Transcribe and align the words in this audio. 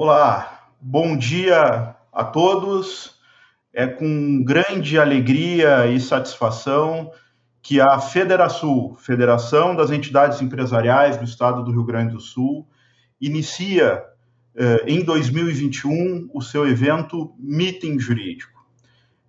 Olá, 0.00 0.70
bom 0.80 1.16
dia 1.16 1.96
a 2.12 2.24
todos. 2.24 3.18
É 3.74 3.84
com 3.84 4.44
grande 4.44 4.96
alegria 4.96 5.88
e 5.88 5.98
satisfação 5.98 7.10
que 7.60 7.80
a 7.80 7.98
Federação, 7.98 8.94
Federação 8.94 9.74
das 9.74 9.90
Entidades 9.90 10.40
Empresariais 10.40 11.16
do 11.16 11.24
Estado 11.24 11.64
do 11.64 11.72
Rio 11.72 11.82
Grande 11.82 12.12
do 12.12 12.20
Sul, 12.20 12.64
inicia 13.20 14.04
eh, 14.54 14.84
em 14.86 15.02
2021 15.02 16.30
o 16.32 16.40
seu 16.42 16.64
evento 16.68 17.34
Meeting 17.36 17.98
Jurídico. 17.98 18.64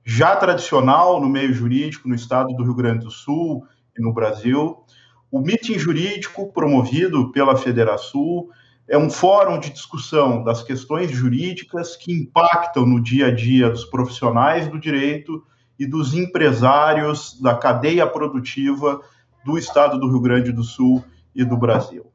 Já 0.06 0.36
tradicional 0.36 1.20
no 1.20 1.28
meio 1.28 1.52
jurídico 1.52 2.08
no 2.08 2.14
estado 2.14 2.54
do 2.54 2.64
Rio 2.64 2.76
Grande 2.76 3.06
do 3.06 3.12
Sul 3.12 3.66
e 3.98 4.04
no 4.04 4.14
Brasil, 4.14 4.86
o 5.32 5.42
Meeting 5.42 5.80
Jurídico, 5.80 6.54
promovido 6.54 7.32
pela 7.32 7.58
Federação, 7.58 8.50
é 8.90 8.98
um 8.98 9.10
fórum 9.10 9.60
de 9.60 9.70
discussão 9.70 10.44
das 10.44 10.64
questões 10.64 11.12
jurídicas 11.12 11.96
que 11.96 12.12
impactam 12.12 12.88
no 12.88 13.00
dia 13.00 13.28
a 13.28 13.32
dia 13.32 13.70
dos 13.70 13.86
profissionais 13.86 14.68
do 14.68 14.80
direito 14.80 15.44
e 15.78 15.86
dos 15.86 16.16
empresários 16.16 17.40
da 17.40 17.56
cadeia 17.56 18.08
produtiva 18.08 19.00
do 19.46 19.60
estado 19.60 20.00
do 20.00 20.10
Rio 20.10 20.20
Grande 20.20 20.52
do 20.52 20.64
Sul 20.64 21.06
e 21.36 21.46
do 21.46 21.56
Brasil. 21.56 22.12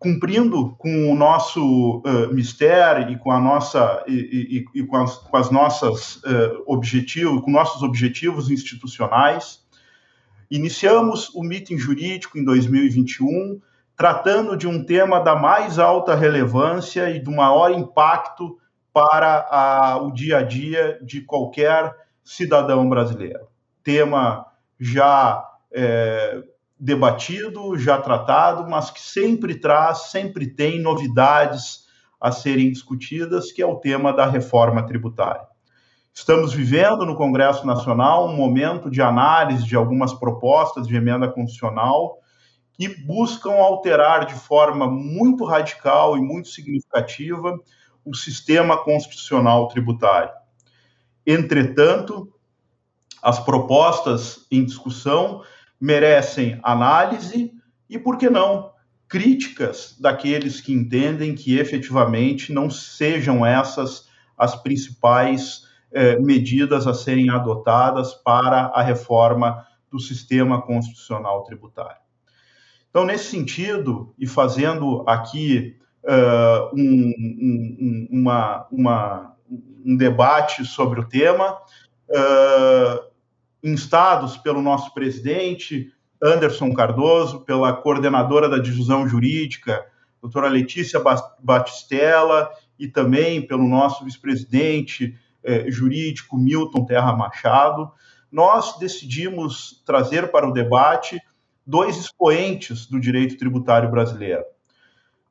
Cumprindo 0.00 0.74
com 0.78 1.12
o 1.12 1.14
nosso 1.14 1.98
uh, 1.98 2.34
mistério 2.34 3.12
e 3.12 3.16
com 3.16 3.30
a 3.30 3.38
nossa 3.38 4.02
e, 4.08 4.64
e, 4.74 4.80
e 4.80 4.84
com, 4.84 4.96
as, 4.96 5.16
com, 5.16 5.36
as, 5.36 5.48
nossas 5.48 6.16
uh, 6.16 6.62
objetivos, 6.66 7.40
com 7.40 7.52
nossos 7.52 7.84
objetivos 7.84 8.50
institucionais, 8.50 9.60
iniciamos 10.50 11.32
o 11.32 11.44
meeting 11.44 11.78
jurídico 11.78 12.36
em 12.36 12.44
2021 12.44 13.60
tratando 14.02 14.56
de 14.56 14.66
um 14.66 14.84
tema 14.84 15.20
da 15.20 15.36
mais 15.36 15.78
alta 15.78 16.16
relevância 16.16 17.08
e 17.10 17.20
do 17.20 17.30
maior 17.30 17.70
impacto 17.70 18.58
para 18.92 19.46
a, 19.48 19.96
o 20.02 20.10
dia 20.10 20.38
a 20.38 20.42
dia 20.42 20.98
de 21.00 21.20
qualquer 21.20 21.94
cidadão 22.24 22.88
brasileiro. 22.88 23.46
Tema 23.80 24.44
já 24.76 25.48
é, 25.72 26.42
debatido, 26.76 27.78
já 27.78 27.96
tratado, 27.96 28.68
mas 28.68 28.90
que 28.90 29.00
sempre 29.00 29.54
traz, 29.60 30.10
sempre 30.10 30.48
tem 30.48 30.82
novidades 30.82 31.86
a 32.20 32.32
serem 32.32 32.72
discutidas, 32.72 33.52
que 33.52 33.62
é 33.62 33.66
o 33.66 33.76
tema 33.76 34.12
da 34.12 34.26
reforma 34.26 34.84
tributária. 34.84 35.46
Estamos 36.12 36.52
vivendo 36.52 37.06
no 37.06 37.14
Congresso 37.14 37.64
Nacional 37.64 38.26
um 38.26 38.34
momento 38.34 38.90
de 38.90 39.00
análise 39.00 39.64
de 39.64 39.76
algumas 39.76 40.12
propostas 40.12 40.88
de 40.88 40.96
emenda 40.96 41.28
constitucional 41.28 42.18
que 42.82 42.88
buscam 42.88 43.52
alterar 43.52 44.26
de 44.26 44.34
forma 44.34 44.88
muito 44.88 45.44
radical 45.44 46.18
e 46.18 46.20
muito 46.20 46.48
significativa 46.48 47.56
o 48.04 48.12
sistema 48.12 48.76
constitucional 48.76 49.68
tributário. 49.68 50.32
Entretanto, 51.24 52.34
as 53.22 53.38
propostas 53.38 54.48
em 54.50 54.64
discussão 54.64 55.44
merecem 55.80 56.58
análise 56.60 57.52
e, 57.88 58.00
por 58.00 58.18
que 58.18 58.28
não, 58.28 58.72
críticas 59.06 59.96
daqueles 60.00 60.60
que 60.60 60.72
entendem 60.72 61.36
que 61.36 61.60
efetivamente 61.60 62.52
não 62.52 62.68
sejam 62.68 63.46
essas 63.46 64.10
as 64.36 64.56
principais 64.60 65.68
eh, 65.92 66.18
medidas 66.18 66.88
a 66.88 66.94
serem 66.94 67.30
adotadas 67.30 68.12
para 68.12 68.72
a 68.74 68.82
reforma 68.82 69.64
do 69.88 70.00
sistema 70.00 70.60
constitucional 70.60 71.44
tributário. 71.44 72.02
Então, 72.92 73.06
nesse 73.06 73.30
sentido, 73.30 74.14
e 74.18 74.26
fazendo 74.26 75.02
aqui 75.08 75.78
uh, 76.04 76.76
um, 76.76 77.14
um, 77.16 78.08
uma, 78.10 78.66
uma, 78.70 79.36
um 79.82 79.96
debate 79.96 80.62
sobre 80.66 81.00
o 81.00 81.08
tema, 81.08 81.56
uh, 82.10 83.02
instados 83.64 84.36
pelo 84.36 84.60
nosso 84.60 84.92
presidente, 84.92 85.90
Anderson 86.22 86.74
Cardoso, 86.74 87.40
pela 87.40 87.72
coordenadora 87.72 88.46
da 88.46 88.58
divisão 88.58 89.08
jurídica, 89.08 89.86
doutora 90.20 90.48
Letícia 90.48 91.02
Batistella, 91.40 92.50
e 92.78 92.86
também 92.88 93.40
pelo 93.40 93.66
nosso 93.66 94.04
vice-presidente 94.04 95.16
eh, 95.42 95.70
jurídico, 95.70 96.36
Milton 96.36 96.84
Terra 96.84 97.12
Machado, 97.12 97.90
nós 98.30 98.78
decidimos 98.78 99.82
trazer 99.84 100.30
para 100.30 100.48
o 100.48 100.52
debate 100.52 101.20
dois 101.66 101.96
expoentes 101.96 102.86
do 102.86 103.00
direito 103.00 103.36
tributário 103.36 103.90
brasileiro. 103.90 104.44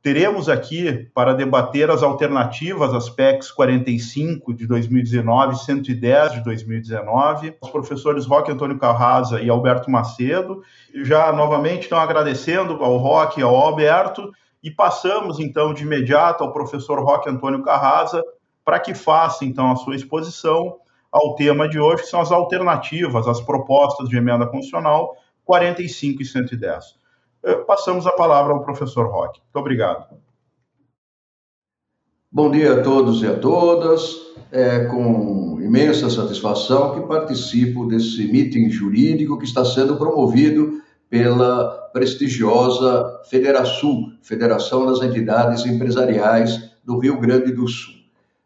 Teremos 0.01 0.49
aqui, 0.49 1.09
para 1.13 1.33
debater 1.33 1.91
as 1.91 2.01
alternativas 2.01 2.91
às 2.91 3.07
PECs 3.07 3.51
45 3.51 4.51
de 4.51 4.65
2019 4.65 5.53
e 5.53 5.59
110 5.59 6.33
de 6.33 6.43
2019, 6.43 7.55
os 7.61 7.69
professores 7.69 8.25
Roque 8.25 8.51
Antônio 8.51 8.79
Carrasa 8.79 9.39
e 9.39 9.47
Alberto 9.47 9.91
Macedo. 9.91 10.63
Já 11.03 11.31
novamente 11.31 11.83
estão 11.83 11.99
agradecendo 11.99 12.83
ao 12.83 12.97
Roque 12.97 13.41
e 13.41 13.43
ao 13.43 13.55
Alberto, 13.55 14.31
e 14.63 14.71
passamos 14.71 15.39
então 15.39 15.71
de 15.71 15.83
imediato 15.83 16.43
ao 16.43 16.51
professor 16.51 16.99
Roque 16.99 17.29
Antônio 17.29 17.61
Carrasa 17.61 18.23
para 18.65 18.79
que 18.79 18.93
faça 18.93 19.45
então 19.45 19.71
a 19.71 19.75
sua 19.75 19.95
exposição 19.95 20.77
ao 21.11 21.35
tema 21.35 21.67
de 21.67 21.79
hoje, 21.79 22.03
que 22.03 22.09
são 22.09 22.21
as 22.21 22.31
alternativas, 22.31 23.27
as 23.27 23.41
propostas 23.41 24.07
de 24.07 24.17
emenda 24.17 24.47
constitucional 24.47 25.15
45 25.51 26.21
e 26.21 26.25
110. 26.25 26.95
Eh, 27.43 27.55
passamos 27.67 28.07
a 28.07 28.11
palavra 28.13 28.53
ao 28.53 28.63
professor 28.63 29.05
Roque. 29.07 29.41
Muito 29.41 29.57
obrigado. 29.57 30.15
Bom 32.31 32.49
dia 32.49 32.79
a 32.79 32.81
todos 32.81 33.21
e 33.21 33.27
a 33.27 33.37
todas. 33.37 34.15
É 34.49 34.85
com 34.85 35.59
imensa 35.59 36.09
satisfação 36.09 36.93
que 36.93 37.05
participo 37.05 37.85
desse 37.85 38.31
meeting 38.31 38.69
jurídico 38.69 39.37
que 39.37 39.43
está 39.43 39.65
sendo 39.65 39.97
promovido 39.97 40.81
pela 41.09 41.89
prestigiosa 41.91 43.19
Federação, 43.29 44.13
Federação 44.21 44.85
das 44.85 45.01
Entidades 45.01 45.65
Empresariais 45.65 46.71
do 46.81 46.97
Rio 46.97 47.19
Grande 47.19 47.51
do 47.51 47.67
Sul. 47.67 47.95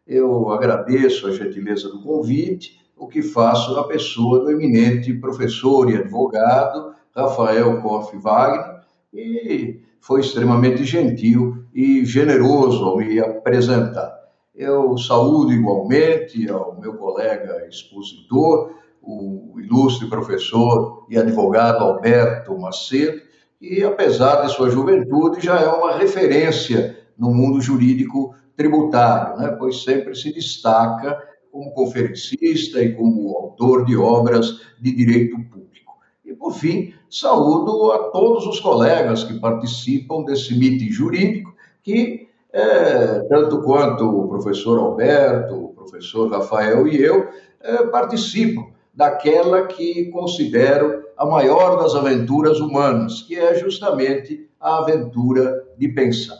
Eu 0.07 0.49
agradeço 0.49 1.27
a 1.27 1.31
gentileza 1.31 1.87
do 1.87 2.01
convite, 2.01 2.83
o 2.97 3.07
que 3.07 3.22
faço 3.22 3.75
na 3.75 3.83
pessoa 3.83 4.39
do 4.39 4.51
eminente 4.51 5.13
professor 5.13 5.89
e 5.89 5.95
advogado 5.95 6.94
Rafael 7.16 7.81
Koff 7.81 8.16
Wagner, 8.17 8.81
e 9.13 9.79
foi 10.00 10.22
extremamente 10.22 10.83
gentil 10.83 11.63
e 11.73 12.05
generoso 12.05 12.84
ao 12.84 12.97
me 12.97 13.19
apresentar. 13.19 14.13
Eu 14.53 14.97
saúdo 14.97 15.51
igualmente 15.51 16.50
ao 16.50 16.79
meu 16.79 16.95
colega 16.95 17.67
expositor, 17.67 18.73
o 19.01 19.53
ilustre 19.59 20.07
professor 20.07 21.05
e 21.09 21.17
advogado 21.17 21.84
Alberto 21.84 22.57
Macedo, 22.57 23.22
que, 23.59 23.84
apesar 23.84 24.41
de 24.41 24.51
sua 24.51 24.69
juventude, 24.69 25.45
já 25.45 25.59
é 25.59 25.67
uma 25.67 25.97
referência 25.97 26.97
no 27.17 27.34
mundo 27.34 27.61
jurídico 27.61 28.35
tributário, 28.55 29.38
né? 29.38 29.55
pois 29.57 29.84
sempre 29.84 30.16
se 30.16 30.34
destaca 30.34 31.17
como 31.55 31.71
conferencista 31.71 32.81
e 32.81 32.93
como 32.93 33.33
autor 33.38 33.85
de 33.85 33.95
obras 33.95 34.59
de 34.77 34.93
direito 34.93 35.38
público. 35.49 35.93
E, 36.25 36.33
por 36.33 36.51
fim, 36.51 36.93
saúdo 37.09 37.93
a 37.93 38.09
todos 38.09 38.45
os 38.45 38.59
colegas 38.59 39.23
que 39.23 39.39
participam 39.39 40.25
desse 40.25 40.53
meeting 40.53 40.91
jurídico, 40.91 41.55
que, 41.81 42.27
é, 42.51 43.19
tanto 43.29 43.61
quanto 43.61 44.03
o 44.03 44.27
professor 44.27 44.77
Alberto, 44.77 45.55
o 45.55 45.69
professor 45.69 46.29
Rafael 46.29 46.89
e 46.89 47.01
eu, 47.01 47.29
é, 47.61 47.85
participam 47.85 48.66
daquela 48.93 49.66
que 49.66 50.11
considero 50.11 51.05
a 51.16 51.25
maior 51.25 51.81
das 51.81 51.95
aventuras 51.95 52.59
humanas, 52.59 53.22
que 53.22 53.39
é 53.39 53.55
justamente 53.55 54.49
a 54.59 54.79
aventura 54.79 55.63
de 55.77 55.87
pensar. 55.87 56.37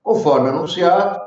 Conforme 0.00 0.50
anunciado, 0.50 1.20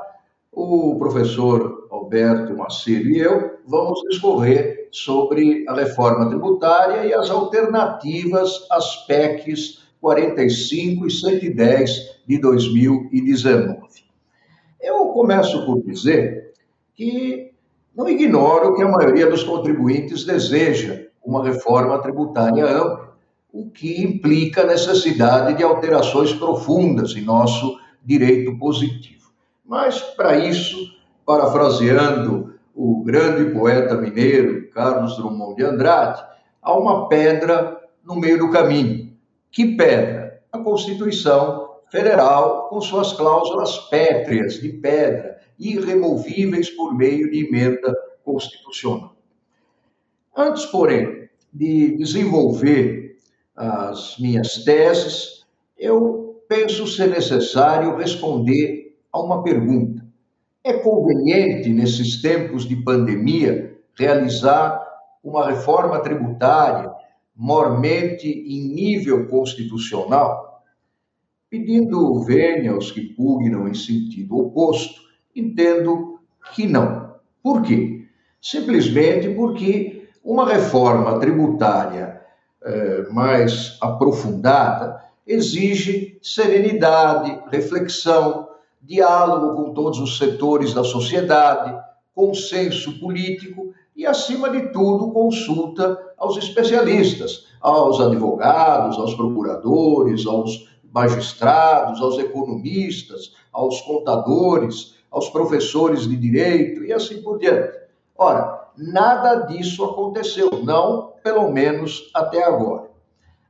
o 0.50 0.96
professor 0.98 1.83
Alberto 1.94 2.56
Macedo 2.56 3.08
e 3.08 3.18
eu 3.18 3.58
vamos 3.66 4.00
discorrer 4.08 4.88
sobre 4.90 5.64
a 5.68 5.74
reforma 5.74 6.28
tributária 6.28 7.06
e 7.06 7.14
as 7.14 7.30
alternativas 7.30 8.66
às 8.70 9.06
PECs 9.06 9.84
45 10.00 11.06
e 11.06 11.10
110 11.10 11.90
de 12.26 12.38
2019. 12.38 13.78
Eu 14.80 15.06
começo 15.06 15.64
por 15.64 15.82
dizer 15.82 16.52
que 16.94 17.52
não 17.94 18.08
ignoro 18.08 18.74
que 18.74 18.82
a 18.82 18.88
maioria 18.88 19.26
dos 19.26 19.44
contribuintes 19.44 20.24
deseja 20.24 21.06
uma 21.24 21.42
reforma 21.44 21.98
tributária 22.00 22.66
ampla, 22.66 23.14
o 23.52 23.70
que 23.70 24.02
implica 24.02 24.62
a 24.62 24.66
necessidade 24.66 25.56
de 25.56 25.62
alterações 25.62 26.32
profundas 26.32 27.14
em 27.16 27.22
nosso 27.22 27.78
direito 28.04 28.58
positivo. 28.58 29.30
Mas, 29.64 30.00
para 30.00 30.36
isso, 30.38 30.76
parafraseando 31.24 32.54
o 32.74 33.02
grande 33.04 33.52
poeta 33.52 33.94
mineiro 33.94 34.68
Carlos 34.70 35.16
Drummond 35.16 35.56
de 35.56 35.64
Andrade, 35.64 36.22
há 36.60 36.76
uma 36.76 37.08
pedra 37.08 37.80
no 38.04 38.16
meio 38.16 38.38
do 38.38 38.50
caminho. 38.50 39.12
Que 39.50 39.76
pedra? 39.76 40.42
A 40.52 40.58
Constituição 40.58 41.64
Federal 41.90 42.68
com 42.68 42.80
suas 42.80 43.12
cláusulas 43.12 43.78
pétreas 43.88 44.54
de 44.54 44.68
pedra, 44.70 45.38
irremovíveis 45.58 46.68
por 46.70 46.92
meio 46.94 47.30
de 47.30 47.46
emenda 47.46 47.94
constitucional. 48.24 49.14
Antes, 50.36 50.66
porém, 50.66 51.28
de 51.52 51.96
desenvolver 51.96 53.16
as 53.54 54.18
minhas 54.18 54.64
teses, 54.64 55.46
eu 55.78 56.42
penso 56.48 56.86
ser 56.88 57.08
necessário 57.08 57.96
responder 57.96 58.96
a 59.12 59.20
uma 59.20 59.44
pergunta. 59.44 60.03
É 60.66 60.72
conveniente, 60.72 61.68
nesses 61.68 62.22
tempos 62.22 62.66
de 62.66 62.74
pandemia, 62.74 63.76
realizar 63.94 64.82
uma 65.22 65.46
reforma 65.46 66.00
tributária 66.00 66.90
mormente 67.36 68.26
em 68.26 68.72
nível 68.72 69.28
constitucional? 69.28 70.64
Pedindo 71.50 72.18
vênia 72.22 72.72
aos 72.72 72.90
que 72.90 73.02
pugnam 73.02 73.68
em 73.68 73.74
sentido 73.74 74.38
oposto, 74.38 75.02
entendo 75.36 76.18
que 76.54 76.66
não. 76.66 77.16
Por 77.42 77.60
quê? 77.60 78.06
Simplesmente 78.40 79.28
porque 79.34 80.08
uma 80.24 80.48
reforma 80.48 81.20
tributária 81.20 82.22
eh, 82.62 83.04
mais 83.10 83.76
aprofundada 83.82 84.98
exige 85.26 86.18
serenidade, 86.22 87.38
reflexão, 87.50 88.53
diálogo 88.84 89.54
com 89.56 89.72
todos 89.72 89.98
os 89.98 90.18
setores 90.18 90.74
da 90.74 90.84
sociedade, 90.84 91.74
consenso 92.14 92.98
político 93.00 93.72
e, 93.96 94.06
acima 94.06 94.50
de 94.50 94.72
tudo, 94.72 95.12
consulta 95.12 95.98
aos 96.18 96.36
especialistas, 96.36 97.46
aos 97.60 98.00
advogados, 98.00 98.98
aos 98.98 99.14
procuradores, 99.14 100.26
aos 100.26 100.68
magistrados, 100.92 102.00
aos 102.00 102.18
economistas, 102.18 103.32
aos 103.52 103.80
contadores, 103.80 104.94
aos 105.10 105.28
professores 105.30 106.08
de 106.08 106.16
direito 106.16 106.84
e 106.84 106.92
assim 106.92 107.22
por 107.22 107.38
diante. 107.38 107.78
Ora, 108.16 108.68
nada 108.76 109.46
disso 109.46 109.84
aconteceu, 109.84 110.50
não 110.62 111.14
pelo 111.22 111.50
menos 111.50 112.10
até 112.14 112.44
agora. 112.44 112.90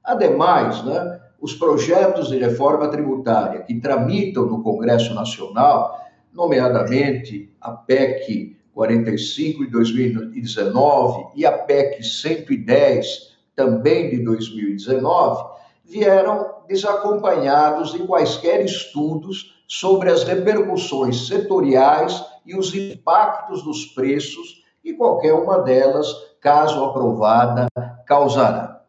Ademais, 0.03 0.83
né, 0.85 1.21
os 1.45 1.53
projetos 1.53 2.29
de 2.29 2.39
reforma 2.39 2.89
tributária 2.89 3.61
que 3.61 3.79
tramitam 3.79 4.47
no 4.47 4.63
Congresso 4.63 5.13
Nacional, 5.13 6.01
nomeadamente 6.33 7.53
a 7.61 7.71
PEC 7.71 8.57
45 8.73 9.67
de 9.67 9.71
2019 9.71 11.27
e 11.37 11.45
a 11.45 11.53
PEC 11.53 12.03
110 12.03 13.37
também 13.55 14.09
de 14.09 14.25
2019, 14.25 15.45
vieram 15.85 16.63
desacompanhados 16.67 17.93
de 17.93 17.99
quaisquer 18.07 18.65
estudos 18.65 19.63
sobre 19.69 20.11
as 20.11 20.25
repercussões 20.25 21.27
setoriais 21.27 22.25
e 22.47 22.57
os 22.57 22.75
impactos 22.75 23.63
dos 23.63 23.85
preços 23.85 24.63
que 24.83 24.95
qualquer 24.95 25.35
uma 25.35 25.59
delas, 25.59 26.09
caso 26.41 26.83
aprovada, 26.83 27.67
causará. 28.07 28.83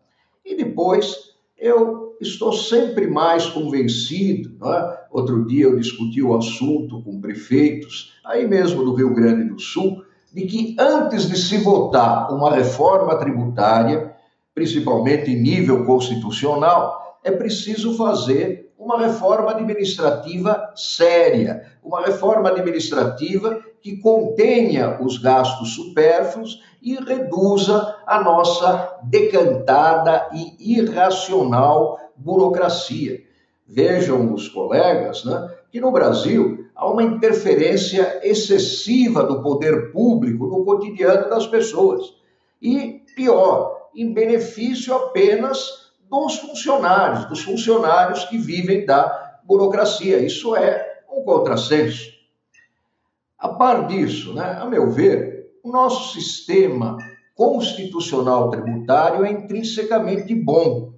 E 0.45 0.55
depois, 0.55 1.35
eu 1.57 2.04
estou 2.19 2.53
sempre 2.53 3.07
mais 3.07 3.45
convencido. 3.47 4.57
É? 4.67 5.05
Outro 5.11 5.45
dia 5.45 5.65
eu 5.65 5.77
discuti 5.77 6.21
o 6.21 6.35
assunto 6.35 7.01
com 7.03 7.21
prefeitos, 7.21 8.13
aí 8.25 8.47
mesmo 8.47 8.83
do 8.83 8.93
Rio 8.93 9.13
Grande 9.13 9.49
do 9.49 9.59
Sul, 9.59 10.03
de 10.33 10.45
que 10.45 10.75
antes 10.77 11.29
de 11.29 11.37
se 11.37 11.57
votar 11.57 12.33
uma 12.33 12.51
reforma 12.51 13.17
tributária, 13.17 14.13
principalmente 14.53 15.31
em 15.31 15.41
nível 15.41 15.85
constitucional, 15.85 17.19
é 17.23 17.31
preciso 17.31 17.95
fazer 17.97 18.73
uma 18.77 18.99
reforma 18.99 19.51
administrativa 19.51 20.73
séria, 20.75 21.65
uma 21.83 22.01
reforma 22.01 22.49
administrativa 22.49 23.59
que 23.81 23.97
contenha 23.97 24.97
os 25.01 25.17
gastos 25.17 25.73
supérfluos 25.73 26.61
e 26.81 26.95
reduza 26.95 27.95
a 28.05 28.21
nossa 28.21 28.99
decantada 29.03 30.29
e 30.33 30.77
irracional 30.79 31.99
burocracia. 32.17 33.23
Vejam 33.67 34.33
os 34.33 34.47
colegas 34.47 35.25
né, 35.25 35.49
que 35.71 35.81
no 35.81 35.91
Brasil 35.91 36.65
há 36.75 36.89
uma 36.89 37.03
interferência 37.03 38.19
excessiva 38.23 39.23
do 39.23 39.41
poder 39.41 39.91
público 39.91 40.45
no 40.47 40.63
cotidiano 40.63 41.29
das 41.29 41.47
pessoas. 41.47 42.13
E, 42.61 43.01
pior, 43.15 43.89
em 43.95 44.13
benefício 44.13 44.93
apenas 44.93 45.91
dos 46.09 46.37
funcionários, 46.37 47.25
dos 47.25 47.41
funcionários 47.41 48.25
que 48.25 48.37
vivem 48.37 48.85
da 48.85 49.39
burocracia. 49.43 50.17
Isso 50.19 50.55
é 50.55 51.03
um 51.11 51.23
contrassenso. 51.23 52.13
A 53.37 53.49
par 53.49 53.87
disso, 53.87 54.33
né, 54.33 54.57
a 54.59 54.65
meu 54.65 54.89
ver, 54.89 55.51
o 55.63 55.71
nosso 55.71 56.13
sistema 56.13 56.97
constitucional 57.35 58.49
tributário 58.49 59.25
é 59.25 59.31
intrinsecamente 59.31 60.33
bom. 60.33 60.93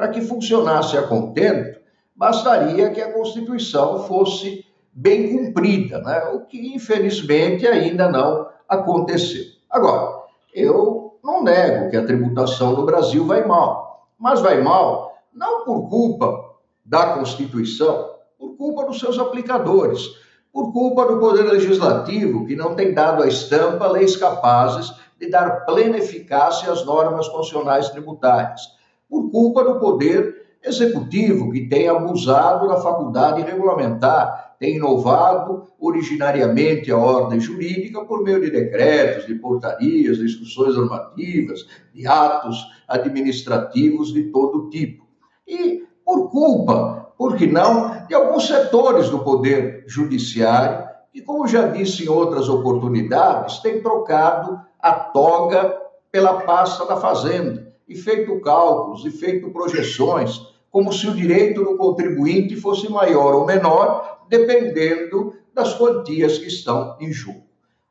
Para 0.00 0.08
que 0.08 0.22
funcionasse 0.22 0.96
a 0.96 1.02
contento, 1.02 1.78
bastaria 2.16 2.88
que 2.88 3.02
a 3.02 3.12
Constituição 3.12 4.04
fosse 4.04 4.64
bem 4.90 5.36
cumprida, 5.36 6.00
né? 6.00 6.30
o 6.32 6.46
que 6.46 6.74
infelizmente 6.74 7.66
ainda 7.66 8.08
não 8.08 8.48
aconteceu. 8.66 9.44
Agora, 9.68 10.22
eu 10.54 11.18
não 11.22 11.44
nego 11.44 11.90
que 11.90 11.98
a 11.98 12.06
tributação 12.06 12.72
no 12.72 12.86
Brasil 12.86 13.26
vai 13.26 13.44
mal, 13.44 14.08
mas 14.18 14.40
vai 14.40 14.62
mal 14.62 15.18
não 15.34 15.66
por 15.66 15.90
culpa 15.90 16.54
da 16.82 17.18
Constituição, 17.18 18.08
por 18.38 18.56
culpa 18.56 18.86
dos 18.86 19.00
seus 19.00 19.18
aplicadores, 19.18 20.00
por 20.50 20.72
culpa 20.72 21.04
do 21.04 21.20
Poder 21.20 21.42
Legislativo, 21.42 22.46
que 22.46 22.56
não 22.56 22.74
tem 22.74 22.94
dado 22.94 23.22
à 23.22 23.28
estampa 23.28 23.86
leis 23.86 24.16
capazes 24.16 24.94
de 25.18 25.28
dar 25.28 25.66
plena 25.66 25.98
eficácia 25.98 26.72
às 26.72 26.86
normas 26.86 27.28
constitucionais 27.28 27.90
tributárias, 27.90 28.79
por 29.10 29.28
culpa 29.30 29.64
do 29.64 29.80
Poder 29.80 30.40
Executivo, 30.62 31.50
que 31.50 31.68
tem 31.68 31.88
abusado 31.88 32.68
da 32.68 32.76
faculdade 32.76 33.42
regulamentar, 33.42 34.56
tem 34.60 34.76
inovado 34.76 35.64
originariamente 35.80 36.92
a 36.92 36.98
ordem 36.98 37.40
jurídica 37.40 38.04
por 38.04 38.22
meio 38.22 38.40
de 38.42 38.50
decretos, 38.50 39.26
de 39.26 39.34
portarias, 39.36 40.18
de 40.18 40.26
instruções 40.26 40.76
normativas, 40.76 41.66
de 41.94 42.06
atos 42.06 42.62
administrativos 42.86 44.12
de 44.12 44.24
todo 44.24 44.68
tipo. 44.68 45.06
E 45.48 45.82
por 46.04 46.30
culpa, 46.30 47.14
por 47.16 47.36
que 47.36 47.46
não, 47.46 48.06
de 48.06 48.14
alguns 48.14 48.46
setores 48.46 49.08
do 49.08 49.20
poder 49.20 49.84
judiciário, 49.88 50.86
que, 51.10 51.22
como 51.22 51.48
já 51.48 51.68
disse 51.68 52.04
em 52.04 52.08
outras 52.08 52.50
oportunidades, 52.50 53.58
tem 53.60 53.82
trocado 53.82 54.60
a 54.78 54.92
toga 54.92 55.74
pela 56.12 56.42
pasta 56.42 56.84
da 56.84 56.98
fazenda 56.98 57.69
e 57.90 57.96
feito 57.96 58.40
cálculos 58.40 59.04
e 59.04 59.10
feito 59.10 59.50
projeções 59.50 60.40
como 60.70 60.92
se 60.92 61.08
o 61.08 61.14
direito 61.14 61.64
do 61.64 61.76
contribuinte 61.76 62.54
fosse 62.54 62.88
maior 62.88 63.34
ou 63.34 63.44
menor, 63.44 64.24
dependendo 64.28 65.34
das 65.52 65.74
quantias 65.74 66.38
que 66.38 66.46
estão 66.46 66.96
em 67.00 67.12
jogo. 67.12 67.42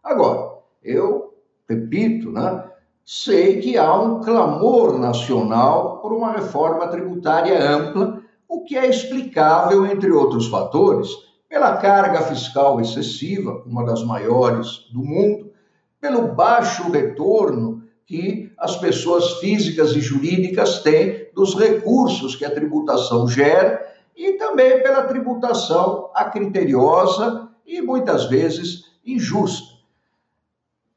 Agora, 0.02 0.54
eu 0.82 1.34
repito, 1.68 2.32
né, 2.32 2.64
sei 3.06 3.60
que 3.60 3.78
há 3.78 3.94
um 4.00 4.22
clamor 4.22 4.98
nacional 4.98 5.98
por 5.98 6.14
uma 6.14 6.32
reforma 6.32 6.88
tributária 6.88 7.62
ampla, 7.62 8.22
o 8.48 8.64
que 8.64 8.78
é 8.78 8.88
explicável, 8.88 9.86
entre 9.86 10.10
outros 10.12 10.48
fatores, 10.48 11.10
pela 11.50 11.76
carga 11.78 12.22
fiscal 12.22 12.80
excessiva, 12.80 13.62
uma 13.66 13.84
das 13.84 14.04
maiores 14.04 14.88
do 14.94 15.04
mundo, 15.04 15.52
pelo 16.00 16.30
baixo 16.30 16.90
retorno 16.90 17.84
que 18.06 18.49
as 18.60 18.76
pessoas 18.76 19.40
físicas 19.40 19.96
e 19.96 20.02
jurídicas 20.02 20.80
têm 20.80 21.30
dos 21.34 21.56
recursos 21.56 22.36
que 22.36 22.44
a 22.44 22.52
tributação 22.52 23.28
gera 23.28 23.88
e 24.16 24.34
também 24.34 24.84
pela 24.84 25.04
tributação 25.04 26.10
acriteriosa 26.14 27.50
e 27.66 27.82
muitas 27.82 28.26
vezes 28.26 28.86
injusta. 29.06 29.80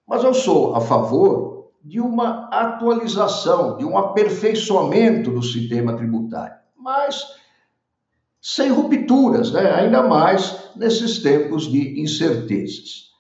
Mas 0.07 0.25
eu 0.25 0.35
sou 0.35 0.75
a 0.75 0.81
favor 0.81 1.71
de 1.85 2.01
uma 2.01 2.49
atualização, 2.49 3.77
de 3.77 3.85
um 3.85 3.97
aperfeiçoamento 3.97 5.31
do 5.31 5.43
sistema 5.43 5.97
tributário, 5.97 6.57
mas 6.77 7.25
sem 8.41 8.71
rupturas, 8.71 9.53
né? 9.53 9.73
ainda 9.73 10.03
mais 10.03 10.71
nesses 10.75 11.21
tempos 11.21 11.71
de 11.71 12.01
incertezas. 12.01 13.13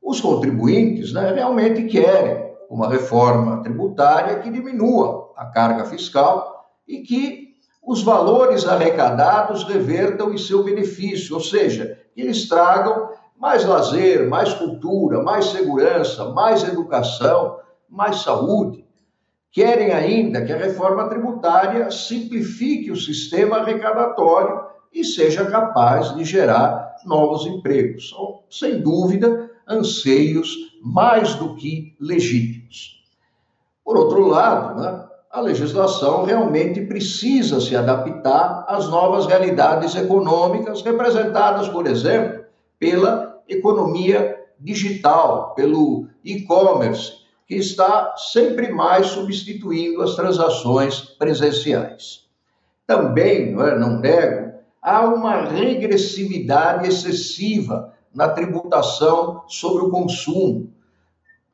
Os 0.00 0.20
contribuintes 0.20 1.12
né, 1.12 1.32
realmente 1.32 1.84
querem 1.84 2.47
uma 2.68 2.88
reforma 2.88 3.62
tributária 3.62 4.40
que 4.40 4.50
diminua 4.50 5.32
a 5.36 5.46
carga 5.46 5.84
fiscal 5.84 6.70
e 6.86 6.98
que 6.98 7.48
os 7.82 8.02
valores 8.02 8.66
arrecadados 8.66 9.64
revertam 9.64 10.32
em 10.32 10.38
seu 10.38 10.62
benefício, 10.62 11.34
ou 11.34 11.40
seja, 11.40 11.98
que 12.14 12.20
eles 12.20 12.48
tragam 12.48 13.10
mais 13.38 13.64
lazer, 13.64 14.28
mais 14.28 14.52
cultura, 14.52 15.22
mais 15.22 15.46
segurança, 15.46 16.30
mais 16.30 16.62
educação, 16.64 17.58
mais 17.88 18.16
saúde. 18.16 18.84
Querem 19.50 19.92
ainda 19.92 20.44
que 20.44 20.52
a 20.52 20.58
reforma 20.58 21.08
tributária 21.08 21.90
simplifique 21.90 22.90
o 22.90 22.96
sistema 22.96 23.58
arrecadatório 23.58 24.60
e 24.92 25.04
seja 25.04 25.46
capaz 25.46 26.14
de 26.14 26.24
gerar 26.24 26.96
novos 27.06 27.46
empregos. 27.46 28.10
São, 28.10 28.40
sem 28.50 28.82
dúvida, 28.82 29.47
anseios 29.68 30.56
mais 30.82 31.34
do 31.34 31.54
que 31.54 31.94
legítimos. 32.00 33.02
Por 33.84 33.96
outro 33.96 34.26
lado, 34.26 34.80
né, 34.80 35.04
a 35.30 35.40
legislação 35.40 36.24
realmente 36.24 36.80
precisa 36.82 37.60
se 37.60 37.76
adaptar 37.76 38.64
às 38.66 38.88
novas 38.88 39.26
realidades 39.26 39.94
econômicas 39.94 40.82
representadas, 40.82 41.68
por 41.68 41.86
exemplo, 41.86 42.44
pela 42.78 43.40
economia 43.48 44.36
digital, 44.58 45.54
pelo 45.54 46.06
e-commerce, 46.24 47.12
que 47.46 47.56
está 47.56 48.14
sempre 48.16 48.72
mais 48.72 49.06
substituindo 49.06 50.02
as 50.02 50.14
transações 50.14 51.00
presenciais. 51.00 52.26
Também, 52.86 53.52
não, 53.52 53.66
é, 53.66 53.78
não 53.78 54.00
nego, 54.00 54.52
há 54.82 55.02
uma 55.02 55.44
regressividade 55.44 56.88
excessiva 56.88 57.94
na 58.14 58.28
tributação 58.28 59.42
sobre 59.46 59.84
o 59.84 59.90
consumo. 59.90 60.72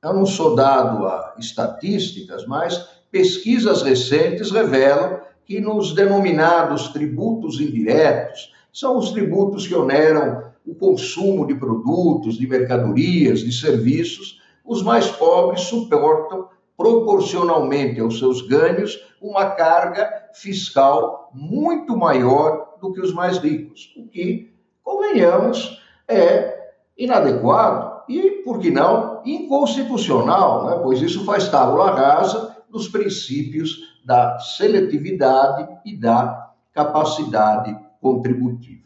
Eu 0.02 0.12
não 0.12 0.26
sou 0.26 0.54
dado 0.54 1.06
a 1.06 1.34
estatísticas, 1.38 2.46
mas 2.46 2.88
pesquisas 3.10 3.82
recentes 3.82 4.50
revelam 4.50 5.20
que 5.44 5.60
nos 5.60 5.92
denominados 5.94 6.88
tributos 6.88 7.60
indiretos, 7.60 8.52
são 8.72 8.98
os 8.98 9.12
tributos 9.12 9.66
que 9.66 9.74
oneram 9.74 10.44
o 10.66 10.74
consumo 10.74 11.46
de 11.46 11.54
produtos, 11.54 12.36
de 12.36 12.46
mercadorias, 12.46 13.40
de 13.40 13.52
serviços, 13.52 14.40
os 14.64 14.82
mais 14.82 15.08
pobres 15.08 15.62
suportam 15.62 16.48
proporcionalmente 16.76 18.00
aos 18.00 18.18
seus 18.18 18.42
ganhos 18.42 18.98
uma 19.20 19.50
carga 19.50 20.10
fiscal 20.32 21.30
muito 21.32 21.96
maior 21.96 22.76
do 22.80 22.92
que 22.92 23.00
os 23.00 23.12
mais 23.12 23.38
ricos, 23.38 23.94
o 23.96 24.08
que, 24.08 24.52
convenhamos, 24.82 25.80
é 26.08 26.72
inadequado 26.96 28.02
e, 28.08 28.42
por 28.44 28.58
que 28.58 28.70
não, 28.70 29.22
inconstitucional, 29.24 30.66
né? 30.66 30.78
pois 30.82 31.00
isso 31.00 31.24
faz 31.24 31.48
tábula 31.48 31.90
rasa 31.90 32.54
dos 32.68 32.88
princípios 32.88 33.94
da 34.04 34.38
seletividade 34.38 35.66
e 35.84 35.96
da 35.96 36.52
capacidade 36.72 37.76
contributiva. 38.00 38.84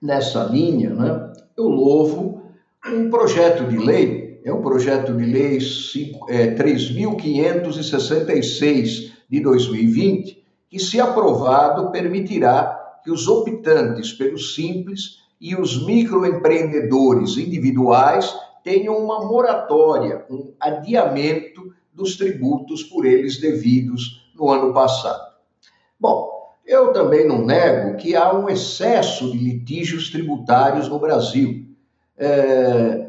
Nessa 0.00 0.44
linha, 0.44 0.90
né, 0.90 1.32
eu 1.56 1.66
louvo 1.68 2.52
um 2.86 3.10
projeto 3.10 3.64
de 3.64 3.76
lei, 3.76 4.40
é 4.44 4.52
o 4.52 4.62
projeto 4.62 5.12
de 5.12 5.24
lei 5.24 5.58
é, 6.28 6.54
3.566 6.54 9.10
de 9.28 9.40
2020, 9.40 10.46
que, 10.70 10.78
se 10.78 11.00
aprovado, 11.00 11.90
permitirá 11.90 12.77
que 13.04 13.10
os 13.10 13.28
optantes 13.28 14.12
pelo 14.12 14.38
Simples 14.38 15.18
e 15.40 15.54
os 15.54 15.84
microempreendedores 15.84 17.36
individuais 17.36 18.34
tenham 18.62 18.96
uma 18.96 19.24
moratória, 19.24 20.24
um 20.28 20.52
adiamento 20.58 21.72
dos 21.92 22.16
tributos 22.16 22.82
por 22.82 23.06
eles 23.06 23.38
devidos 23.38 24.30
no 24.34 24.50
ano 24.50 24.72
passado. 24.72 25.32
Bom, 25.98 26.54
eu 26.66 26.92
também 26.92 27.26
não 27.26 27.44
nego 27.44 27.96
que 27.96 28.14
há 28.14 28.32
um 28.32 28.48
excesso 28.48 29.30
de 29.32 29.38
litígios 29.38 30.10
tributários 30.10 30.88
no 30.88 30.98
Brasil. 30.98 31.66
É, 32.16 33.08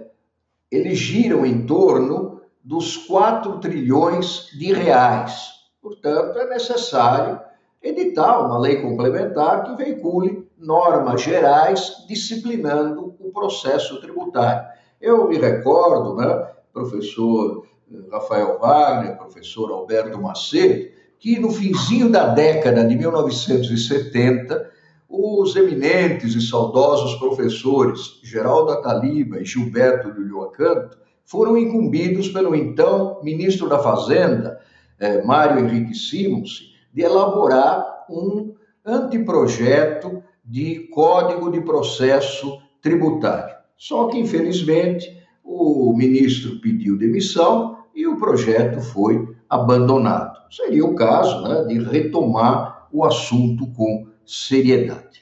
eles 0.72 0.98
giram 0.98 1.46
em 1.46 1.66
torno 1.66 2.42
dos 2.64 2.96
4 2.96 3.60
trilhões 3.60 4.50
de 4.58 4.72
reais. 4.72 5.52
Portanto, 5.82 6.40
é 6.40 6.48
necessário 6.48 7.40
editar 7.82 8.46
uma 8.46 8.60
lei 8.60 8.82
complementar 8.82 9.64
que 9.64 9.84
veicule 9.84 10.48
normas 10.58 11.22
gerais 11.22 12.06
disciplinando 12.08 13.16
o 13.20 13.32
processo 13.32 14.00
tributário. 14.02 14.68
Eu 15.00 15.28
me 15.30 15.38
recordo, 15.38 16.16
né, 16.16 16.48
professor 16.74 17.66
Rafael 18.12 18.60
Wagner, 18.60 19.18
professor 19.18 19.72
Alberto 19.72 20.22
Macedo, 20.22 20.90
que 21.20 21.40
no 21.40 21.52
finzinho 21.52 22.10
da 22.10 22.28
década 22.28 22.86
de 22.86 22.96
1970, 22.96 24.70
os 25.10 25.56
eminentes 25.56 26.36
e 26.36 26.42
saudosos 26.42 27.16
professores 27.16 28.20
Geraldo 28.24 28.72
Ataliba 28.72 29.40
e 29.40 29.46
Gilberto 29.46 30.12
de 30.14 30.22
Ulloacanto 30.22 30.98
foram 31.26 31.58
incumbidos 31.58 32.30
pelo 32.30 32.56
então 32.56 33.20
ministro 33.24 33.68
da 33.68 33.80
Fazenda, 33.80 34.60
eh, 35.00 35.22
Mário 35.24 35.60
Henrique 35.60 35.96
Simons, 35.96 36.69
de 36.94 37.02
elaborar 37.02 38.06
um 38.10 38.54
anteprojeto 38.86 40.24
de 40.44 40.88
Código 40.94 41.52
de 41.52 41.62
Processo 41.62 42.60
Tributário. 42.82 43.56
Só 43.78 44.08
que, 44.08 44.18
infelizmente, 44.18 45.18
o 45.44 45.94
ministro 45.96 46.60
pediu 46.60 46.98
demissão 46.98 47.78
e 47.96 48.08
o 48.08 48.18
projeto 48.18 48.82
foi 48.82 49.36
abandonado. 49.50 50.40
Seria 50.52 50.86
o 50.86 50.96
caso 50.96 51.42
né, 51.44 51.64
de 51.66 51.80
retomar 51.80 52.88
o 52.92 53.06
assunto 53.06 53.68
com 53.74 54.08
seriedade. 54.26 55.22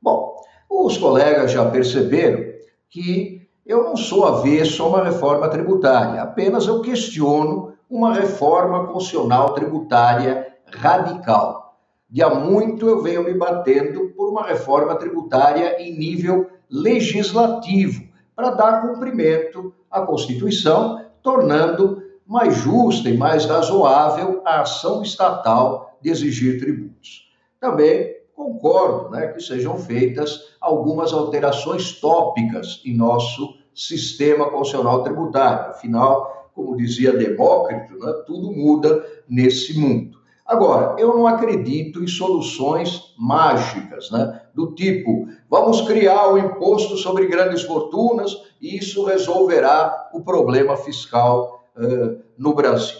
Bom, 0.00 0.36
os 0.70 0.96
colegas 0.98 1.52
já 1.52 1.68
perceberam 1.70 2.44
que 2.88 3.46
eu 3.64 3.82
não 3.82 3.96
sou 3.96 4.24
avesso 4.24 4.82
a 4.82 4.86
uma 4.86 5.04
reforma 5.04 5.48
tributária, 5.48 6.22
apenas 6.22 6.66
eu 6.66 6.80
questiono 6.80 7.74
uma 7.90 8.14
reforma 8.14 8.86
constitucional 8.86 9.54
tributária 9.54 10.45
radical. 10.72 11.78
De 12.08 12.22
há 12.22 12.30
muito 12.30 12.88
eu 12.88 13.02
venho 13.02 13.24
me 13.24 13.34
batendo 13.34 14.10
por 14.16 14.30
uma 14.30 14.44
reforma 14.44 14.94
tributária 14.94 15.82
em 15.82 15.96
nível 15.96 16.48
legislativo, 16.70 18.04
para 18.34 18.50
dar 18.50 18.82
cumprimento 18.82 19.74
à 19.90 20.02
Constituição, 20.02 21.04
tornando 21.22 22.02
mais 22.26 22.54
justa 22.56 23.08
e 23.08 23.16
mais 23.16 23.44
razoável 23.46 24.42
a 24.44 24.60
ação 24.60 25.02
estatal 25.02 25.98
de 26.02 26.10
exigir 26.10 26.58
tributos. 26.58 27.30
Também 27.60 28.16
concordo 28.34 29.10
né, 29.10 29.28
que 29.28 29.40
sejam 29.40 29.78
feitas 29.78 30.56
algumas 30.60 31.12
alterações 31.12 31.98
tópicas 32.00 32.82
em 32.84 32.96
nosso 32.96 33.56
sistema 33.74 34.50
constitucional 34.50 35.02
tributário. 35.02 35.70
Afinal, 35.70 36.50
como 36.54 36.76
dizia 36.76 37.16
Demócrito, 37.16 37.98
né, 37.98 38.12
tudo 38.26 38.52
muda 38.52 39.04
nesse 39.28 39.78
mundo. 39.78 40.15
Agora, 40.46 40.94
eu 40.96 41.16
não 41.16 41.26
acredito 41.26 42.02
em 42.02 42.06
soluções 42.06 43.14
mágicas, 43.18 44.10
né? 44.12 44.42
Do 44.54 44.74
tipo, 44.74 45.26
vamos 45.50 45.80
criar 45.82 46.28
o 46.28 46.38
imposto 46.38 46.96
sobre 46.96 47.26
grandes 47.26 47.62
fortunas 47.62 48.36
e 48.60 48.78
isso 48.78 49.04
resolverá 49.04 50.08
o 50.12 50.22
problema 50.22 50.76
fiscal 50.76 51.64
uh, 51.76 52.22
no 52.38 52.54
Brasil. 52.54 52.96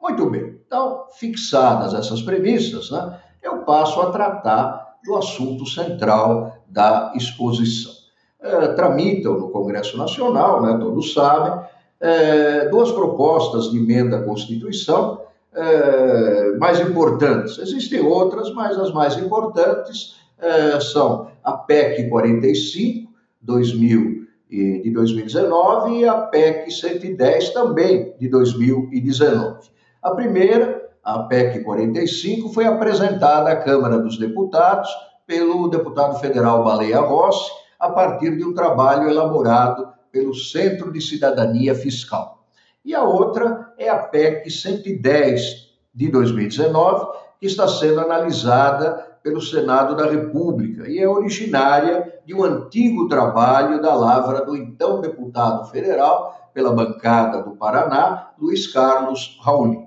Muito 0.00 0.28
bem, 0.28 0.60
então, 0.66 1.06
fixadas 1.18 1.94
essas 1.94 2.20
premissas, 2.20 2.90
né, 2.90 3.18
eu 3.42 3.58
passo 3.58 4.00
a 4.00 4.10
tratar 4.10 4.96
do 5.04 5.16
assunto 5.16 5.64
central 5.64 6.58
da 6.68 7.12
exposição. 7.16 7.92
Uh, 8.40 8.74
tramitam 8.74 9.38
no 9.38 9.50
Congresso 9.50 9.96
Nacional, 9.96 10.60
né, 10.60 10.76
todos 10.78 11.14
sabem, 11.14 11.52
uh, 11.52 12.70
duas 12.70 12.92
propostas 12.92 13.70
de 13.70 13.78
emenda 13.78 14.18
à 14.18 14.22
Constituição 14.22 15.22
mais 16.58 16.80
importantes. 16.80 17.58
Existem 17.58 18.00
outras, 18.00 18.52
mas 18.54 18.78
as 18.78 18.92
mais 18.92 19.16
importantes 19.16 20.16
são 20.92 21.28
a 21.44 21.52
PEC 21.52 22.08
45, 22.08 23.12
2000 23.40 24.22
de 24.50 24.90
2019 24.90 26.00
e 26.00 26.04
a 26.06 26.14
PEC 26.14 26.70
110 26.70 27.50
também 27.50 28.14
de 28.18 28.28
2019. 28.28 29.70
A 30.02 30.10
primeira, 30.10 30.90
a 31.02 31.20
PEC 31.20 31.62
45, 31.62 32.52
foi 32.52 32.66
apresentada 32.66 33.50
à 33.50 33.56
Câmara 33.56 33.98
dos 33.98 34.18
Deputados 34.18 34.90
pelo 35.26 35.68
deputado 35.68 36.18
federal 36.18 36.64
Baleia 36.64 37.00
Rossi, 37.00 37.50
a 37.78 37.88
partir 37.88 38.36
de 38.36 38.44
um 38.44 38.52
trabalho 38.52 39.08
elaborado 39.08 39.88
pelo 40.10 40.34
Centro 40.34 40.92
de 40.92 41.00
Cidadania 41.00 41.74
Fiscal. 41.74 42.41
E 42.84 42.94
a 42.94 43.02
outra 43.02 43.72
é 43.78 43.88
a 43.88 43.98
PEC 43.98 44.50
110 44.50 45.72
de 45.94 46.10
2019, 46.10 47.18
que 47.38 47.46
está 47.46 47.68
sendo 47.68 48.00
analisada 48.00 49.12
pelo 49.22 49.40
Senado 49.40 49.94
da 49.94 50.10
República 50.10 50.88
e 50.88 50.98
é 50.98 51.08
originária 51.08 52.20
de 52.26 52.34
um 52.34 52.42
antigo 52.42 53.08
trabalho 53.08 53.80
da 53.80 53.94
lavra 53.94 54.44
do 54.44 54.56
então 54.56 55.00
deputado 55.00 55.70
federal 55.70 56.50
pela 56.52 56.72
bancada 56.72 57.42
do 57.42 57.52
Paraná, 57.52 58.30
Luiz 58.38 58.66
Carlos 58.66 59.38
Rauli. 59.42 59.78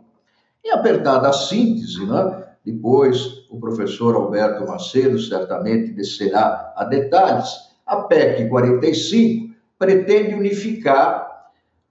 Em 0.63 0.71
apertada 0.71 1.31
síntese, 1.33 2.05
né, 2.05 2.43
depois 2.65 3.45
o 3.49 3.59
professor 3.59 4.15
Alberto 4.15 4.65
Macedo 4.65 5.19
certamente 5.19 5.91
descerá 5.91 6.73
a 6.75 6.85
detalhes, 6.85 7.49
a 7.85 7.97
PEC 7.97 8.49
45 8.49 9.53
pretende 9.77 10.33
unificar 10.33 11.24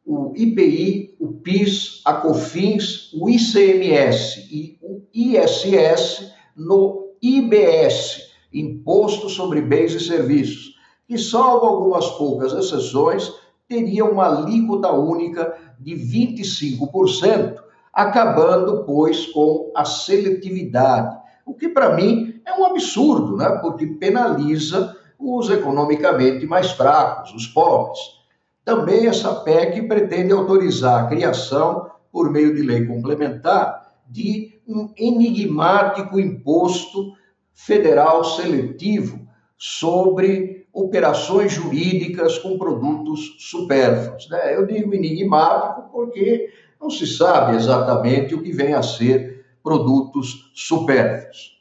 o 0.04 0.32
IPI, 0.36 1.16
o 1.18 1.28
PIS, 1.28 2.02
a 2.04 2.14
COFINS, 2.14 3.10
o 3.14 3.28
ICMS 3.28 4.48
e 4.50 4.78
o 4.82 5.02
ISS 5.14 6.32
no 6.56 7.14
IBS, 7.22 8.32
Imposto 8.52 9.28
sobre 9.28 9.60
Bens 9.60 9.92
e 9.94 10.00
Serviços, 10.00 10.74
que, 11.08 11.18
salvo 11.18 11.66
algumas 11.66 12.08
poucas 12.10 12.52
exceções, 12.52 13.32
teria 13.66 14.04
uma 14.04 14.26
alíquota 14.26 14.92
única 14.92 15.56
de 15.80 15.94
25%, 15.94 17.56
acabando, 17.92 18.84
pois, 18.84 19.26
com 19.26 19.72
a 19.74 19.84
seletividade, 19.84 21.16
o 21.46 21.54
que 21.54 21.68
para 21.68 21.94
mim 21.94 22.40
é 22.44 22.52
um 22.58 22.64
absurdo, 22.64 23.36
né? 23.36 23.58
porque 23.62 23.86
penaliza 23.86 24.96
os 25.18 25.50
economicamente 25.50 26.46
mais 26.46 26.70
fracos, 26.72 27.32
os 27.34 27.46
pobres. 27.46 27.98
Também 28.64 29.06
essa 29.06 29.34
PEC 29.34 29.82
pretende 29.86 30.32
autorizar 30.32 31.04
a 31.04 31.06
criação, 31.06 31.90
por 32.10 32.30
meio 32.30 32.54
de 32.54 32.62
lei 32.62 32.86
complementar, 32.86 33.92
de 34.08 34.60
um 34.66 34.92
enigmático 34.96 36.18
imposto 36.18 37.12
federal 37.52 38.24
seletivo 38.24 39.28
sobre 39.56 40.66
operações 40.72 41.52
jurídicas 41.52 42.38
com 42.38 42.58
produtos 42.58 43.36
supérfluos. 43.38 44.28
Né? 44.28 44.56
Eu 44.56 44.66
digo 44.66 44.94
enigmático 44.94 45.88
porque 45.92 46.50
não 46.80 46.90
se 46.90 47.06
sabe 47.06 47.56
exatamente 47.56 48.34
o 48.34 48.42
que 48.42 48.52
vem 48.52 48.74
a 48.74 48.82
ser 48.82 49.44
produtos 49.62 50.50
supérfluos. 50.54 51.54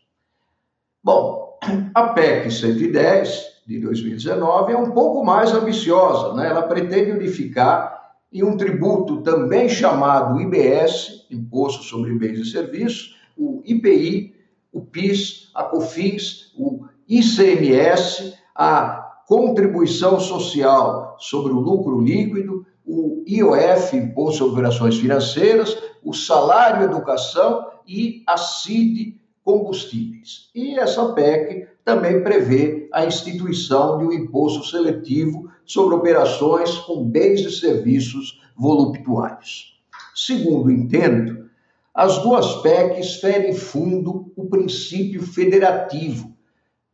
Bom, 1.03 1.59
a 1.93 2.09
PEC 2.09 2.51
110 2.51 3.52
de 3.65 3.79
2019 3.79 4.73
é 4.73 4.77
um 4.77 4.91
pouco 4.91 5.23
mais 5.23 5.53
ambiciosa, 5.53 6.33
né? 6.33 6.47
ela 6.49 6.63
pretende 6.63 7.11
unificar 7.11 8.13
em 8.31 8.43
um 8.43 8.57
tributo 8.57 9.21
também 9.21 9.69
chamado 9.69 10.41
IBS, 10.41 11.27
Imposto 11.29 11.83
sobre 11.83 12.13
Bens 12.17 12.39
e 12.39 12.45
Serviços, 12.45 13.15
o 13.37 13.61
IPI, 13.63 14.35
o 14.71 14.81
PIS, 14.81 15.51
a 15.53 15.63
COFINS, 15.63 16.51
o 16.57 16.85
ICMS, 17.07 18.33
a 18.55 19.23
contribuição 19.27 20.19
social 20.19 21.15
sobre 21.19 21.53
o 21.53 21.59
lucro 21.59 22.01
líquido, 22.01 22.65
o 22.85 23.23
IOF, 23.27 23.95
Imposto 23.95 24.39
sobre 24.39 24.53
Operações 24.53 24.97
Financeiras, 24.97 25.77
o 26.03 26.13
salário 26.13 26.83
educação 26.83 27.67
e 27.87 28.23
a 28.27 28.35
CID 28.35 29.21
combustíveis. 29.43 30.49
E 30.55 30.77
essa 30.77 31.13
PEC 31.13 31.67
também 31.83 32.23
prevê 32.23 32.87
a 32.91 33.05
instituição 33.05 33.97
de 33.97 34.05
um 34.05 34.11
imposto 34.11 34.65
seletivo 34.65 35.49
sobre 35.65 35.95
operações 35.95 36.77
com 36.79 37.03
bens 37.03 37.41
e 37.41 37.51
serviços 37.51 38.41
voluptuários. 38.55 39.79
Segundo 40.15 40.71
entendo, 40.71 41.49
as 41.93 42.19
duas 42.19 42.61
PECs 42.61 43.15
ferem 43.15 43.53
fundo 43.53 44.31
o 44.35 44.45
princípio 44.45 45.21
federativo. 45.23 46.31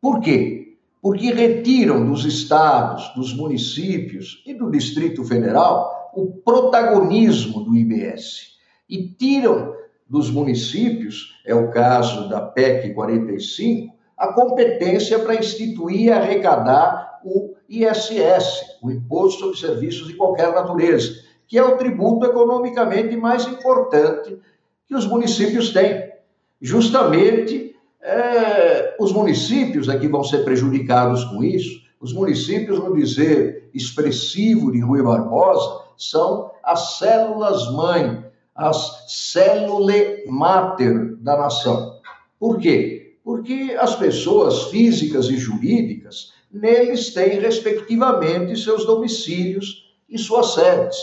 Por 0.01 0.19
quê? 0.19 0.77
Porque 1.01 1.31
retiram 1.31 2.05
dos 2.05 2.25
estados, 2.25 3.13
dos 3.15 3.33
municípios 3.33 4.43
e 4.45 4.53
do 4.53 4.69
Distrito 4.69 5.23
Federal 5.23 6.11
o 6.13 6.27
protagonismo 6.27 7.63
do 7.63 7.75
IBS 7.75 8.57
e 8.89 9.07
tiram 9.07 9.75
dos 10.09 10.31
municípios, 10.31 11.39
é 11.45 11.53
o 11.53 11.69
caso 11.69 12.27
da 12.27 12.41
PEC 12.41 12.93
45, 12.93 13.95
a 14.19 14.33
competência 14.33 15.17
para 15.17 15.35
instituir 15.35 16.07
e 16.07 16.11
arrecadar 16.11 17.21
o 17.23 17.55
ISS, 17.69 18.77
o 18.83 18.91
Imposto 18.91 19.39
sobre 19.39 19.57
Serviços 19.57 20.07
de 20.07 20.15
Qualquer 20.15 20.53
Natureza, 20.53 21.13
que 21.47 21.57
é 21.57 21.63
o 21.63 21.77
tributo 21.77 22.25
economicamente 22.25 23.15
mais 23.15 23.47
importante 23.47 24.37
que 24.85 24.93
os 24.93 25.07
municípios 25.07 25.71
têm. 25.71 26.11
Justamente 26.61 27.73
é, 28.01 28.95
os 28.99 29.13
municípios 29.13 29.87
é 29.87 29.97
que 29.97 30.07
vão 30.07 30.23
ser 30.23 30.43
prejudicados 30.43 31.23
com 31.25 31.41
isso. 31.41 31.81
Os 32.01 32.13
municípios, 32.13 32.79
no 32.79 32.95
dizer 32.95 33.69
expressivo 33.73 34.71
de 34.71 34.79
Rui 34.79 35.01
Barbosa, 35.01 35.83
são 35.97 36.51
as 36.63 36.97
células-mãe, 36.97 38.25
as 38.55 39.05
célule 39.07 40.25
mater 40.27 41.15
da 41.17 41.37
nação. 41.37 41.99
Por 42.39 42.57
quê? 42.57 42.98
Porque 43.29 43.77
as 43.79 43.95
pessoas 43.95 44.71
físicas 44.71 45.27
e 45.29 45.37
jurídicas, 45.37 46.33
neles 46.51 47.13
têm, 47.13 47.39
respectivamente, 47.39 48.59
seus 48.59 48.87
domicílios 48.87 49.87
e 50.09 50.17
suas 50.17 50.55
sedes. 50.55 50.97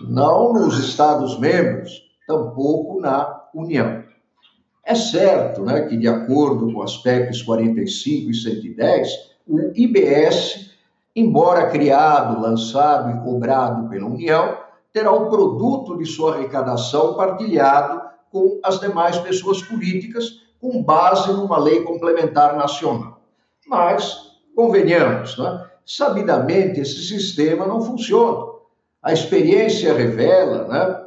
Não 0.00 0.54
nos 0.54 0.78
Estados-membros, 0.78 2.02
tampouco 2.26 2.98
na 2.98 3.44
União. 3.54 4.04
É 4.82 4.94
certo 4.94 5.60
né, 5.60 5.82
que, 5.82 5.98
de 5.98 6.08
acordo 6.08 6.72
com 6.72 6.80
as 6.80 6.96
PECs 6.96 7.42
45 7.42 8.30
e 8.30 8.34
110, 8.34 9.08
o 9.46 9.70
IBS, 9.74 10.70
embora 11.14 11.68
criado, 11.68 12.40
lançado 12.40 13.10
e 13.10 13.22
cobrado 13.22 13.86
pela 13.90 14.06
União, 14.06 14.56
terá 14.94 15.12
o 15.12 15.28
produto 15.28 15.98
de 15.98 16.06
sua 16.06 16.36
arrecadação 16.36 17.12
partilhado 17.12 18.00
com 18.32 18.58
as 18.64 18.80
demais 18.80 19.18
pessoas 19.18 19.60
políticas, 19.60 20.47
com 20.60 20.82
base 20.82 21.32
numa 21.32 21.58
lei 21.58 21.82
complementar 21.82 22.56
nacional. 22.56 23.20
Mas, 23.66 24.32
convenhamos, 24.54 25.38
né, 25.38 25.66
sabidamente 25.84 26.80
esse 26.80 27.06
sistema 27.06 27.66
não 27.66 27.80
funciona. 27.80 28.46
A 29.02 29.12
experiência 29.12 29.94
revela 29.94 30.66
né, 30.68 31.00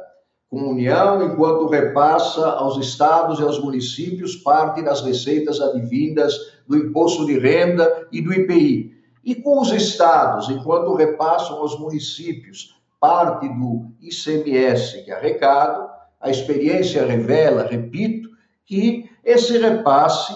com 0.48 0.60
a 0.60 0.68
União, 0.68 1.22
enquanto 1.24 1.68
repassa 1.68 2.46
aos 2.52 2.76
estados 2.78 3.38
e 3.38 3.42
aos 3.42 3.58
municípios 3.58 4.36
parte 4.36 4.82
das 4.82 5.02
receitas 5.02 5.60
advindas 5.60 6.34
do 6.66 6.76
imposto 6.76 7.26
de 7.26 7.38
renda 7.38 8.08
e 8.10 8.20
do 8.20 8.32
IPI. 8.32 8.92
E 9.24 9.34
com 9.34 9.60
os 9.60 9.72
estados, 9.72 10.50
enquanto 10.50 10.94
repassam 10.94 11.58
aos 11.58 11.78
municípios 11.78 12.76
parte 12.98 13.48
do 13.48 13.86
ICMS 14.00 15.04
que 15.04 15.10
é 15.10 15.14
arrecado, 15.14 15.88
a 16.20 16.30
experiência 16.30 17.04
revela, 17.04 17.64
repito, 17.64 18.31
que 18.72 19.10
esse 19.22 19.58
repasse, 19.58 20.34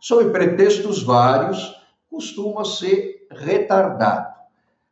sob 0.00 0.30
pretextos 0.30 1.02
vários, 1.02 1.76
costuma 2.10 2.64
ser 2.64 3.26
retardado. 3.30 4.32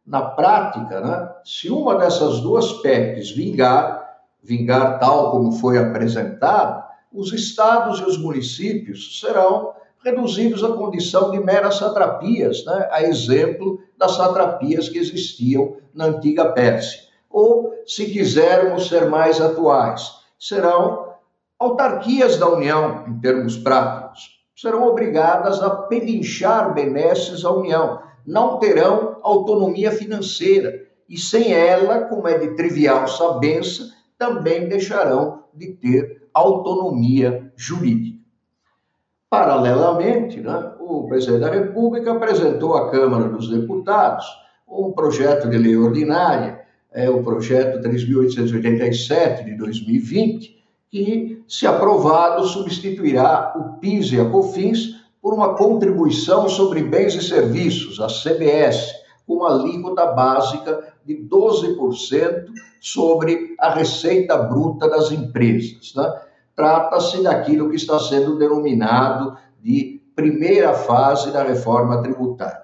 Na 0.04 0.20
prática, 0.20 1.00
né, 1.00 1.30
se 1.42 1.70
uma 1.70 1.94
dessas 1.94 2.40
duas 2.40 2.70
PECs 2.82 3.30
vingar, 3.30 4.20
vingar 4.42 4.98
tal 4.98 5.30
como 5.30 5.52
foi 5.52 5.78
apresentado, 5.78 6.84
os 7.10 7.32
estados 7.32 7.98
e 8.00 8.04
os 8.04 8.18
municípios 8.18 9.18
serão 9.18 9.72
reduzidos 10.04 10.62
à 10.62 10.72
condição 10.72 11.30
de 11.30 11.40
meras 11.40 11.76
satrapias, 11.76 12.62
né? 12.66 12.88
a 12.90 13.02
exemplo 13.02 13.80
das 13.96 14.16
satrapias 14.16 14.90
que 14.90 14.98
existiam 14.98 15.78
na 15.94 16.06
antiga 16.06 16.52
Pérsia. 16.52 17.00
Ou, 17.30 17.72
se 17.86 18.04
quisermos 18.10 18.88
ser 18.88 19.08
mais 19.08 19.40
atuais, 19.40 20.10
serão 20.38 21.11
autarquias 21.62 22.36
da 22.36 22.48
União, 22.48 23.04
em 23.06 23.20
termos 23.20 23.56
práticos. 23.56 24.42
Serão 24.54 24.86
obrigadas 24.86 25.62
a 25.62 25.70
pedinchar 25.70 26.74
benesses 26.74 27.44
à 27.44 27.50
União, 27.50 28.00
não 28.26 28.58
terão 28.58 29.18
autonomia 29.22 29.90
financeira 29.90 30.86
e, 31.08 31.16
sem 31.16 31.52
ela, 31.52 32.02
como 32.02 32.28
é 32.28 32.38
de 32.38 32.54
trivial 32.56 33.06
sabença, 33.06 33.90
também 34.18 34.68
deixarão 34.68 35.44
de 35.54 35.72
ter 35.72 36.28
autonomia 36.34 37.52
jurídica. 37.56 38.18
Paralelamente, 39.30 40.40
né, 40.40 40.72
o 40.78 41.06
presidente 41.06 41.40
da 41.40 41.50
República 41.50 42.12
apresentou 42.12 42.74
à 42.74 42.90
Câmara 42.90 43.28
dos 43.28 43.48
Deputados 43.48 44.26
um 44.68 44.92
projeto 44.92 45.48
de 45.48 45.58
lei 45.58 45.76
ordinária, 45.76 46.60
é 46.92 47.08
o 47.08 47.22
projeto 47.22 47.80
3.887 47.86 49.44
de 49.44 49.56
2020, 49.56 50.61
que, 50.92 51.42
se 51.48 51.66
aprovado, 51.66 52.46
substituirá 52.46 53.54
o 53.56 53.78
PIS 53.80 54.12
e 54.12 54.20
a 54.20 54.28
COFINS 54.28 55.00
por 55.22 55.32
uma 55.32 55.54
contribuição 55.54 56.50
sobre 56.50 56.82
bens 56.82 57.14
e 57.14 57.22
serviços, 57.22 57.98
a 57.98 58.08
CBS, 58.08 58.92
com 59.26 59.36
uma 59.36 59.54
alíquota 59.54 60.04
básica 60.06 60.92
de 61.06 61.14
12% 61.14 62.44
sobre 62.78 63.54
a 63.58 63.72
receita 63.72 64.36
bruta 64.36 64.86
das 64.86 65.10
empresas. 65.10 65.94
Né? 65.96 66.12
Trata-se 66.54 67.22
daquilo 67.22 67.70
que 67.70 67.76
está 67.76 67.98
sendo 67.98 68.36
denominado 68.36 69.38
de 69.62 70.02
primeira 70.14 70.74
fase 70.74 71.32
da 71.32 71.42
reforma 71.42 72.02
tributária. 72.02 72.60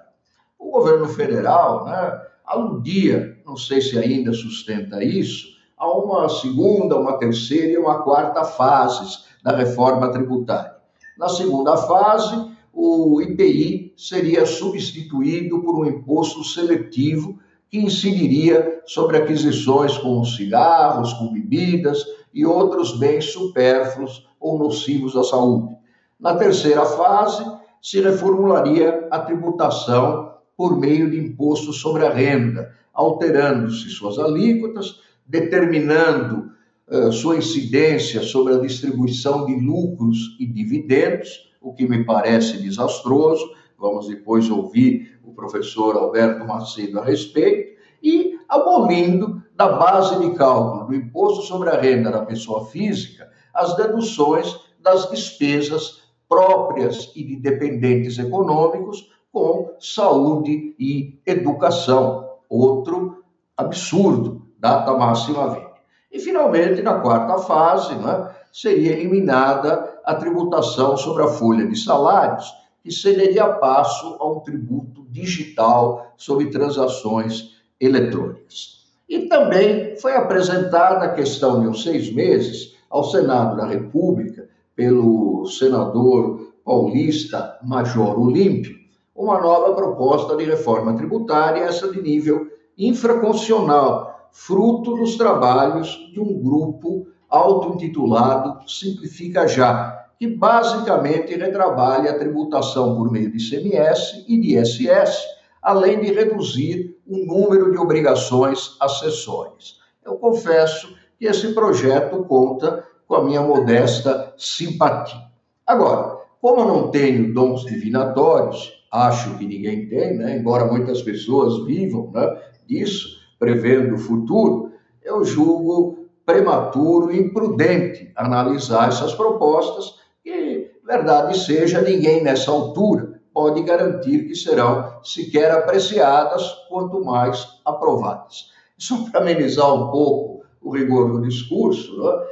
O 0.59 0.69
governo 0.69 1.07
federal 1.07 1.85
né, 1.85 2.21
aludia, 2.45 3.39
não 3.43 3.57
sei 3.57 3.81
se 3.81 3.97
ainda 3.97 4.31
sustenta 4.33 5.03
isso, 5.03 5.58
a 5.79 5.89
uma 5.89 6.27
segunda, 6.27 6.99
uma 6.99 7.17
terceira 7.17 7.71
e 7.71 7.77
uma 7.77 8.03
quarta 8.03 8.43
fases 8.43 9.25
da 9.41 9.55
reforma 9.55 10.11
tributária. 10.11 10.75
Na 11.17 11.29
segunda 11.29 11.77
fase, 11.77 12.35
o 12.73 13.21
IPI 13.21 13.93
seria 13.97 14.45
substituído 14.45 15.61
por 15.61 15.79
um 15.79 15.85
imposto 15.85 16.43
seletivo 16.43 17.39
que 17.69 17.77
incidiria 17.77 18.81
sobre 18.85 19.17
aquisições 19.17 19.97
com 19.97 20.23
cigarros, 20.25 21.13
com 21.13 21.31
bebidas 21.31 22.03
e 22.33 22.45
outros 22.45 22.97
bens 22.97 23.31
supérfluos 23.31 24.27
ou 24.39 24.57
nocivos 24.57 25.15
à 25.15 25.23
saúde. 25.23 25.75
Na 26.19 26.35
terceira 26.35 26.85
fase, 26.85 27.45
se 27.81 28.01
reformularia 28.01 29.07
a 29.09 29.19
tributação 29.19 30.33
por 30.57 30.77
meio 30.77 31.09
de 31.09 31.17
imposto 31.17 31.71
sobre 31.71 32.05
a 32.05 32.11
renda, 32.11 32.73
alterando-se 32.93 33.89
suas 33.89 34.19
alíquotas, 34.19 34.99
determinando 35.29 36.51
uh, 36.87 37.11
sua 37.11 37.37
incidência 37.37 38.21
sobre 38.21 38.55
a 38.55 38.59
distribuição 38.59 39.45
de 39.45 39.55
lucros 39.55 40.35
e 40.39 40.45
dividendos, 40.45 41.53
o 41.61 41.73
que 41.73 41.87
me 41.87 42.03
parece 42.03 42.57
desastroso. 42.57 43.53
Vamos 43.77 44.07
depois 44.07 44.49
ouvir 44.49 45.19
o 45.23 45.31
professor 45.33 45.95
Alberto 45.95 46.45
Macedo 46.45 46.99
a 46.99 47.05
respeito, 47.05 47.79
e 48.01 48.37
abolindo 48.49 49.43
da 49.55 49.69
base 49.73 50.19
de 50.19 50.35
cálculo 50.35 50.87
do 50.87 50.95
imposto 50.95 51.43
sobre 51.43 51.69
a 51.69 51.79
renda 51.79 52.09
da 52.09 52.25
pessoa 52.25 52.65
física 52.65 53.29
as 53.53 53.75
deduções 53.75 54.55
das 54.79 55.09
despesas 55.09 56.01
próprias 56.27 57.11
e 57.15 57.23
de 57.23 57.35
dependentes 57.35 58.17
econômicos 58.17 59.11
com 59.31 59.75
saúde 59.79 60.75
e 60.79 61.19
educação. 61.25 62.37
Outro 62.47 63.23
absurdo, 63.57 64.38
data 64.59 64.93
máxima 64.93 65.49
20. 65.49 65.69
E, 66.11 66.19
finalmente, 66.19 66.81
na 66.81 66.99
quarta 66.99 67.37
fase, 67.39 67.95
né, 67.95 68.29
seria 68.51 68.93
eliminada 68.93 69.99
a 70.03 70.15
tributação 70.15 70.97
sobre 70.97 71.23
a 71.23 71.27
folha 71.27 71.67
de 71.67 71.77
salários, 71.77 72.51
que 72.83 72.91
cederia 72.91 73.47
passo 73.53 74.17
a 74.19 74.27
um 74.29 74.39
tributo 74.39 75.05
digital 75.09 76.13
sobre 76.17 76.47
transações 76.47 77.61
eletrônicas. 77.79 78.79
E 79.07 79.27
também 79.27 79.95
foi 79.97 80.15
apresentada 80.15 81.05
a 81.05 81.13
questão 81.13 81.61
de 81.61 81.67
uns 81.67 81.83
seis 81.83 82.11
meses 82.13 82.75
ao 82.89 83.03
Senado 83.03 83.57
da 83.57 83.65
República, 83.65 84.47
pelo 84.75 85.45
senador 85.45 86.53
paulista 86.63 87.57
Major 87.61 88.19
Olímpio, 88.19 88.77
uma 89.15 89.39
nova 89.39 89.75
proposta 89.75 90.37
de 90.37 90.45
reforma 90.45 90.95
tributária, 90.95 91.63
essa 91.63 91.91
de 91.91 92.01
nível 92.01 92.47
infraconstitucional, 92.77 94.08
fruto 94.31 94.95
dos 94.95 95.15
trabalhos 95.17 96.09
de 96.13 96.19
um 96.19 96.41
grupo 96.41 97.07
auto-intitulado 97.29 98.67
Simplifica 98.67 99.47
Já, 99.47 100.07
que 100.17 100.27
basicamente 100.27 101.35
retrabalha 101.35 102.11
a 102.11 102.17
tributação 102.17 102.95
por 102.95 103.11
meio 103.11 103.31
de 103.31 103.37
ICMS 103.37 104.25
e 104.27 104.39
de 104.39 104.57
ISS, 104.57 105.23
além 105.61 105.99
de 105.99 106.11
reduzir 106.11 106.97
o 107.07 107.17
número 107.25 107.71
de 107.71 107.77
obrigações 107.77 108.75
acessórias. 108.79 109.79
Eu 110.03 110.15
confesso 110.15 110.95
que 111.17 111.25
esse 111.25 111.53
projeto 111.53 112.23
conta 112.23 112.85
com 113.07 113.15
a 113.15 113.23
minha 113.23 113.41
modesta 113.41 114.33
simpatia. 114.37 115.19
Agora, 115.65 116.19
como 116.41 116.61
eu 116.61 116.67
não 116.67 116.91
tenho 116.91 117.33
dons 117.33 117.65
divinatórios, 117.65 118.71
acho 118.91 119.37
que 119.37 119.45
ninguém 119.45 119.87
tem, 119.89 120.17
né? 120.17 120.37
embora 120.37 120.65
muitas 120.65 121.01
pessoas 121.01 121.65
vivam 121.65 122.11
né, 122.11 122.41
disso, 122.65 123.18
prevendo 123.39 123.95
o 123.95 123.97
futuro, 123.97 124.71
eu 125.01 125.23
julgo 125.23 126.09
prematuro 126.25 127.11
e 127.11 127.19
imprudente 127.19 128.11
analisar 128.15 128.89
essas 128.89 129.15
propostas 129.15 129.95
e, 130.23 130.69
verdade 130.85 131.39
seja, 131.39 131.81
ninguém 131.81 132.21
nessa 132.21 132.51
altura 132.51 133.19
pode 133.33 133.63
garantir 133.63 134.27
que 134.27 134.35
serão 134.35 134.99
sequer 135.03 135.49
apreciadas, 135.51 136.43
quanto 136.67 137.03
mais 137.03 137.47
aprovadas. 137.65 138.51
Só 138.77 138.97
para 139.09 139.21
amenizar 139.21 139.73
um 139.73 139.89
pouco 139.89 140.43
o 140.61 140.75
rigor 140.75 141.11
do 141.11 141.21
discurso, 141.21 141.97
né? 142.03 142.25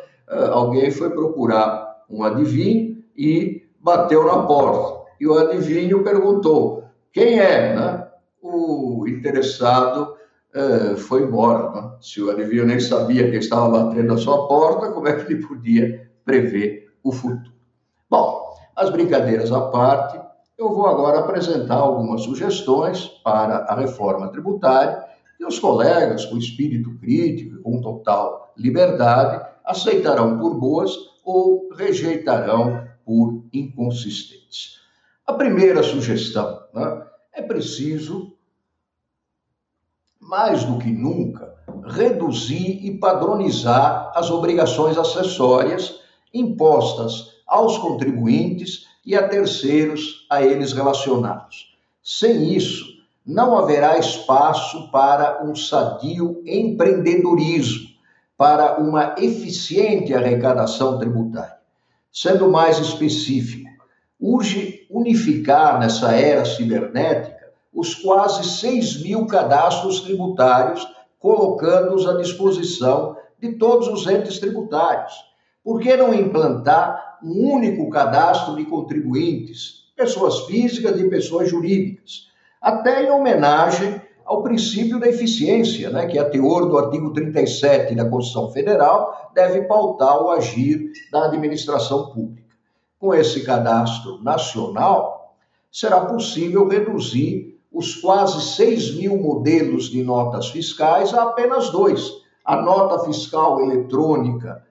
alguém 0.52 0.92
foi 0.92 1.10
procurar 1.10 2.04
um 2.10 2.24
adivinho 2.24 3.04
e 3.18 3.64
bateu 3.80 4.26
na 4.26 4.44
porta. 4.44 5.06
E 5.20 5.28
o 5.28 5.38
adivinho 5.38 6.04
perguntou: 6.04 6.84
quem 7.12 7.40
é? 7.40 7.76
Né? 7.76 8.08
O 8.42 9.06
interessado 9.08 10.17
uh, 10.58 10.98
foi 10.98 11.24
embora. 11.24 11.72
Né? 11.72 11.92
Se 12.02 12.22
o 12.22 12.32
adivinho 12.32 12.66
nem 12.66 12.80
sabia 12.80 13.30
que 13.30 13.38
estava 13.38 13.70
batendo 13.70 14.14
a 14.14 14.18
sua 14.18 14.48
porta, 14.48 14.92
como 14.92 15.08
é 15.08 15.14
que 15.14 15.32
ele 15.32 15.46
podia 15.46 16.12
prever 16.26 16.92
o 17.04 17.12
futuro? 17.12 17.52
Bom, 18.10 18.56
as 18.76 18.90
brincadeiras 18.90 19.52
à 19.52 19.62
parte, 19.70 20.20
eu 20.58 20.74
vou 20.74 20.88
agora 20.88 21.20
apresentar 21.20 21.76
algumas 21.76 22.22
sugestões 22.22 23.06
para 23.24 23.66
a 23.66 23.76
reforma 23.76 24.30
tributária 24.32 25.04
e 25.40 25.46
os 25.46 25.60
colegas, 25.60 26.26
com 26.26 26.38
espírito 26.38 26.98
crítico 27.00 27.56
e 27.56 27.62
com 27.62 27.80
total 27.80 28.54
liberdade, 28.58 29.46
aceitarão 29.64 30.40
por 30.40 30.60
boas 30.60 30.92
ou 31.24 31.70
rejeitarão 31.76 32.88
por 33.06 33.44
inconsistentes. 33.54 34.78
A 35.26 35.34
primeira 35.34 35.84
sugestão 35.84 36.62
né, 36.74 37.04
é 37.34 37.42
preciso, 37.42 38.37
mais 40.28 40.66
do 40.66 40.78
que 40.78 40.92
nunca, 40.92 41.56
reduzir 41.86 42.86
e 42.86 42.98
padronizar 42.98 44.12
as 44.14 44.30
obrigações 44.30 44.98
acessórias 44.98 46.02
impostas 46.34 47.38
aos 47.48 47.78
contribuintes 47.78 48.86
e 49.06 49.16
a 49.16 49.26
terceiros 49.26 50.28
a 50.30 50.42
eles 50.42 50.74
relacionados. 50.74 51.74
Sem 52.04 52.54
isso, 52.54 52.86
não 53.26 53.58
haverá 53.58 53.98
espaço 53.98 54.92
para 54.92 55.46
um 55.46 55.56
sadio 55.56 56.44
empreendedorismo, 56.46 57.88
para 58.38 58.80
uma 58.80 59.16
eficiente 59.18 60.14
arrecadação 60.14 61.00
tributária. 61.00 61.58
Sendo 62.12 62.52
mais 62.52 62.78
específico, 62.80 63.70
urge 64.20 64.86
unificar 64.90 65.80
nessa 65.80 66.12
era 66.12 66.44
cibernética 66.44 67.37
os 67.78 67.94
quase 67.94 68.44
6 68.44 69.04
mil 69.04 69.28
cadastros 69.28 70.02
tributários, 70.02 70.84
colocando-os 71.20 72.08
à 72.08 72.18
disposição 72.18 73.16
de 73.40 73.54
todos 73.54 73.88
os 73.88 74.08
entes 74.08 74.40
tributários. 74.40 75.14
Por 75.64 75.80
que 75.80 75.96
não 75.96 76.12
implantar 76.12 77.20
um 77.24 77.54
único 77.54 77.88
cadastro 77.92 78.56
de 78.56 78.66
contribuintes, 78.66 79.92
pessoas 79.96 80.40
físicas 80.46 81.00
e 81.00 81.08
pessoas 81.08 81.50
jurídicas, 81.50 82.28
até 82.60 83.04
em 83.06 83.12
homenagem 83.12 84.02
ao 84.26 84.42
princípio 84.42 85.00
da 85.00 85.08
eficiência, 85.08 85.92
né, 85.92 86.08
que 86.08 86.18
é 86.18 86.22
a 86.22 86.30
teor 86.30 86.68
do 86.68 86.80
artigo 86.80 87.14
37 87.14 87.94
da 87.94 88.10
Constituição 88.10 88.52
Federal, 88.52 89.32
deve 89.36 89.62
pautar 89.68 90.20
o 90.20 90.32
agir 90.32 90.92
da 91.12 91.26
administração 91.26 92.08
pública. 92.08 92.48
Com 92.98 93.14
esse 93.14 93.44
cadastro 93.44 94.22
nacional, 94.24 95.36
será 95.72 96.02
possível 96.02 96.68
reduzir 96.68 97.57
os 97.78 97.94
quase 97.94 98.42
6 98.56 98.96
mil 98.96 99.18
modelos 99.18 99.86
de 99.86 100.04
notas 100.04 100.50
fiscais 100.50 101.14
a 101.14 101.22
apenas 101.22 101.70
dois: 101.70 102.12
a 102.44 102.60
nota 102.60 103.06
fiscal 103.06 103.62
eletrônica 103.62 104.66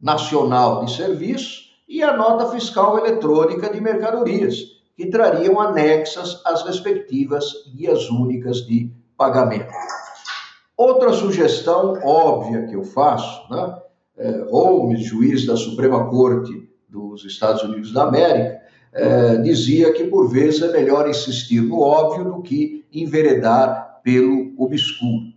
nacional 0.00 0.82
de 0.82 0.96
serviço 0.96 1.64
e 1.86 2.02
a 2.02 2.16
nota 2.16 2.46
fiscal 2.46 2.98
eletrônica 2.98 3.70
de 3.70 3.78
mercadorias 3.82 4.56
que 4.96 5.10
trariam 5.10 5.60
anexas 5.60 6.40
as 6.46 6.64
respectivas 6.64 7.44
guias 7.74 8.08
únicas 8.08 8.66
de 8.66 8.90
pagamento. 9.14 9.72
Outra 10.74 11.12
sugestão 11.12 11.98
óbvia 12.02 12.66
que 12.66 12.74
eu 12.74 12.82
faço, 12.82 13.52
né? 13.52 13.78
É, 14.16 14.46
Holmes, 14.50 15.04
juiz 15.04 15.46
da 15.46 15.54
Suprema 15.54 16.08
Corte 16.08 16.68
dos 16.88 17.24
Estados 17.26 17.62
Unidos 17.62 17.92
da 17.92 18.04
América, 18.04 18.57
é, 18.98 19.36
dizia 19.36 19.92
que 19.92 20.04
por 20.04 20.28
vezes 20.28 20.60
é 20.60 20.72
melhor 20.72 21.08
insistir 21.08 21.60
no 21.60 21.80
óbvio 21.80 22.24
do 22.24 22.42
que 22.42 22.84
enveredar 22.92 24.00
pelo 24.02 24.52
obscuro. 24.58 25.32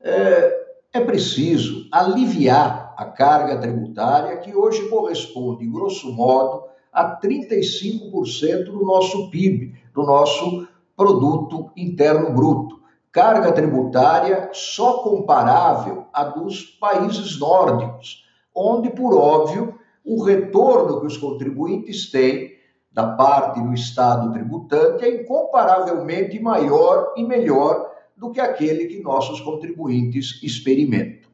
É, 0.00 0.64
é 0.94 1.00
preciso 1.00 1.86
aliviar 1.92 2.94
a 2.96 3.04
carga 3.04 3.58
tributária 3.58 4.38
que 4.38 4.54
hoje 4.56 4.88
corresponde, 4.88 5.66
grosso 5.66 6.10
modo, 6.12 6.64
a 6.90 7.20
35% 7.20 8.64
do 8.64 8.84
nosso 8.84 9.28
PIB, 9.30 9.74
do 9.92 10.02
nosso 10.02 10.66
produto 10.96 11.70
interno 11.76 12.32
bruto. 12.32 12.80
Carga 13.12 13.52
tributária 13.52 14.48
só 14.52 15.02
comparável 15.02 16.06
à 16.12 16.24
dos 16.24 16.62
países 16.80 17.38
nórdicos, 17.38 18.24
onde, 18.54 18.88
por 18.90 19.14
óbvio, 19.14 19.78
o 20.04 20.22
retorno 20.22 21.00
que 21.00 21.06
os 21.06 21.16
contribuintes 21.16 22.10
têm 22.10 22.53
da 22.94 23.08
parte 23.08 23.60
do 23.60 23.74
Estado 23.74 24.32
tributante 24.32 25.04
é 25.04 25.22
incomparavelmente 25.22 26.38
maior 26.38 27.12
e 27.16 27.24
melhor 27.24 27.90
do 28.16 28.30
que 28.30 28.40
aquele 28.40 28.86
que 28.86 29.02
nossos 29.02 29.40
contribuintes 29.40 30.40
experimentam. 30.44 31.28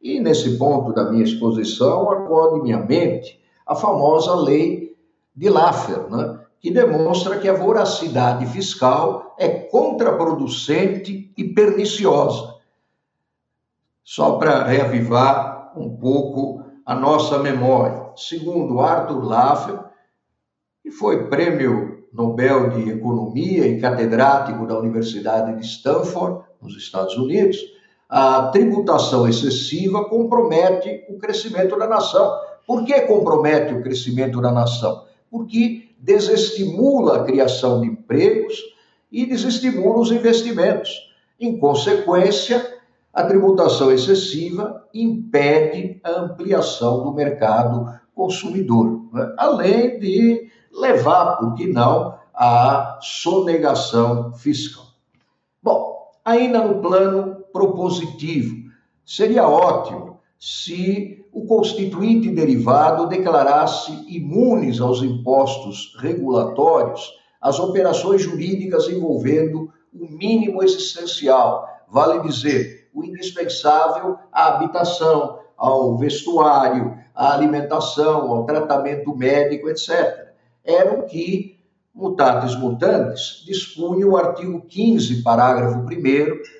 E 0.00 0.18
nesse 0.18 0.56
ponto 0.56 0.94
da 0.94 1.10
minha 1.10 1.24
exposição, 1.24 2.10
acorde 2.10 2.62
minha 2.62 2.78
mente 2.78 3.38
a 3.66 3.74
famosa 3.74 4.34
lei 4.34 4.96
de 5.34 5.50
Laffer, 5.50 6.08
né? 6.08 6.40
que 6.60 6.70
demonstra 6.70 7.38
que 7.38 7.48
a 7.48 7.52
voracidade 7.52 8.46
fiscal 8.46 9.34
é 9.38 9.48
contraproducente 9.48 11.30
e 11.36 11.44
perniciosa. 11.44 12.56
Só 14.02 14.38
para 14.38 14.64
reavivar 14.64 15.72
um 15.76 15.94
pouco 15.94 16.64
a 16.86 16.94
nossa 16.94 17.38
memória. 17.38 18.12
Segundo 18.16 18.80
Arthur 18.80 19.24
Laffer, 19.24 19.78
e 20.86 20.90
foi 20.92 21.26
prêmio 21.26 22.04
Nobel 22.12 22.70
de 22.70 22.90
Economia 22.90 23.66
e 23.66 23.80
catedrático 23.80 24.64
da 24.66 24.78
Universidade 24.78 25.58
de 25.58 25.66
Stanford, 25.66 26.44
nos 26.62 26.76
Estados 26.76 27.16
Unidos, 27.16 27.58
a 28.08 28.46
tributação 28.52 29.28
excessiva 29.28 30.08
compromete 30.08 31.04
o 31.08 31.18
crescimento 31.18 31.76
da 31.76 31.88
nação. 31.88 32.32
Por 32.64 32.84
que 32.84 33.00
compromete 33.00 33.74
o 33.74 33.82
crescimento 33.82 34.40
da 34.40 34.52
nação? 34.52 35.04
Porque 35.28 35.88
desestimula 35.98 37.16
a 37.16 37.24
criação 37.24 37.80
de 37.80 37.88
empregos 37.88 38.54
e 39.10 39.26
desestimula 39.26 39.98
os 39.98 40.12
investimentos. 40.12 41.12
Em 41.38 41.58
consequência, 41.58 42.64
a 43.12 43.24
tributação 43.24 43.90
excessiva 43.90 44.84
impede 44.94 46.00
a 46.04 46.20
ampliação 46.20 47.02
do 47.02 47.12
mercado 47.12 47.86
consumidor, 48.14 49.02
né? 49.12 49.34
além 49.36 49.98
de 49.98 50.48
levar, 50.76 51.36
por 51.36 51.54
que 51.54 51.66
não, 51.66 52.14
à 52.34 52.98
sonegação 53.00 54.32
fiscal. 54.34 54.84
Bom, 55.62 56.10
ainda 56.24 56.64
no 56.64 56.80
plano 56.80 57.36
propositivo, 57.52 58.70
seria 59.04 59.48
ótimo 59.48 60.20
se 60.38 61.24
o 61.32 61.46
constituinte 61.46 62.30
derivado 62.30 63.06
declarasse 63.06 63.92
imunes 64.08 64.80
aos 64.80 65.02
impostos 65.02 65.96
regulatórios 65.98 67.14
as 67.40 67.58
operações 67.60 68.22
jurídicas 68.22 68.88
envolvendo 68.88 69.70
o 69.92 70.10
mínimo 70.10 70.62
existencial, 70.62 71.66
vale 71.88 72.20
dizer, 72.20 72.88
o 72.92 73.04
indispensável 73.04 74.18
à 74.32 74.48
habitação, 74.48 75.38
ao 75.56 75.96
vestuário, 75.96 76.96
à 77.14 77.32
alimentação, 77.32 78.30
ao 78.30 78.44
tratamento 78.44 79.14
médico, 79.14 79.68
etc. 79.68 80.25
Era 80.66 80.98
o 80.98 81.04
que, 81.04 81.60
mutatis 81.94 82.56
mutandis, 82.56 83.44
dispunha 83.46 84.06
o 84.06 84.16
artigo 84.16 84.60
15, 84.62 85.22
parágrafo 85.22 85.78
1 85.78 85.86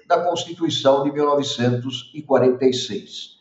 da 0.07 0.21
Constituição 0.21 1.03
de 1.03 1.11
1946. 1.13 3.41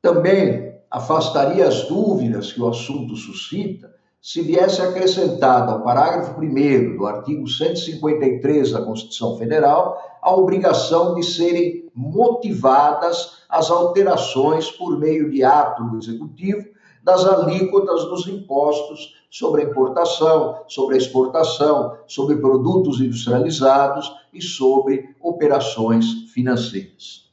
Também 0.00 0.78
afastaria 0.90 1.66
as 1.66 1.88
dúvidas 1.88 2.52
que 2.52 2.62
o 2.62 2.68
assunto 2.68 3.16
suscita 3.16 3.92
se 4.22 4.42
viesse 4.42 4.80
acrescentada 4.80 5.72
ao 5.72 5.82
parágrafo 5.82 6.40
1 6.40 6.96
do 6.96 7.06
artigo 7.06 7.48
153 7.48 8.72
da 8.72 8.82
Constituição 8.82 9.36
Federal 9.36 10.18
a 10.22 10.34
obrigação 10.34 11.14
de 11.14 11.24
serem 11.24 11.88
motivadas 11.94 13.38
as 13.48 13.70
alterações 13.70 14.70
por 14.70 14.98
meio 14.98 15.30
de 15.30 15.44
ato 15.44 15.84
do 15.84 15.98
Executivo 15.98 16.66
das 17.02 17.24
alíquotas 17.24 18.04
dos 18.04 18.26
impostos 18.26 19.17
sobre 19.30 19.62
a 19.62 19.64
importação, 19.64 20.64
sobre 20.66 20.94
a 20.94 20.98
exportação, 20.98 21.98
sobre 22.06 22.36
produtos 22.36 23.00
industrializados 23.00 24.10
e 24.32 24.40
sobre 24.40 25.14
operações 25.20 26.30
financeiras. 26.32 27.28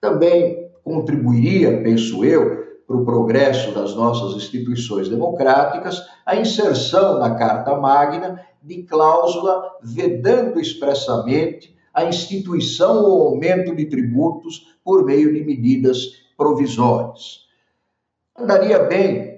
Também 0.00 0.70
contribuiria, 0.84 1.82
penso 1.82 2.24
eu, 2.24 2.60
para 2.86 2.96
o 2.96 3.04
progresso 3.04 3.72
das 3.72 3.94
nossas 3.94 4.34
instituições 4.34 5.08
democráticas 5.08 6.04
a 6.26 6.34
inserção 6.34 7.20
na 7.20 7.36
Carta 7.36 7.76
Magna 7.76 8.40
de 8.62 8.82
cláusula 8.82 9.62
vedando 9.80 10.58
expressamente 10.58 11.76
a 11.94 12.04
instituição 12.04 13.04
ou 13.04 13.28
aumento 13.28 13.74
de 13.74 13.86
tributos 13.86 14.74
por 14.84 15.04
meio 15.04 15.32
de 15.32 15.44
medidas 15.44 16.20
provisórias. 16.36 17.46
Andaria 18.36 18.80
bem 18.80 19.29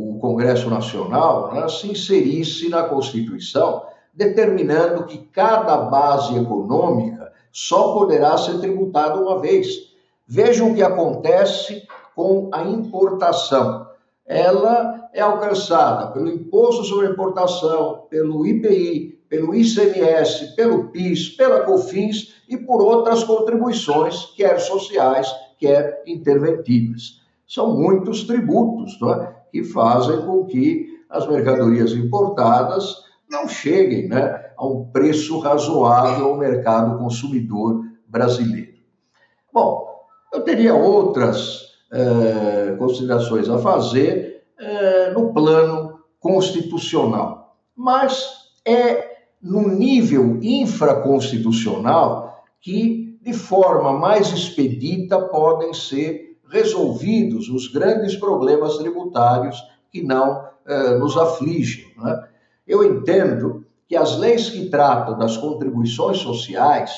o 0.00 0.18
Congresso 0.18 0.70
Nacional 0.70 1.52
né, 1.52 1.68
se 1.68 1.90
inserisse 1.90 2.68
na 2.68 2.84
Constituição, 2.84 3.84
determinando 4.14 5.04
que 5.04 5.18
cada 5.18 5.76
base 5.76 6.36
econômica 6.36 7.30
só 7.52 7.92
poderá 7.92 8.36
ser 8.38 8.58
tributada 8.60 9.20
uma 9.20 9.38
vez. 9.38 9.90
Vejam 10.26 10.70
o 10.70 10.74
que 10.74 10.82
acontece 10.82 11.86
com 12.14 12.48
a 12.52 12.62
importação. 12.64 13.86
Ela 14.26 15.08
é 15.12 15.20
alcançada 15.20 16.08
pelo 16.12 16.28
Imposto 16.28 16.84
sobre 16.84 17.08
Importação, 17.08 18.06
pelo 18.08 18.46
IPI, 18.46 19.20
pelo 19.28 19.54
ICMS, 19.54 20.54
pelo 20.56 20.88
PIS, 20.88 21.30
pela 21.30 21.60
COFINS 21.60 22.34
e 22.48 22.56
por 22.56 22.82
outras 22.82 23.22
contribuições, 23.24 24.26
quer 24.36 24.58
sociais, 24.60 25.32
quer 25.58 26.02
interventivas. 26.06 27.20
São 27.46 27.76
muitos 27.76 28.24
tributos 28.24 28.98
é? 29.02 29.39
Que 29.50 29.64
fazem 29.64 30.20
com 30.22 30.44
que 30.44 31.00
as 31.08 31.26
mercadorias 31.26 31.92
importadas 31.92 32.96
não 33.28 33.48
cheguem 33.48 34.08
né, 34.08 34.50
a 34.56 34.66
um 34.66 34.84
preço 34.86 35.38
razoável 35.38 36.26
ao 36.26 36.36
mercado 36.36 36.98
consumidor 36.98 37.84
brasileiro. 38.06 38.74
Bom, 39.52 39.88
eu 40.32 40.42
teria 40.42 40.74
outras 40.74 41.70
eh, 41.92 42.76
considerações 42.78 43.48
a 43.48 43.58
fazer 43.58 44.44
eh, 44.58 45.10
no 45.12 45.32
plano 45.32 46.00
constitucional, 46.20 47.56
mas 47.74 48.50
é 48.64 49.10
no 49.42 49.68
nível 49.68 50.38
infraconstitucional 50.42 52.44
que, 52.60 53.18
de 53.22 53.32
forma 53.32 53.92
mais 53.92 54.28
expedita, 54.28 55.18
podem 55.18 55.72
ser 55.72 56.29
resolvidos 56.50 57.48
os 57.48 57.68
grandes 57.68 58.16
problemas 58.16 58.76
tributários 58.78 59.56
que 59.90 60.02
não 60.02 60.44
eh, 60.66 60.98
nos 60.98 61.16
afligem. 61.16 61.86
Né? 61.96 62.28
Eu 62.66 62.84
entendo 62.84 63.64
que 63.88 63.96
as 63.96 64.18
leis 64.18 64.50
que 64.50 64.68
tratam 64.68 65.18
das 65.18 65.36
contribuições 65.36 66.18
sociais 66.18 66.92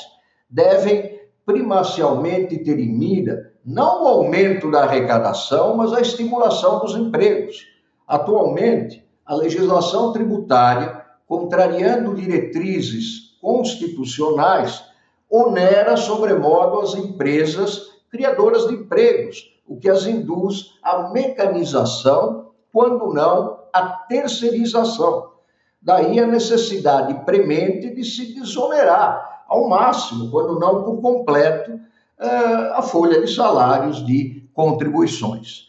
devem 0.49 1.21
primacialmente 1.45 2.59
ter 2.59 2.79
em 2.79 2.93
mira 2.93 3.53
não 3.65 4.05
o 4.05 4.09
aumento 4.09 4.71
da 4.71 4.85
arrecadação, 4.85 5.77
mas 5.77 5.93
a 5.93 6.01
estimulação 6.01 6.81
dos 6.81 6.97
empregos. 6.97 7.65
Atualmente, 8.07 9.07
a 9.25 9.35
legislação 9.35 10.13
tributária 10.13 11.03
contrariando 11.27 12.15
diretrizes 12.15 13.39
constitucionais, 13.41 14.85
onera 15.31 15.97
sobremodo 15.97 16.81
as 16.81 16.95
empresas 16.95 17.92
criadoras 18.13 18.69
de 18.69 18.75
empregos, 18.75 19.51
o 19.67 19.79
que 19.79 19.89
as 19.89 20.07
induz 20.07 20.79
à 20.83 21.09
mecanização, 21.09 22.51
quando 22.71 23.13
não 23.13 23.61
à 23.73 23.89
terceirização. 24.07 25.33
Daí 25.81 26.21
a 26.21 26.27
necessidade 26.27 27.15
premente 27.25 27.93
de 27.93 28.05
se 28.05 28.35
desonerar 28.35 29.45
ao 29.49 29.69
máximo, 29.69 30.31
quando 30.31 30.61
não 30.61 30.85
por 30.85 31.01
completo, 31.01 31.81
eh, 32.21 32.73
a 32.75 32.83
folha 32.83 33.21
de 33.21 33.35
salários 33.35 34.05
de 34.05 34.47
contribuições. 34.55 35.69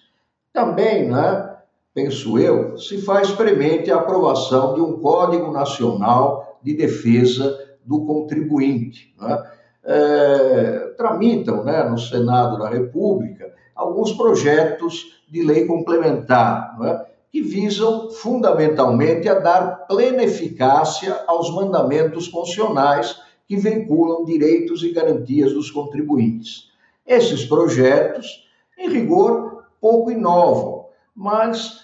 Também, 0.51 1.09
né, 1.09 1.55
penso 1.93 2.37
eu, 2.37 2.77
se 2.77 3.01
faz 3.01 3.31
premente 3.31 3.89
a 3.89 3.95
aprovação 3.95 4.73
de 4.73 4.81
um 4.81 4.99
Código 4.99 5.51
Nacional 5.51 6.59
de 6.61 6.75
Defesa 6.75 7.57
do 7.85 8.05
Contribuinte. 8.05 9.15
Né? 9.19 9.43
É, 9.85 10.93
tramitam 10.97 11.63
né, 11.63 11.83
no 11.83 11.97
Senado 11.97 12.57
da 12.57 12.69
República 12.69 13.53
alguns 13.75 14.13
projetos 14.13 15.21
de 15.29 15.43
lei 15.43 15.65
complementar, 15.65 16.79
né, 16.79 17.05
que 17.31 17.41
visam 17.41 18.11
fundamentalmente 18.11 19.27
a 19.27 19.39
dar 19.39 19.87
plena 19.87 20.23
eficácia 20.23 21.23
aos 21.27 21.53
mandamentos 21.53 22.27
constitucionais 22.27 23.19
que 23.47 23.57
vinculam 23.57 24.23
direitos 24.23 24.83
e 24.83 24.91
garantias 24.91 25.51
dos 25.51 25.69
contribuintes. 25.69 26.69
Esses 27.05 27.43
projetos, 27.43 28.47
em 28.77 28.89
rigor, 28.89 29.65
pouco 29.81 30.11
inovam, 30.11 30.85
mas 31.15 31.81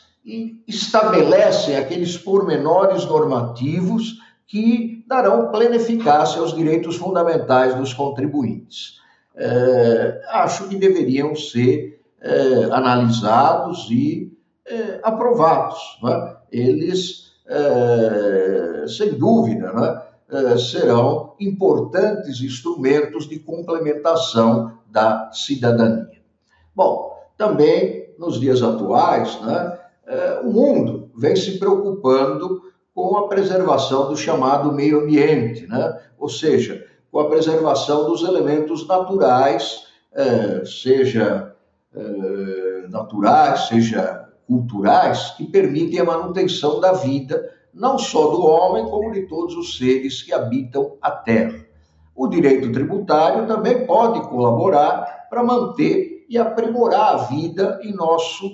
estabelecem 0.68 1.76
aqueles 1.76 2.18
pormenores 2.18 3.06
normativos 3.06 4.20
que 4.48 4.99
darão 5.10 5.50
plena 5.50 5.78
eficácia 5.78 6.40
aos 6.40 6.54
direitos 6.56 6.96
fundamentais 6.96 7.74
dos 7.74 7.94
contribuintes. 7.96 9.00
É, 9.36 10.22
acho 10.28 10.70
que 10.70 10.76
deveriam 10.76 11.36
ser 11.36 12.00
é, 12.22 12.66
analisados 12.66 13.88
e 13.90 14.32
é, 14.68 15.00
aprovados. 15.02 15.80
Né? 16.04 16.36
Eles, 16.52 17.30
sem 18.88 19.14
dúvida, 19.14 19.74
né? 19.74 20.02
Serão 20.60 21.34
importantes 21.40 22.42
instrumentos 22.42 23.28
de 23.28 23.40
complementação 23.40 24.78
da 24.92 25.32
cidadania. 25.32 26.22
Bom, 26.76 27.18
também 27.36 28.14
nos 28.20 28.40
dias 28.40 28.62
atuais, 28.62 29.42
né, 29.42 29.80
o 30.44 30.52
mundo 30.52 31.10
vem 31.16 31.36
se 31.36 31.58
preocupando 31.58 32.62
com 32.94 33.18
a 33.18 33.28
preservação 33.28 34.10
do 34.10 34.18
chamado 34.18 34.72
meio 34.72 35.02
ambiente, 35.02 35.68
né? 35.68 36.00
ou 36.18 36.30
seja, 36.30 36.86
com 37.12 37.20
a 37.20 37.30
preservação 37.30 38.06
dos 38.06 38.24
elementos 38.24 38.88
naturais, 38.88 39.88
é, 40.14 40.64
seja 40.66 41.56
é, 41.96 42.88
naturais, 42.90 43.68
seja 43.68 44.28
culturais, 44.48 45.32
que 45.38 45.46
permitem 45.46 46.00
a 46.00 46.06
manutenção 46.06 46.80
da 46.80 46.92
vida 46.94 47.52
não 47.74 47.98
só 47.98 48.32
do 48.32 48.46
homem, 48.46 48.86
como 48.86 49.12
de 49.12 49.28
todos 49.28 49.56
os 49.56 49.78
seres 49.78 50.24
que 50.24 50.34
habitam 50.34 50.98
a 51.02 51.12
Terra. 51.12 51.66
O 52.16 52.28
direito 52.28 52.72
tributário 52.72 53.48
também 53.48 53.86
pode 53.86 54.22
colaborar 54.28 55.28
para 55.30 55.44
manter 55.44 56.26
e 56.28 56.38
aprimorar 56.38 57.14
a 57.14 57.18
vida 57.24 57.80
em 57.84 57.94
nosso 57.94 58.50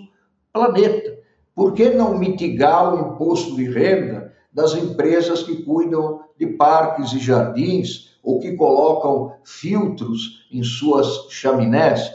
planeta. 0.53 1.17
Por 1.55 1.73
que 1.73 1.89
não 1.89 2.17
mitigar 2.17 2.93
o 2.93 3.13
imposto 3.13 3.55
de 3.55 3.69
renda 3.69 4.24
das 4.55 4.73
empresas 4.73 5.43
que 5.43 5.63
cuidam 5.63 6.21
de 6.39 6.47
parques 6.47 7.11
e 7.11 7.19
jardins 7.19 8.17
ou 8.23 8.39
que 8.39 8.53
colocam 8.53 9.33
filtros 9.43 10.47
em 10.49 10.63
suas 10.63 11.27
chaminés? 11.29 12.09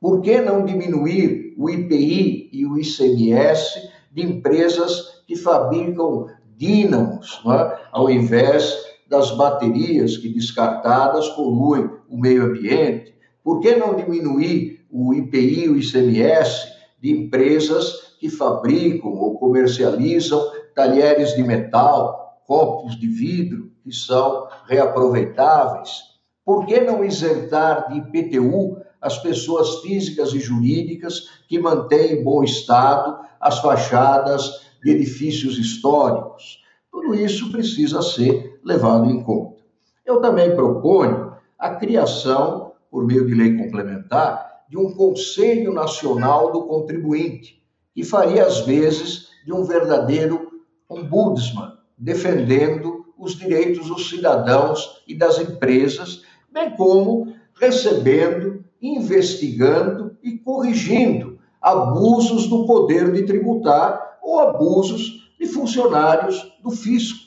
Por 0.00 0.20
que 0.20 0.40
não 0.40 0.64
diminuir 0.64 1.54
o 1.56 1.70
IPI 1.70 2.50
e 2.52 2.66
o 2.66 2.76
ICMS 2.76 3.88
de 4.10 4.22
empresas 4.22 5.22
que 5.24 5.36
fabricam 5.36 6.26
dínamos, 6.56 7.40
é? 7.46 7.78
ao 7.92 8.10
invés 8.10 8.76
das 9.08 9.30
baterias 9.30 10.16
que 10.16 10.28
descartadas 10.28 11.28
poluem 11.30 11.88
o 12.10 12.18
meio 12.18 12.46
ambiente? 12.46 13.14
Por 13.44 13.60
que 13.60 13.76
não 13.76 13.94
diminuir 13.94 14.84
o 14.90 15.14
IPI 15.14 15.64
e 15.64 15.68
o 15.68 15.76
ICMS 15.76 16.72
de 17.00 17.12
empresas 17.12 18.16
que 18.18 18.28
fabricam 18.28 19.12
ou 19.12 19.38
comercializam 19.38 20.42
talheres 20.74 21.34
de 21.34 21.42
metal, 21.42 22.40
copos 22.46 22.98
de 22.98 23.06
vidro 23.06 23.70
que 23.82 23.92
são 23.92 24.48
reaproveitáveis? 24.66 26.14
Por 26.44 26.66
que 26.66 26.80
não 26.80 27.04
isentar 27.04 27.88
de 27.88 27.98
IPTU 27.98 28.78
as 29.00 29.18
pessoas 29.18 29.80
físicas 29.80 30.32
e 30.32 30.40
jurídicas 30.40 31.42
que 31.48 31.58
mantêm 31.58 32.12
em 32.12 32.24
bom 32.24 32.42
estado 32.42 33.18
as 33.40 33.58
fachadas 33.60 34.50
de 34.82 34.90
edifícios 34.90 35.58
históricos? 35.58 36.62
Tudo 36.90 37.14
isso 37.14 37.50
precisa 37.50 38.02
ser 38.02 38.60
levado 38.64 39.10
em 39.10 39.22
conta. 39.22 39.62
Eu 40.04 40.20
também 40.20 40.54
proponho 40.54 41.34
a 41.58 41.70
criação, 41.70 42.72
por 42.90 43.06
meio 43.06 43.26
de 43.26 43.34
lei 43.34 43.56
complementar, 43.56 44.64
de 44.68 44.76
um 44.76 44.92
Conselho 44.92 45.72
Nacional 45.72 46.52
do 46.52 46.64
Contribuinte, 46.66 47.62
que 47.94 48.04
faria 48.04 48.44
às 48.44 48.60
vezes 48.60 49.28
de 49.44 49.52
um 49.52 49.64
verdadeiro 49.64 50.43
ombudsman, 50.88 51.72
defendendo 51.96 53.04
os 53.18 53.36
direitos 53.36 53.88
dos 53.88 54.08
cidadãos 54.08 55.02
e 55.06 55.16
das 55.16 55.38
empresas, 55.38 56.22
bem 56.52 56.70
como 56.76 57.34
recebendo, 57.58 58.64
investigando 58.80 60.16
e 60.22 60.38
corrigindo 60.38 61.38
abusos 61.60 62.46
do 62.46 62.66
poder 62.66 63.10
de 63.12 63.22
tributar 63.22 64.18
ou 64.22 64.38
abusos 64.40 65.32
de 65.38 65.46
funcionários 65.46 66.52
do 66.62 66.70
fisco. 66.70 67.18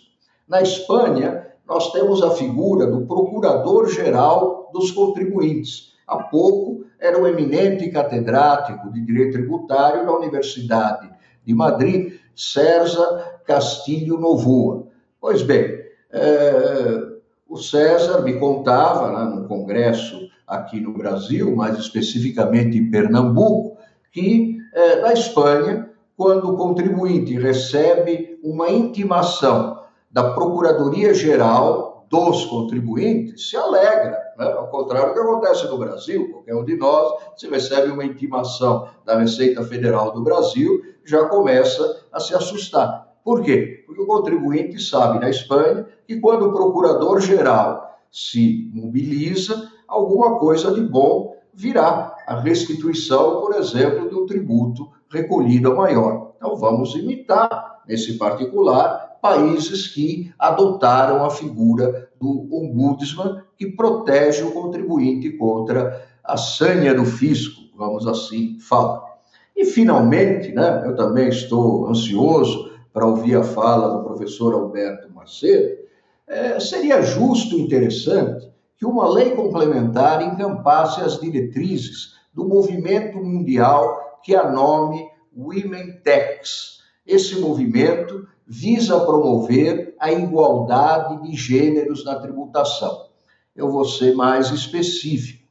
Na 0.48 0.62
Espanha, 0.62 1.48
nós 1.68 1.92
temos 1.92 2.22
a 2.22 2.32
figura 2.32 2.86
do 2.86 3.08
Procurador-Geral 3.08 4.70
dos 4.72 4.92
Contribuintes. 4.92 5.94
Há 6.08 6.18
pouco 6.24 6.86
era 7.00 7.20
um 7.20 7.28
eminente 7.28 7.90
catedrático 7.90 8.92
de 8.92 9.02
Direito 9.02 9.34
Tributário 9.34 10.06
da 10.06 10.16
Universidade 10.16 11.10
de 11.44 11.54
Madrid, 11.54 12.14
César 12.36 13.37
Castilho 13.48 14.20
Novoa. 14.20 14.88
Pois 15.20 15.42
bem, 15.42 15.80
é, 16.12 17.08
o 17.48 17.58
César 17.58 18.22
me 18.22 18.34
contava, 18.38 19.12
né, 19.12 19.36
no 19.36 19.48
congresso 19.48 20.28
aqui 20.46 20.80
no 20.80 20.94
Brasil, 20.94 21.56
mais 21.56 21.78
especificamente 21.78 22.78
em 22.78 22.92
Pernambuco, 22.92 23.78
que 24.12 24.58
é, 24.74 25.02
na 25.02 25.14
Espanha, 25.14 25.90
quando 26.16 26.52
o 26.52 26.58
contribuinte 26.58 27.34
recebe 27.40 28.40
uma 28.44 28.70
intimação 28.70 29.82
da 30.12 30.32
Procuradoria-Geral 30.32 32.06
dos 32.10 32.46
contribuintes, 32.46 33.50
se 33.50 33.58
alegra, 33.58 34.18
né? 34.38 34.46
ao 34.46 34.68
contrário 34.68 35.10
do 35.10 35.14
que 35.14 35.20
acontece 35.20 35.68
no 35.68 35.78
Brasil, 35.78 36.32
qualquer 36.32 36.56
um 36.56 36.64
de 36.64 36.78
nós, 36.78 37.14
se 37.36 37.50
recebe 37.50 37.92
uma 37.92 38.06
intimação 38.06 38.88
da 39.06 39.18
Receita 39.18 39.64
Federal 39.64 40.12
do 40.12 40.24
Brasil, 40.24 40.82
já 41.06 41.26
começa 41.26 42.06
a 42.12 42.20
se 42.20 42.34
assustar. 42.34 43.07
Por 43.28 43.42
quê? 43.42 43.84
Porque 43.86 44.02
o 44.02 44.06
contribuinte 44.06 44.82
sabe 44.82 45.20
na 45.20 45.30
Espanha 45.30 45.86
que 46.08 46.18
quando 46.18 46.44
o 46.44 46.54
procurador-geral 46.54 48.00
se 48.10 48.72
mobiliza, 48.74 49.70
alguma 49.86 50.40
coisa 50.40 50.74
de 50.74 50.80
bom 50.80 51.36
virá. 51.54 52.16
A 52.26 52.40
restituição, 52.40 53.42
por 53.42 53.54
exemplo, 53.56 54.08
de 54.08 54.16
um 54.16 54.26
tributo 54.26 54.90
recolhido 55.10 55.76
maior. 55.76 56.36
Então 56.38 56.56
vamos 56.56 56.96
imitar, 56.96 57.84
nesse 57.86 58.18
particular, 58.18 59.18
países 59.22 59.88
que 59.88 60.34
adotaram 60.40 61.26
a 61.26 61.30
figura 61.30 62.10
do 62.18 62.48
ombudsman 62.50 63.44
que 63.58 63.72
protege 63.72 64.44
o 64.44 64.52
contribuinte 64.52 65.32
contra 65.32 66.02
a 66.24 66.38
sanha 66.38 66.94
do 66.94 67.04
fisco, 67.04 67.60
vamos 67.76 68.08
assim 68.08 68.58
falar. 68.62 69.04
E 69.54 69.66
finalmente, 69.66 70.54
né, 70.54 70.84
eu 70.86 70.96
também 70.96 71.28
estou 71.28 71.90
ansioso 71.90 72.77
para 72.98 73.06
ouvir 73.06 73.36
a 73.36 73.44
fala 73.44 73.96
do 73.96 74.04
professor 74.04 74.56
Alberto 74.56 75.14
Macedo, 75.14 75.78
é, 76.26 76.60
seria 76.60 77.00
justo 77.04 77.56
e 77.56 77.62
interessante 77.62 78.52
que 78.76 78.88
uma 78.88 79.08
lei 79.08 79.36
complementar 79.36 80.24
encampasse 80.24 81.02
as 81.02 81.20
diretrizes 81.20 82.16
do 82.34 82.48
movimento 82.48 83.20
mundial 83.20 84.20
que 84.24 84.36
a 84.36 84.50
nome 84.50 85.08
Women 85.38 86.02
Tax. 86.04 86.80
Esse 87.06 87.40
movimento 87.40 88.28
visa 88.48 89.00
promover 89.02 89.96
a 90.00 90.12
igualdade 90.12 91.22
de 91.22 91.36
gêneros 91.36 92.04
na 92.04 92.16
tributação. 92.16 93.10
Eu 93.56 93.70
vou 93.70 93.86
ser 93.86 94.16
mais 94.16 94.50
específico. 94.50 95.44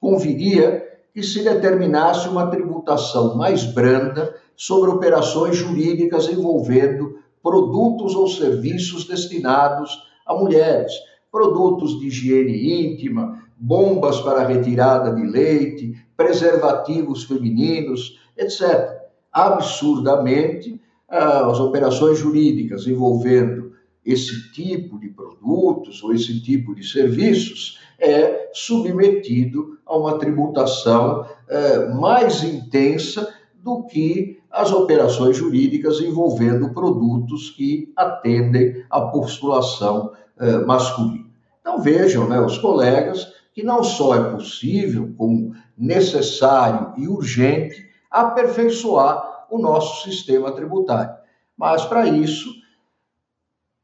Conviria 0.00 0.82
que 1.12 1.22
se 1.22 1.44
determinasse 1.44 2.26
uma 2.30 2.50
tributação 2.50 3.36
mais 3.36 3.62
branda 3.62 4.34
sobre 4.56 4.90
operações 4.90 5.56
jurídicas 5.56 6.28
envolvendo 6.28 7.18
produtos 7.42 8.14
ou 8.14 8.28
serviços 8.28 9.06
destinados 9.06 9.90
a 10.26 10.34
mulheres, 10.34 10.92
produtos 11.30 11.98
de 11.98 12.06
higiene 12.06 12.92
íntima, 12.92 13.42
bombas 13.56 14.20
para 14.20 14.46
retirada 14.46 15.14
de 15.14 15.26
leite, 15.26 15.94
preservativos 16.16 17.24
femininos, 17.24 18.20
etc. 18.36 19.02
Absurdamente, 19.32 20.80
as 21.08 21.60
operações 21.60 22.18
jurídicas 22.18 22.86
envolvendo 22.86 23.72
esse 24.04 24.52
tipo 24.52 24.98
de 24.98 25.08
produtos 25.08 26.02
ou 26.02 26.12
esse 26.12 26.40
tipo 26.40 26.74
de 26.74 26.86
serviços 26.86 27.78
é 27.98 28.50
submetido 28.52 29.78
a 29.86 29.96
uma 29.96 30.18
tributação 30.18 31.26
é, 31.48 31.88
mais 31.94 32.42
intensa 32.42 33.32
do 33.54 33.84
que 33.84 34.42
as 34.54 34.72
operações 34.72 35.36
jurídicas 35.36 36.00
envolvendo 36.00 36.72
produtos 36.72 37.50
que 37.50 37.92
atendem 37.96 38.84
à 38.88 39.00
postulação 39.00 40.12
eh, 40.38 40.58
masculina. 40.58 41.26
Então 41.60 41.80
vejam, 41.80 42.28
né, 42.28 42.40
os 42.40 42.56
colegas, 42.58 43.32
que 43.52 43.64
não 43.64 43.82
só 43.82 44.14
é 44.14 44.30
possível, 44.30 45.12
como 45.18 45.54
necessário 45.76 46.92
e 46.96 47.08
urgente, 47.08 47.84
aperfeiçoar 48.08 49.46
o 49.50 49.58
nosso 49.58 50.04
sistema 50.04 50.52
tributário. 50.52 51.14
Mas 51.56 51.84
para 51.84 52.06
isso 52.06 52.48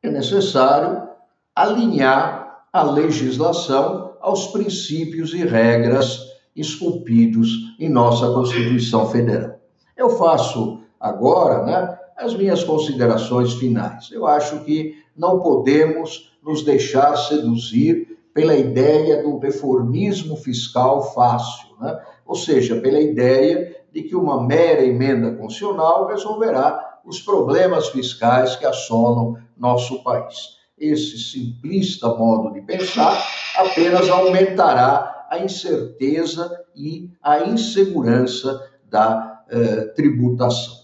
é 0.02 0.10
necessário 0.10 1.08
alinhar 1.54 2.64
a 2.72 2.82
legislação 2.82 4.16
aos 4.20 4.46
princípios 4.48 5.34
e 5.34 5.44
regras 5.44 6.30
esculpidos 6.54 7.74
em 7.78 7.88
nossa 7.88 8.32
Constituição 8.32 9.08
Federal. 9.08 9.59
Eu 10.00 10.08
faço 10.08 10.80
agora 10.98 11.62
né, 11.62 11.98
as 12.16 12.34
minhas 12.34 12.64
considerações 12.64 13.52
finais. 13.52 14.08
Eu 14.10 14.26
acho 14.26 14.60
que 14.60 14.94
não 15.14 15.40
podemos 15.40 16.32
nos 16.42 16.62
deixar 16.62 17.14
seduzir 17.16 18.18
pela 18.32 18.56
ideia 18.56 19.22
do 19.22 19.36
reformismo 19.36 20.38
fiscal 20.38 21.12
fácil, 21.12 21.68
né? 21.78 22.00
ou 22.24 22.34
seja, 22.34 22.80
pela 22.80 22.98
ideia 22.98 23.76
de 23.92 24.04
que 24.04 24.16
uma 24.16 24.42
mera 24.42 24.82
emenda 24.82 25.32
constitucional 25.32 26.06
resolverá 26.06 27.00
os 27.04 27.20
problemas 27.20 27.88
fiscais 27.88 28.56
que 28.56 28.64
assolam 28.64 29.36
nosso 29.54 30.02
país. 30.02 30.56
Esse 30.78 31.18
simplista 31.18 32.08
modo 32.08 32.54
de 32.54 32.62
pensar 32.62 33.22
apenas 33.54 34.08
aumentará 34.08 35.26
a 35.28 35.38
incerteza 35.40 36.50
e 36.74 37.10
a 37.22 37.40
insegurança 37.40 38.66
da 38.88 39.29
eh, 39.50 39.84
tributação. 39.94 40.74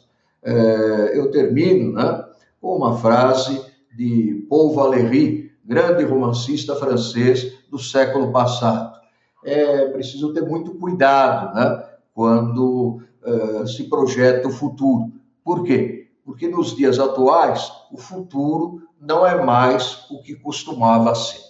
Eh, 0.43 1.13
eu 1.15 1.31
termino 1.31 1.93
né, 1.93 2.25
com 2.61 2.77
uma 2.77 2.99
frase 2.99 3.65
de 3.97 4.47
Paul 4.49 4.75
Valéry, 4.75 5.53
grande 5.65 6.05
romancista 6.05 6.77
francês 6.77 7.53
do 7.71 7.79
século 7.79 8.33
passado. 8.33 8.97
É 9.45 9.87
preciso 9.89 10.33
ter 10.33 10.43
muito 10.43 10.75
cuidado 10.75 11.55
né, 11.55 11.85
quando 12.15 13.01
eh, 13.25 13.67
se 13.67 13.85
projeta 13.85 14.49
o 14.49 14.53
futuro. 14.53 15.13
Por 15.45 15.63
quê? 15.63 16.07
porque 16.27 16.49
nos 16.49 16.77
dias 16.77 16.99
atuais 16.99 17.73
o 17.93 17.97
futuro 17.97 18.83
não 19.01 19.25
é 19.25 19.41
mais 19.43 20.11
o 20.11 20.21
que 20.21 20.35
costumava 20.35 21.15
ser. 21.15 21.41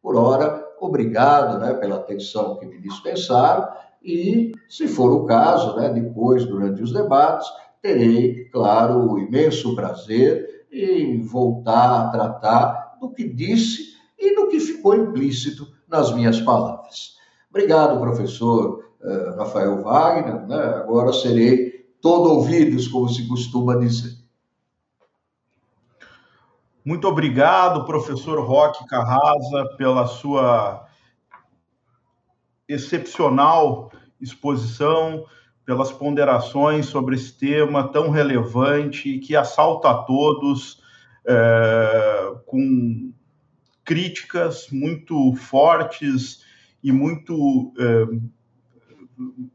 Por 0.00 0.14
ora, 0.14 0.64
obrigado 0.80 1.58
né, 1.58 1.74
pela 1.74 1.96
atenção 1.96 2.56
que 2.56 2.64
me 2.64 2.80
dispensaram 2.80 3.68
e, 4.04 4.52
se 4.68 4.86
for 4.86 5.10
o 5.12 5.24
caso, 5.24 5.76
né, 5.76 5.88
depois, 5.88 6.44
durante 6.44 6.82
os 6.82 6.92
debates, 6.92 7.48
terei, 7.80 8.44
claro, 8.50 9.12
o 9.12 9.18
imenso 9.18 9.74
prazer 9.74 10.66
em 10.70 11.22
voltar 11.22 12.00
a 12.00 12.08
tratar 12.10 12.96
do 13.00 13.10
que 13.10 13.28
disse 13.28 13.94
e 14.18 14.34
do 14.34 14.48
que 14.48 14.60
ficou 14.60 14.94
implícito 14.94 15.66
nas 15.88 16.14
minhas 16.14 16.40
palavras. 16.40 17.14
Obrigado, 17.48 18.00
professor 18.00 18.84
uh, 19.00 19.38
Rafael 19.38 19.82
Wagner. 19.82 20.46
Né? 20.46 20.56
Agora 20.56 21.12
serei 21.12 21.86
todo 22.00 22.30
ouvidos, 22.30 22.88
como 22.88 23.08
se 23.08 23.26
costuma 23.26 23.76
dizer. 23.76 24.12
Muito 26.84 27.08
obrigado, 27.08 27.86
professor 27.86 28.44
Roque 28.44 28.86
Carrasa, 28.86 29.64
pela 29.78 30.06
sua 30.06 30.86
excepcional 32.68 33.90
exposição, 34.20 35.24
pelas 35.64 35.90
ponderações 35.90 36.86
sobre 36.86 37.14
esse 37.14 37.32
tema 37.38 37.88
tão 37.88 38.10
relevante 38.10 39.18
que 39.18 39.34
assalta 39.34 39.90
a 39.90 39.94
todos 39.94 40.82
é, 41.26 42.34
com 42.46 43.12
críticas 43.84 44.68
muito 44.70 45.34
fortes 45.36 46.42
e 46.82 46.92
muito 46.92 47.72
é, 47.78 48.34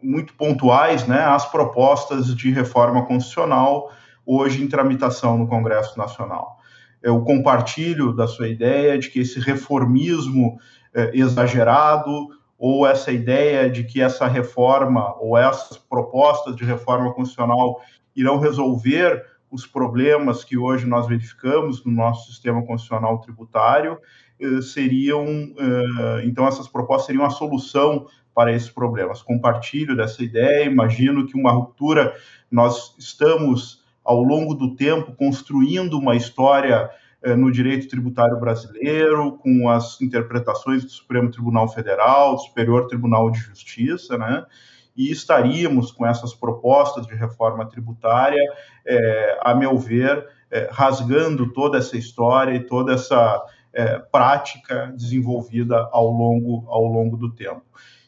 muito 0.02 0.34
pontuais 0.36 1.06
né, 1.06 1.20
às 1.26 1.46
propostas 1.46 2.34
de 2.36 2.50
reforma 2.50 3.06
constitucional 3.06 3.92
hoje 4.26 4.64
em 4.64 4.68
tramitação 4.68 5.38
no 5.38 5.48
Congresso 5.48 5.98
Nacional. 5.98 6.58
Eu 7.02 7.22
compartilho 7.22 8.14
da 8.14 8.26
sua 8.26 8.48
ideia 8.48 8.98
de 8.98 9.10
que 9.10 9.20
esse 9.20 9.40
reformismo 9.40 10.58
é, 10.94 11.12
exagerado 11.14 12.30
ou 12.60 12.86
essa 12.86 13.10
ideia 13.10 13.70
de 13.70 13.86
que 13.86 14.02
essa 14.02 14.28
reforma 14.28 15.16
ou 15.18 15.38
essas 15.38 15.78
propostas 15.78 16.58
de 16.58 16.66
reforma 16.66 17.14
constitucional 17.14 17.82
irão 18.14 18.38
resolver 18.38 19.26
os 19.50 19.66
problemas 19.66 20.44
que 20.44 20.58
hoje 20.58 20.86
nós 20.86 21.08
verificamos 21.08 21.84
no 21.86 21.92
nosso 21.92 22.30
sistema 22.30 22.62
constitucional 22.64 23.20
tributário 23.22 23.98
eh, 24.40 24.62
seriam 24.62 25.26
eh, 25.26 26.22
então 26.26 26.46
essas 26.46 26.68
propostas 26.68 27.08
seriam 27.08 27.26
a 27.26 27.30
solução 27.30 28.06
para 28.36 28.52
esses 28.54 28.70
problemas. 28.70 29.22
Compartilho 29.22 29.96
dessa 29.96 30.24
ideia, 30.24 30.66
imagino 30.66 31.26
que 31.26 31.38
uma 31.38 31.52
ruptura 31.52 32.14
nós 32.52 32.94
estamos 32.98 33.84
ao 34.04 34.22
longo 34.22 34.54
do 34.54 34.76
tempo 34.76 35.14
construindo 35.14 35.98
uma 35.98 36.16
história 36.16 36.90
no 37.38 37.52
direito 37.52 37.90
tributário 37.90 38.40
brasileiro, 38.40 39.34
com 39.40 39.70
as 39.70 40.00
interpretações 40.02 40.84
do 40.84 40.90
Supremo 40.90 41.30
Tribunal 41.30 41.68
Federal, 41.68 42.36
do 42.36 42.42
Superior 42.42 42.88
Tribunal 42.88 43.30
de 43.30 43.40
Justiça, 43.40 44.18
né? 44.18 44.46
E 44.96 45.12
estaríamos 45.12 45.92
com 45.92 46.06
essas 46.06 46.34
propostas 46.34 47.06
de 47.06 47.16
reforma 47.16 47.66
tributária, 47.66 48.42
é, 48.86 49.40
a 49.44 49.54
meu 49.54 49.78
ver, 49.78 50.26
é, 50.52 50.70
rasgando 50.72 51.52
toda 51.54 51.78
essa 51.78 51.98
história 51.98 52.56
e 52.56 52.66
toda 52.66 52.94
essa 52.94 53.46
é, 53.74 54.00
prática 54.00 54.94
desenvolvida 54.96 55.88
ao 55.92 56.10
longo, 56.10 56.66
ao 56.70 56.84
longo 56.84 57.18
do 57.18 57.34
tempo. 57.34 57.64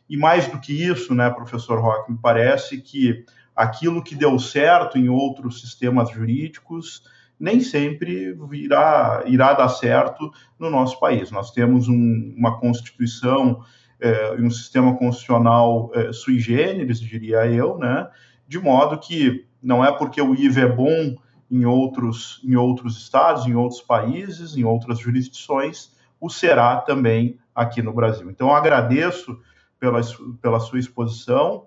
E 0.09 0.17
mais 0.17 0.47
do 0.47 0.59
que 0.59 0.73
isso, 0.73 1.13
né, 1.13 1.29
professor 1.29 1.79
Roque, 1.79 2.11
me 2.11 2.17
parece 2.17 2.81
que 2.81 3.23
aquilo 3.55 4.03
que 4.03 4.15
deu 4.15 4.37
certo 4.39 4.97
em 4.97 5.07
outros 5.07 5.61
sistemas 5.61 6.09
jurídicos 6.09 7.03
nem 7.41 7.59
sempre 7.59 8.37
irá, 8.53 9.23
irá 9.25 9.53
dar 9.53 9.69
certo 9.69 10.31
no 10.59 10.69
nosso 10.69 10.99
país. 10.99 11.31
Nós 11.31 11.51
temos 11.51 11.87
um, 11.87 12.35
uma 12.37 12.59
Constituição 12.59 13.63
é, 13.99 14.35
e 14.37 14.41
um 14.43 14.51
sistema 14.51 14.95
constitucional 14.95 15.91
é, 15.95 16.13
sui 16.13 16.39
generis, 16.39 16.99
diria 16.99 17.47
eu, 17.47 17.79
né? 17.79 18.07
de 18.47 18.59
modo 18.59 18.97
que 18.99 19.45
não 19.61 19.83
é 19.83 19.91
porque 19.91 20.21
o 20.21 20.35
IVA 20.35 20.61
é 20.61 20.67
bom 20.67 21.15
em 21.49 21.65
outros, 21.65 22.39
em 22.43 22.55
outros 22.55 22.97
estados, 22.97 23.47
em 23.47 23.55
outros 23.55 23.81
países, 23.81 24.55
em 24.55 24.63
outras 24.63 24.99
jurisdições, 24.99 25.91
o 26.19 26.29
será 26.29 26.77
também 26.77 27.39
aqui 27.55 27.81
no 27.81 27.93
Brasil. 27.93 28.29
Então, 28.29 28.53
agradeço 28.53 29.39
pela, 29.79 29.99
pela 30.41 30.59
sua 30.59 30.79
exposição. 30.79 31.65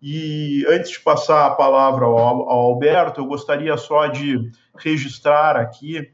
E 0.00 0.64
antes 0.68 0.92
de 0.92 1.00
passar 1.00 1.46
a 1.46 1.54
palavra 1.54 2.04
ao, 2.04 2.16
ao 2.16 2.58
Alberto, 2.70 3.20
eu 3.20 3.26
gostaria 3.26 3.76
só 3.76 4.06
de 4.06 4.50
registrar 4.78 5.56
aqui 5.56 6.10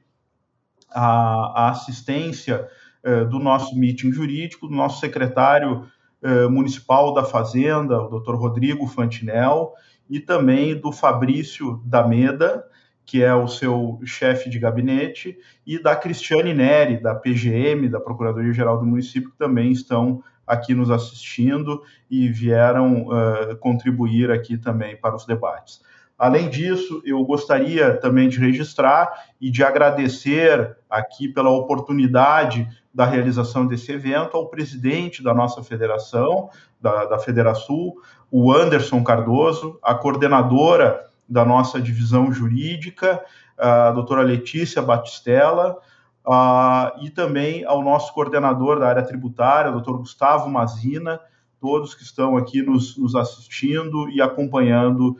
a, 0.91 1.67
a 1.67 1.71
assistência 1.71 2.69
eh, 3.03 3.25
do 3.25 3.39
nosso 3.39 3.77
meeting 3.77 4.13
jurídico, 4.13 4.67
do 4.67 4.75
nosso 4.75 5.01
secretário 5.01 5.87
eh, 6.23 6.49
municipal 6.49 7.13
da 7.13 7.23
Fazenda, 7.23 8.01
o 8.01 8.09
doutor 8.09 8.37
Rodrigo 8.37 8.87
Fantinel, 8.87 9.75
e 10.09 10.19
também 10.21 10.75
do 10.75 10.91
Fabrício 10.91 11.83
Dameda, 11.85 12.65
que 13.05 13.23
é 13.23 13.35
o 13.35 13.47
seu 13.47 14.01
chefe 14.07 14.49
de 14.49 14.59
gabinete, 14.59 15.37
e 15.67 15.79
da 15.79 15.95
Cristiane 15.95 16.55
Neri, 16.55 16.97
da 16.97 17.15
PGM, 17.15 17.89
da 17.89 18.01
Procuradoria-Geral 18.01 18.79
do 18.79 18.87
Município, 18.87 19.31
que 19.31 19.37
também 19.37 19.71
estão 19.71 20.23
aqui 20.47 20.75
nos 20.75 20.91
assistindo 20.91 21.83
e 22.11 22.29
vieram 22.29 23.07
uh, 23.09 23.57
contribuir 23.61 24.31
aqui 24.31 24.57
também 24.57 24.97
para 24.97 25.15
os 25.15 25.27
debates. 25.27 25.83
Além 26.19 26.49
disso, 26.49 27.03
eu 27.05 27.25
gostaria 27.25 27.97
também 27.97 28.29
de 28.29 28.39
registrar 28.39 29.13
e 29.41 29.51
de 29.51 29.65
agradecer 29.65 30.77
aqui 30.89 31.29
pela 31.29 31.51
oportunidade 31.51 32.69
da 32.95 33.05
realização 33.05 33.67
desse 33.67 33.91
evento 33.91 34.37
ao 34.37 34.49
presidente 34.49 35.23
da 35.23 35.35
nossa 35.35 35.63
federação, 35.63 36.49
da, 36.81 37.07
da 37.07 37.19
Federação, 37.19 37.95
o 38.31 38.53
Anderson 38.53 39.03
Cardoso, 39.03 39.79
a 39.83 39.95
coordenadora 39.95 41.11
da 41.29 41.45
nossa 41.45 41.81
divisão 41.81 42.33
jurídica, 42.33 43.21
a 43.59 43.91
doutora 43.91 44.23
Letícia 44.23 44.81
Batistella, 44.81 45.79
uh, 46.25 47.05
e 47.05 47.11
também 47.11 47.65
ao 47.65 47.83
nosso 47.83 48.13
coordenador 48.15 48.79
da 48.79 48.89
área 48.89 49.03
tributária, 49.03 49.73
doutor 49.73 49.99
Gustavo 49.99 50.49
Mazina, 50.49 51.21
todos 51.61 51.95
que 51.95 52.03
estão 52.03 52.37
aqui 52.37 52.63
nos, 52.63 52.97
nos 52.97 53.17
assistindo 53.17 54.09
e 54.11 54.21
acompanhando 54.21 55.17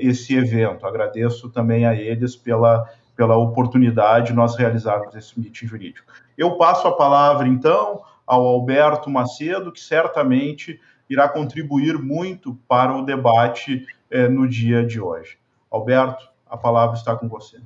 esse 0.00 0.34
evento. 0.34 0.86
Agradeço 0.86 1.50
também 1.50 1.84
a 1.84 1.94
eles 1.94 2.34
pela, 2.34 2.88
pela 3.16 3.36
oportunidade 3.36 4.28
de 4.28 4.32
nós 4.32 4.56
realizarmos 4.56 5.14
esse 5.14 5.38
meeting 5.38 5.66
jurídico. 5.66 6.10
Eu 6.36 6.56
passo 6.56 6.86
a 6.88 6.96
palavra, 6.96 7.46
então, 7.46 8.00
ao 8.26 8.46
Alberto 8.46 9.10
Macedo, 9.10 9.72
que 9.72 9.80
certamente 9.80 10.80
irá 11.08 11.28
contribuir 11.28 11.98
muito 11.98 12.54
para 12.68 12.94
o 12.94 13.04
debate 13.04 13.86
eh, 14.10 14.28
no 14.28 14.48
dia 14.48 14.84
de 14.84 15.00
hoje. 15.00 15.38
Alberto, 15.70 16.28
a 16.48 16.56
palavra 16.56 16.96
está 16.96 17.16
com 17.16 17.28
você. 17.28 17.58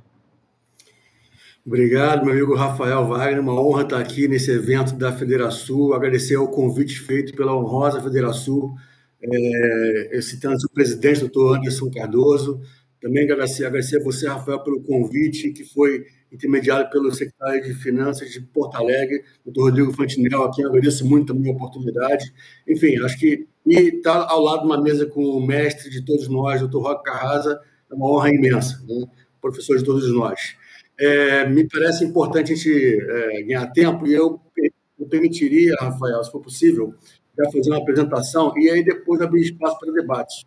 Obrigado, 1.65 2.25
meu 2.25 2.33
amigo 2.33 2.55
Rafael 2.55 3.05
Wagner. 3.05 3.39
Uma 3.39 3.53
honra 3.53 3.83
estar 3.83 3.99
aqui 3.99 4.27
nesse 4.27 4.51
evento 4.51 4.95
da 4.95 5.13
Federação. 5.13 5.93
Agradecer 5.93 6.35
ao 6.35 6.47
convite 6.47 6.99
feito 6.99 7.33
pela 7.33 7.55
honrosa 7.55 8.01
Federação, 8.01 8.75
é, 9.23 10.21
citando 10.21 10.57
o 10.65 10.73
presidente, 10.73 11.21
doutor 11.21 11.57
Anderson 11.57 11.89
Cardoso. 11.89 12.61
Também 13.01 13.23
agradecer, 13.23 13.65
agradecer 13.65 13.99
a 13.99 14.03
você, 14.03 14.27
Rafael, 14.27 14.63
pelo 14.63 14.81
convite 14.81 15.51
que 15.51 15.63
foi 15.65 16.05
intermediado 16.31 16.89
pelo 16.89 17.11
secretário 17.11 17.61
de 17.63 17.73
Finanças 17.75 18.31
de 18.31 18.41
Porto 18.41 18.75
Alegre, 18.75 19.23
doutor 19.45 19.65
Rodrigo 19.65 19.93
Fantinel, 19.93 20.43
a 20.43 20.51
quem 20.53 20.65
agradeço 20.65 21.05
muito 21.05 21.33
também 21.33 21.51
a 21.51 21.55
oportunidade. 21.55 22.33
Enfim, 22.67 22.97
acho 23.03 23.19
que 23.19 23.47
estar 23.67 24.25
tá 24.25 24.33
ao 24.33 24.41
lado 24.41 24.61
de 24.61 24.65
uma 24.65 24.81
mesa 24.81 25.05
com 25.05 25.21
o 25.23 25.45
mestre 25.45 25.89
de 25.91 26.03
todos 26.03 26.27
nós, 26.27 26.59
doutor 26.61 26.81
Roque 26.81 27.03
Carrasa, 27.03 27.59
é 27.91 27.93
uma 27.93 28.09
honra 28.09 28.29
imensa, 28.29 28.83
né? 28.87 29.05
professor 29.39 29.77
de 29.77 29.83
todos 29.83 30.11
nós. 30.11 30.55
É, 30.97 31.47
me 31.47 31.67
parece 31.67 32.03
importante 32.05 32.53
a 32.53 32.55
gente 32.55 32.71
é, 32.71 33.43
ganhar 33.43 33.67
tempo 33.67 34.07
e 34.07 34.13
eu, 34.13 34.39
eu 34.99 35.07
permitiria, 35.07 35.75
Rafael, 35.79 36.23
se 36.23 36.31
for 36.31 36.41
possível, 36.41 36.93
já 37.37 37.45
fazer 37.51 37.69
uma 37.69 37.79
apresentação 37.79 38.53
e 38.57 38.69
aí 38.69 38.83
depois 38.83 39.21
abrir 39.21 39.41
espaço 39.41 39.79
para 39.79 39.91
debates. 39.91 40.45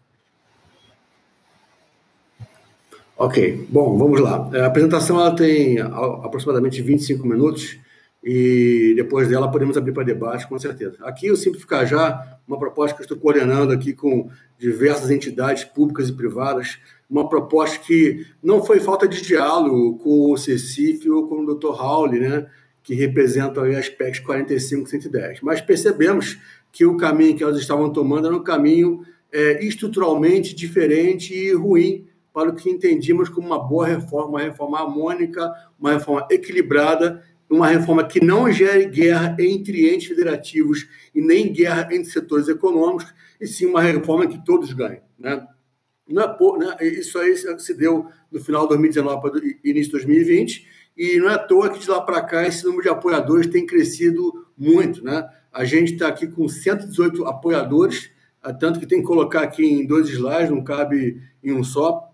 Ok, 3.18 3.66
bom, 3.70 3.96
vamos 3.96 4.20
lá. 4.20 4.48
A 4.52 4.66
apresentação 4.66 5.18
ela 5.18 5.34
tem 5.34 5.80
aproximadamente 5.80 6.82
25 6.82 7.26
minutos 7.26 7.78
e 8.22 8.92
depois 8.94 9.28
dela 9.28 9.50
podemos 9.50 9.76
abrir 9.76 9.92
para 9.92 10.02
debate, 10.02 10.46
com 10.46 10.58
certeza. 10.58 10.96
Aqui 11.00 11.30
o 11.30 11.36
Simplificar 11.36 11.86
Já, 11.86 12.38
uma 12.46 12.58
proposta 12.58 12.94
que 12.94 13.00
eu 13.00 13.04
estou 13.04 13.18
coordenando 13.18 13.72
aqui 13.72 13.94
com 13.94 14.28
diversas 14.58 15.10
entidades 15.10 15.64
públicas 15.64 16.08
e 16.08 16.12
privadas, 16.12 16.78
uma 17.08 17.28
proposta 17.28 17.78
que 17.78 18.26
não 18.42 18.62
foi 18.64 18.80
falta 18.80 19.08
de 19.08 19.22
diálogo 19.22 19.96
com 19.98 20.32
o 20.32 20.36
Cecif 20.36 21.08
ou 21.08 21.26
com 21.28 21.42
o 21.42 21.54
Dr. 21.54 21.68
Howley, 21.68 22.20
né, 22.20 22.46
que 22.82 22.94
representam 22.94 23.64
aí 23.64 23.76
as 23.76 23.88
PECs 23.88 24.20
45 24.20 24.88
e 24.88 24.90
110. 24.90 25.40
Mas 25.40 25.60
percebemos 25.60 26.38
que 26.72 26.84
o 26.84 26.96
caminho 26.96 27.36
que 27.36 27.42
elas 27.42 27.58
estavam 27.58 27.92
tomando 27.92 28.26
era 28.26 28.36
um 28.36 28.42
caminho 28.42 29.02
é, 29.32 29.64
estruturalmente 29.64 30.54
diferente 30.54 31.34
e 31.34 31.52
ruim 31.52 32.06
para 32.32 32.50
o 32.50 32.54
que 32.54 32.68
entendíamos 32.68 33.28
como 33.28 33.46
uma 33.46 33.58
boa 33.58 33.86
reforma, 33.86 34.28
uma 34.28 34.42
reforma 34.42 34.78
harmônica, 34.78 35.52
uma 35.78 35.94
reforma 35.94 36.26
equilibrada, 36.30 37.22
uma 37.48 37.68
reforma 37.68 38.04
que 38.04 38.22
não 38.22 38.50
gere 38.50 38.86
guerra 38.86 39.36
entre 39.38 39.88
entes 39.92 40.08
federativos 40.08 40.86
e 41.14 41.20
nem 41.20 41.52
guerra 41.52 41.88
entre 41.92 42.10
setores 42.10 42.48
econômicos, 42.48 43.06
e 43.40 43.46
sim 43.46 43.66
uma 43.66 43.80
reforma 43.80 44.26
que 44.26 44.44
todos 44.44 44.72
ganhem. 44.72 45.00
Né? 45.18 45.46
É 46.08 46.28
por, 46.28 46.58
né? 46.58 46.76
Isso 46.82 47.18
aí 47.18 47.36
se 47.36 47.74
deu 47.74 48.06
no 48.30 48.40
final 48.40 48.62
de 48.62 48.68
2019 48.68 49.20
para 49.20 49.40
início 49.64 49.86
de 49.86 49.92
2020, 49.92 50.66
e 50.96 51.18
não 51.18 51.28
é 51.28 51.34
à 51.34 51.38
toa 51.38 51.70
que 51.70 51.80
de 51.80 51.90
lá 51.90 52.00
para 52.00 52.22
cá 52.22 52.46
esse 52.46 52.64
número 52.64 52.82
de 52.82 52.88
apoiadores 52.88 53.48
tem 53.48 53.66
crescido 53.66 54.45
muito. 54.56 55.04
Né? 55.04 55.28
A 55.52 55.64
gente 55.64 55.94
está 55.94 56.08
aqui 56.08 56.26
com 56.26 56.48
118 56.48 57.26
apoiadores, 57.26 58.10
tanto 58.60 58.78
que 58.78 58.86
tem 58.86 59.00
que 59.00 59.06
colocar 59.06 59.42
aqui 59.42 59.64
em 59.64 59.86
dois 59.86 60.08
slides, 60.08 60.50
não 60.50 60.62
cabe 60.62 61.20
em 61.42 61.52
um 61.52 61.64
só, 61.64 62.12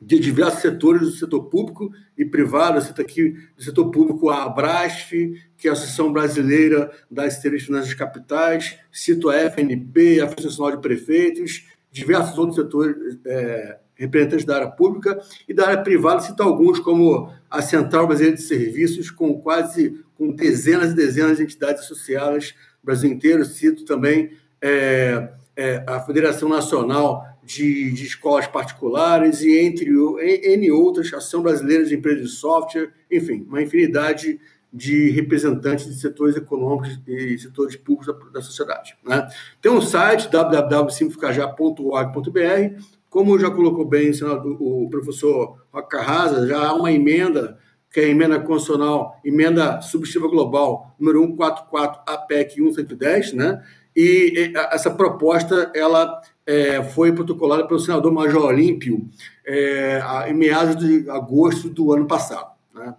de 0.00 0.18
diversos 0.18 0.62
setores 0.62 1.02
do 1.02 1.10
setor 1.10 1.44
público 1.44 1.92
e 2.16 2.24
privado. 2.24 2.80
Você 2.80 2.90
está 2.90 3.02
aqui 3.02 3.36
do 3.54 3.62
setor 3.62 3.90
público 3.90 4.30
a 4.30 4.44
Abrasf, 4.44 5.10
que 5.58 5.68
é 5.68 5.70
a 5.70 5.74
Associação 5.74 6.10
Brasileira 6.10 6.90
das 7.10 7.34
Secretarias 7.34 7.64
Finanças 7.64 7.94
Capitais, 7.94 8.78
cito 8.90 9.28
a 9.28 9.36
FNP, 9.36 10.20
a 10.20 10.24
Associação 10.24 10.50
Nacional 10.50 10.76
de 10.76 10.82
Prefeitos, 10.82 11.66
diversos 11.90 12.38
outros 12.38 12.56
setores 12.56 13.18
é, 13.26 13.78
representantes 13.94 14.46
da 14.46 14.56
área 14.56 14.70
pública 14.70 15.20
e 15.48 15.52
da 15.52 15.66
área 15.68 15.82
privada, 15.82 16.20
cito 16.20 16.42
alguns 16.42 16.78
como 16.78 17.32
a 17.50 17.60
Central 17.60 18.06
Brasileira 18.06 18.36
de 18.36 18.42
Serviços, 18.42 19.10
com 19.10 19.40
quase 19.40 20.00
com 20.14 20.30
dezenas 20.30 20.92
e 20.92 20.94
dezenas 20.94 21.36
de 21.38 21.44
entidades 21.44 21.82
associadas 21.84 22.54
no 22.82 22.86
Brasil 22.86 23.10
inteiro, 23.10 23.44
cito 23.44 23.84
também 23.84 24.32
é, 24.60 25.32
é, 25.56 25.84
a 25.86 26.00
Federação 26.00 26.48
Nacional 26.48 27.24
de, 27.42 27.90
de, 27.90 28.04
Escolas 28.04 28.46
Particulares 28.46 29.40
e 29.42 29.58
entre 29.58 29.90
N 29.90 30.70
outras, 30.70 31.12
Ação 31.12 31.42
Brasileira 31.42 31.84
de 31.84 31.94
Empresas 31.94 32.22
de 32.22 32.36
Software, 32.36 32.90
enfim, 33.10 33.44
uma 33.48 33.62
infinidade 33.62 34.38
de 34.72 35.10
representantes 35.10 35.86
de 35.86 35.94
setores 35.94 36.36
econômicos 36.36 37.00
e 37.06 37.36
setores 37.38 37.76
públicos 37.76 38.06
da, 38.06 38.14
da 38.30 38.40
sociedade. 38.40 38.96
Né? 39.04 39.28
Tem 39.60 39.72
um 39.72 39.80
site, 39.80 40.30
www.simplificajar.org.br, 40.30 42.82
como 43.08 43.38
já 43.38 43.50
colocou 43.50 43.84
bem 43.84 44.12
o 44.60 44.88
professor 44.88 45.58
Carrasa, 45.88 46.46
já 46.46 46.68
há 46.68 46.74
uma 46.74 46.92
emenda, 46.92 47.58
que 47.92 47.98
é 47.98 48.04
a 48.04 48.08
emenda 48.08 48.38
constitucional, 48.38 49.20
emenda 49.24 49.80
substitutiva 49.80 50.30
global, 50.30 50.94
número 50.98 51.22
144, 51.22 52.02
APEC 52.06 52.60
1110, 52.60 53.32
né? 53.32 53.60
E 53.96 54.52
essa 54.70 54.92
proposta 54.92 55.72
ela 55.74 56.20
é, 56.46 56.82
foi 56.82 57.12
protocolada 57.12 57.66
pelo 57.66 57.80
senador 57.80 58.12
Major 58.12 58.44
Olímpio 58.44 59.08
é, 59.44 60.00
em 60.28 60.34
meados 60.34 60.76
de 60.76 61.10
agosto 61.10 61.68
do 61.68 61.92
ano 61.92 62.06
passado. 62.06 62.52
Né? 62.72 62.94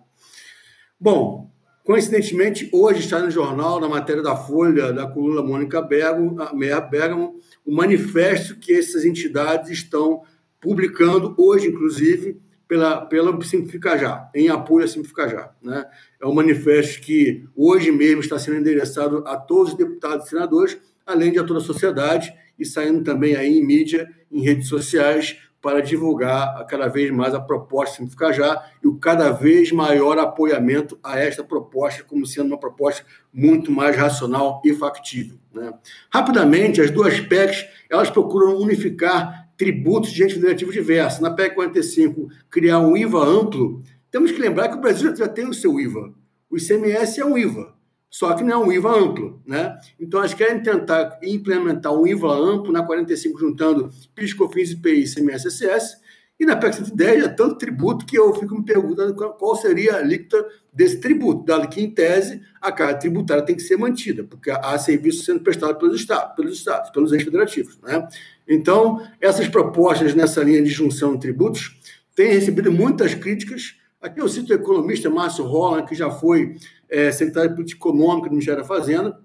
Bom, 0.99 1.49
coincidentemente, 1.83 2.69
hoje 2.71 2.99
está 2.99 3.19
no 3.19 3.31
jornal, 3.31 3.79
na 3.79 3.89
matéria 3.89 4.21
da 4.21 4.35
Folha, 4.35 4.93
da 4.93 5.07
coluna 5.07 5.41
Mônica 5.41 5.81
Bergamo, 5.81 7.35
o 7.65 7.73
manifesto 7.73 8.57
que 8.59 8.73
essas 8.73 9.05
entidades 9.05 9.69
estão 9.69 10.21
publicando, 10.59 11.33
hoje, 11.37 11.67
inclusive, 11.67 12.39
pela, 12.67 13.05
pela 13.05 13.41
Simplificar 13.43 13.99
Já, 13.99 14.29
em 14.33 14.47
apoio 14.47 14.85
a 14.85 14.87
Simplificar 14.87 15.29
Já. 15.29 15.51
Né? 15.61 15.85
É 16.21 16.25
um 16.25 16.33
manifesto 16.33 17.01
que 17.01 17.43
hoje 17.55 17.91
mesmo 17.91 18.21
está 18.21 18.39
sendo 18.39 18.57
endereçado 18.57 19.23
a 19.27 19.35
todos 19.35 19.73
os 19.73 19.77
deputados 19.77 20.27
e 20.27 20.29
senadores, 20.29 20.77
além 21.05 21.31
de 21.33 21.39
a 21.39 21.43
toda 21.43 21.59
a 21.59 21.63
sociedade, 21.63 22.33
e 22.57 22.65
saindo 22.65 23.03
também 23.03 23.35
aí 23.35 23.57
em 23.57 23.65
mídia, 23.65 24.07
em 24.31 24.41
redes 24.41 24.67
sociais, 24.67 25.37
para 25.61 25.81
divulgar 25.81 26.65
cada 26.67 26.87
vez 26.87 27.11
mais 27.11 27.33
a 27.33 27.39
proposta 27.39 27.97
Simplificar 27.97 28.33
Já 28.33 28.65
e 28.83 28.87
o 28.87 28.95
cada 28.97 29.31
vez 29.31 29.71
maior 29.71 30.17
apoiamento 30.17 30.97
a 31.03 31.19
esta 31.19 31.43
proposta, 31.43 32.03
como 32.03 32.25
sendo 32.25 32.47
uma 32.47 32.57
proposta 32.57 33.05
muito 33.31 33.71
mais 33.71 33.95
racional 33.95 34.61
e 34.65 34.73
factível. 34.73 35.37
Né? 35.53 35.71
Rapidamente, 36.11 36.81
as 36.81 36.89
duas 36.89 37.19
PECs 37.19 37.65
elas 37.89 38.09
procuram 38.09 38.57
unificar 38.57 39.49
tributos 39.55 40.11
de 40.11 40.23
entes 40.23 40.35
federativos 40.35 40.73
diversos. 40.73 41.19
Na 41.19 41.29
PEC 41.29 41.53
45, 41.53 42.29
criar 42.49 42.79
um 42.79 42.97
IVA 42.97 43.23
amplo, 43.23 43.83
temos 44.09 44.31
que 44.31 44.39
lembrar 44.39 44.69
que 44.69 44.77
o 44.77 44.81
Brasil 44.81 45.15
já 45.15 45.27
tem 45.27 45.47
o 45.47 45.53
seu 45.53 45.79
IVA. 45.79 46.11
O 46.49 46.57
ICMS 46.57 47.21
é 47.21 47.25
um 47.25 47.37
IVA, 47.37 47.73
só 48.11 48.33
que 48.33 48.43
não 48.43 48.51
é 48.51 48.57
um 48.67 48.71
IVA 48.73 48.91
amplo. 48.91 49.41
Né? 49.47 49.75
Então, 49.97 50.19
elas 50.19 50.33
querem 50.33 50.61
tentar 50.61 51.17
implementar 51.23 51.93
um 51.93 52.05
IVA 52.05 52.33
amplo 52.33 52.71
na 52.71 52.83
45, 52.83 53.39
juntando 53.39 53.89
PIS, 54.13 54.33
COFINS, 54.33 54.71
IPI, 54.71 55.05
ICMS, 55.05 55.49
SS, 55.49 56.01
e 56.41 56.45
na 56.45 56.55
PEC 56.55 56.75
110 56.75 57.23
é 57.23 57.27
tanto 57.29 57.55
tributo 57.55 58.03
que 58.03 58.17
eu 58.17 58.33
fico 58.33 58.55
me 58.55 58.65
perguntando 58.65 59.13
qual 59.13 59.55
seria 59.55 59.93
a 59.93 59.97
alíquota 59.99 60.43
desse 60.73 60.99
tributo, 60.99 61.45
dado 61.45 61.69
que, 61.69 61.79
em 61.79 61.91
tese, 61.91 62.41
a 62.59 62.71
carga 62.71 62.97
tributária 62.97 63.45
tem 63.45 63.55
que 63.55 63.61
ser 63.61 63.77
mantida, 63.77 64.23
porque 64.23 64.49
há 64.49 64.75
serviços 64.79 65.23
sendo 65.23 65.41
prestados 65.41 65.77
pelos 65.77 66.01
estados, 66.01 66.35
pelos, 66.35 66.57
estados, 66.57 66.89
pelos 66.89 67.13
entes 67.13 67.25
federativos. 67.25 67.77
Né? 67.83 68.07
Então, 68.47 69.07
essas 69.21 69.47
propostas 69.47 70.15
nessa 70.15 70.43
linha 70.43 70.63
de 70.63 70.69
junção 70.69 71.13
de 71.13 71.19
tributos 71.19 71.79
têm 72.15 72.33
recebido 72.33 72.71
muitas 72.71 73.13
críticas. 73.13 73.75
Aqui 74.01 74.19
eu 74.19 74.27
cito 74.27 74.51
o 74.51 74.55
economista 74.55 75.11
Márcio 75.11 75.45
Roland, 75.45 75.85
que 75.85 75.93
já 75.93 76.09
foi 76.09 76.55
é, 76.89 77.11
secretário 77.11 77.51
de 77.51 77.55
Política 77.55 77.87
Econômica 77.87 78.29
do 78.29 78.31
Ministério 78.31 78.63
da 78.63 78.67
Fazenda, 78.67 79.19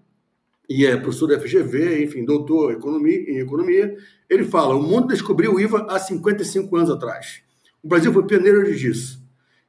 e 0.68 0.84
é 0.84 0.94
professor 0.98 1.28
da 1.28 1.40
FGV, 1.40 2.04
enfim, 2.04 2.26
doutor 2.26 2.72
em 2.72 2.76
economia, 2.76 3.30
em 3.30 3.38
economia. 3.38 3.96
Ele 4.28 4.44
fala: 4.44 4.74
o 4.74 4.82
mundo 4.82 5.08
descobriu 5.08 5.54
o 5.54 5.60
IVA 5.60 5.86
há 5.88 5.98
55 5.98 6.76
anos 6.76 6.90
atrás. 6.90 7.40
O 7.82 7.88
Brasil 7.88 8.12
foi 8.12 8.26
pioneiro 8.26 8.70
disso. 8.74 9.24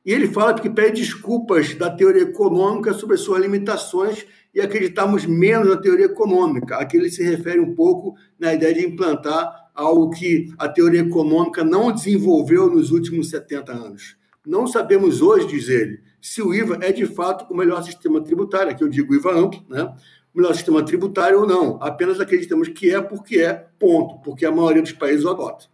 E 0.06 0.12
ele 0.12 0.28
fala 0.28 0.54
que 0.60 0.70
pede 0.70 1.02
desculpas 1.02 1.74
da 1.76 1.90
teoria 1.90 2.24
econômica 2.24 2.94
sobre 2.94 3.16
as 3.16 3.22
suas 3.22 3.42
limitações 3.42 4.26
e 4.54 4.60
acreditarmos 4.60 5.26
menos 5.26 5.70
na 5.70 5.78
teoria 5.78 6.08
econômica. 6.08 6.78
Aqui 6.78 6.98
ele 6.98 7.10
se 7.10 7.24
refere 7.24 7.62
um 7.62 7.76
pouco 7.76 8.16
na 8.38 8.54
ideia 8.54 8.74
de 8.74 8.86
implantar 8.86 9.70
algo 9.74 10.10
que 10.10 10.52
a 10.58 10.68
teoria 10.68 11.02
econômica 11.02 11.64
não 11.64 11.94
desenvolveu 11.94 12.70
nos 12.70 12.92
últimos 12.92 13.30
70 13.30 13.72
anos. 13.72 14.18
Não 14.48 14.66
sabemos 14.66 15.22
hoje, 15.22 15.46
diz 15.46 15.68
ele, 15.68 16.00
se 16.22 16.42
o 16.42 16.54
IVA 16.54 16.78
é 16.82 16.94
de 16.94 17.06
fato 17.06 17.54
o 17.54 17.58
melhor 17.58 17.84
sistema 17.84 18.24
tributário, 18.24 18.72
aqui 18.72 18.82
eu 18.82 18.88
digo 18.88 19.14
IVA 19.14 19.34
amplo, 19.38 19.62
né? 19.68 19.94
o 20.34 20.38
melhor 20.38 20.54
sistema 20.56 20.82
tributário 20.86 21.42
ou 21.42 21.46
não. 21.46 21.78
Apenas 21.82 22.18
acreditamos 22.18 22.70
que 22.70 22.90
é 22.90 23.02
porque 23.02 23.42
é, 23.42 23.68
ponto, 23.78 24.22
porque 24.22 24.46
a 24.46 24.52
maioria 24.52 24.82
dos 24.82 24.94
países 24.94 25.26
o 25.26 25.30
adota. 25.30 25.66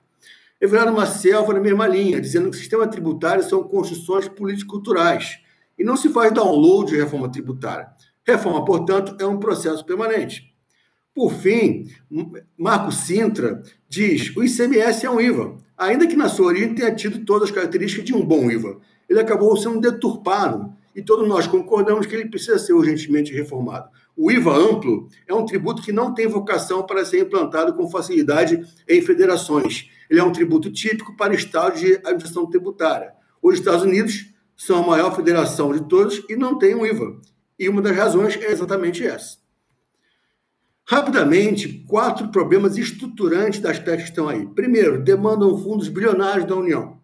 Everardo 0.60 0.92
uma 0.92 1.06
selva 1.06 1.54
na 1.54 1.60
mesma 1.60 1.88
linha, 1.88 2.20
dizendo 2.20 2.50
que 2.50 2.58
o 2.58 2.60
sistema 2.60 2.88
tributário 2.88 3.44
são 3.44 3.62
construções 3.62 4.28
político-culturais 4.28 5.38
e 5.78 5.84
não 5.84 5.96
se 5.96 6.10
faz 6.10 6.34
download 6.34 6.92
de 6.92 6.98
reforma 6.98 7.32
tributária. 7.32 7.90
Reforma, 8.26 8.66
portanto, 8.66 9.16
é 9.20 9.26
um 9.26 9.38
processo 9.38 9.86
permanente. 9.86 10.52
Por 11.14 11.32
fim, 11.32 11.86
Marco 12.58 12.92
Sintra 12.92 13.62
diz: 13.88 14.36
o 14.36 14.44
ICMS 14.44 15.06
é 15.06 15.10
um 15.12 15.22
IVA, 15.22 15.60
ainda 15.78 16.08
que 16.08 16.16
na 16.16 16.30
sua 16.30 16.48
origem 16.48 16.76
tenha 16.76 16.94
tido 16.94 17.26
todas 17.26 17.50
as 17.50 17.56
características 17.56 18.06
de 18.06 18.14
um 18.14 18.26
bom 18.26 18.50
IVA. 18.50 18.78
Ele 19.10 19.20
acabou 19.20 19.56
sendo 19.58 19.80
deturpado 19.80 20.74
e 20.96 21.02
todos 21.02 21.28
nós 21.28 21.48
concordamos 21.48 22.06
que 22.06 22.16
ele 22.16 22.30
precisa 22.30 22.60
ser 22.60 22.74
urgentemente 22.74 23.34
reformado. 23.34 23.90
O 24.16 24.32
IVA 24.32 24.56
amplo 24.56 25.08
é 25.28 25.34
um 25.34 25.46
tributo 25.46 25.82
que 25.82 25.92
não 25.92 26.14
tem 26.14 26.28
vocação 26.28 26.86
para 26.86 27.04
ser 27.04 27.22
implantado 27.22 27.74
com 27.74 27.90
facilidade 27.90 28.62
em 28.88 29.02
federações. 29.02 29.90
Ele 30.10 30.20
é 30.20 30.24
um 30.24 30.32
tributo 30.32 30.72
típico 30.72 31.18
para 31.18 31.34
estados 31.34 31.80
de 31.80 31.96
administração 31.96 32.46
tributária. 32.46 33.14
Os 33.42 33.56
Estados 33.56 33.84
Unidos 33.84 34.28
são 34.56 34.84
a 34.84 34.88
maior 34.88 35.16
federação 35.16 35.74
de 35.74 35.88
todos 35.88 36.24
e 36.30 36.36
não 36.36 36.58
tem 36.58 36.76
um 36.76 36.86
IVA. 36.86 37.18
E 37.58 37.68
uma 37.68 37.82
das 37.82 37.96
razões 37.96 38.36
é 38.38 38.52
exatamente 38.52 39.06
essa. 39.06 39.43
Rapidamente, 40.86 41.84
quatro 41.88 42.28
problemas 42.28 42.78
estruturantes 42.78 43.60
das 43.60 43.80
PECs 43.80 44.04
que 44.04 44.10
estão 44.10 44.28
aí. 44.28 44.46
Primeiro, 44.48 45.02
demandam 45.02 45.58
fundos 45.58 45.88
bilionários 45.88 46.46
da 46.46 46.56
União. 46.56 47.00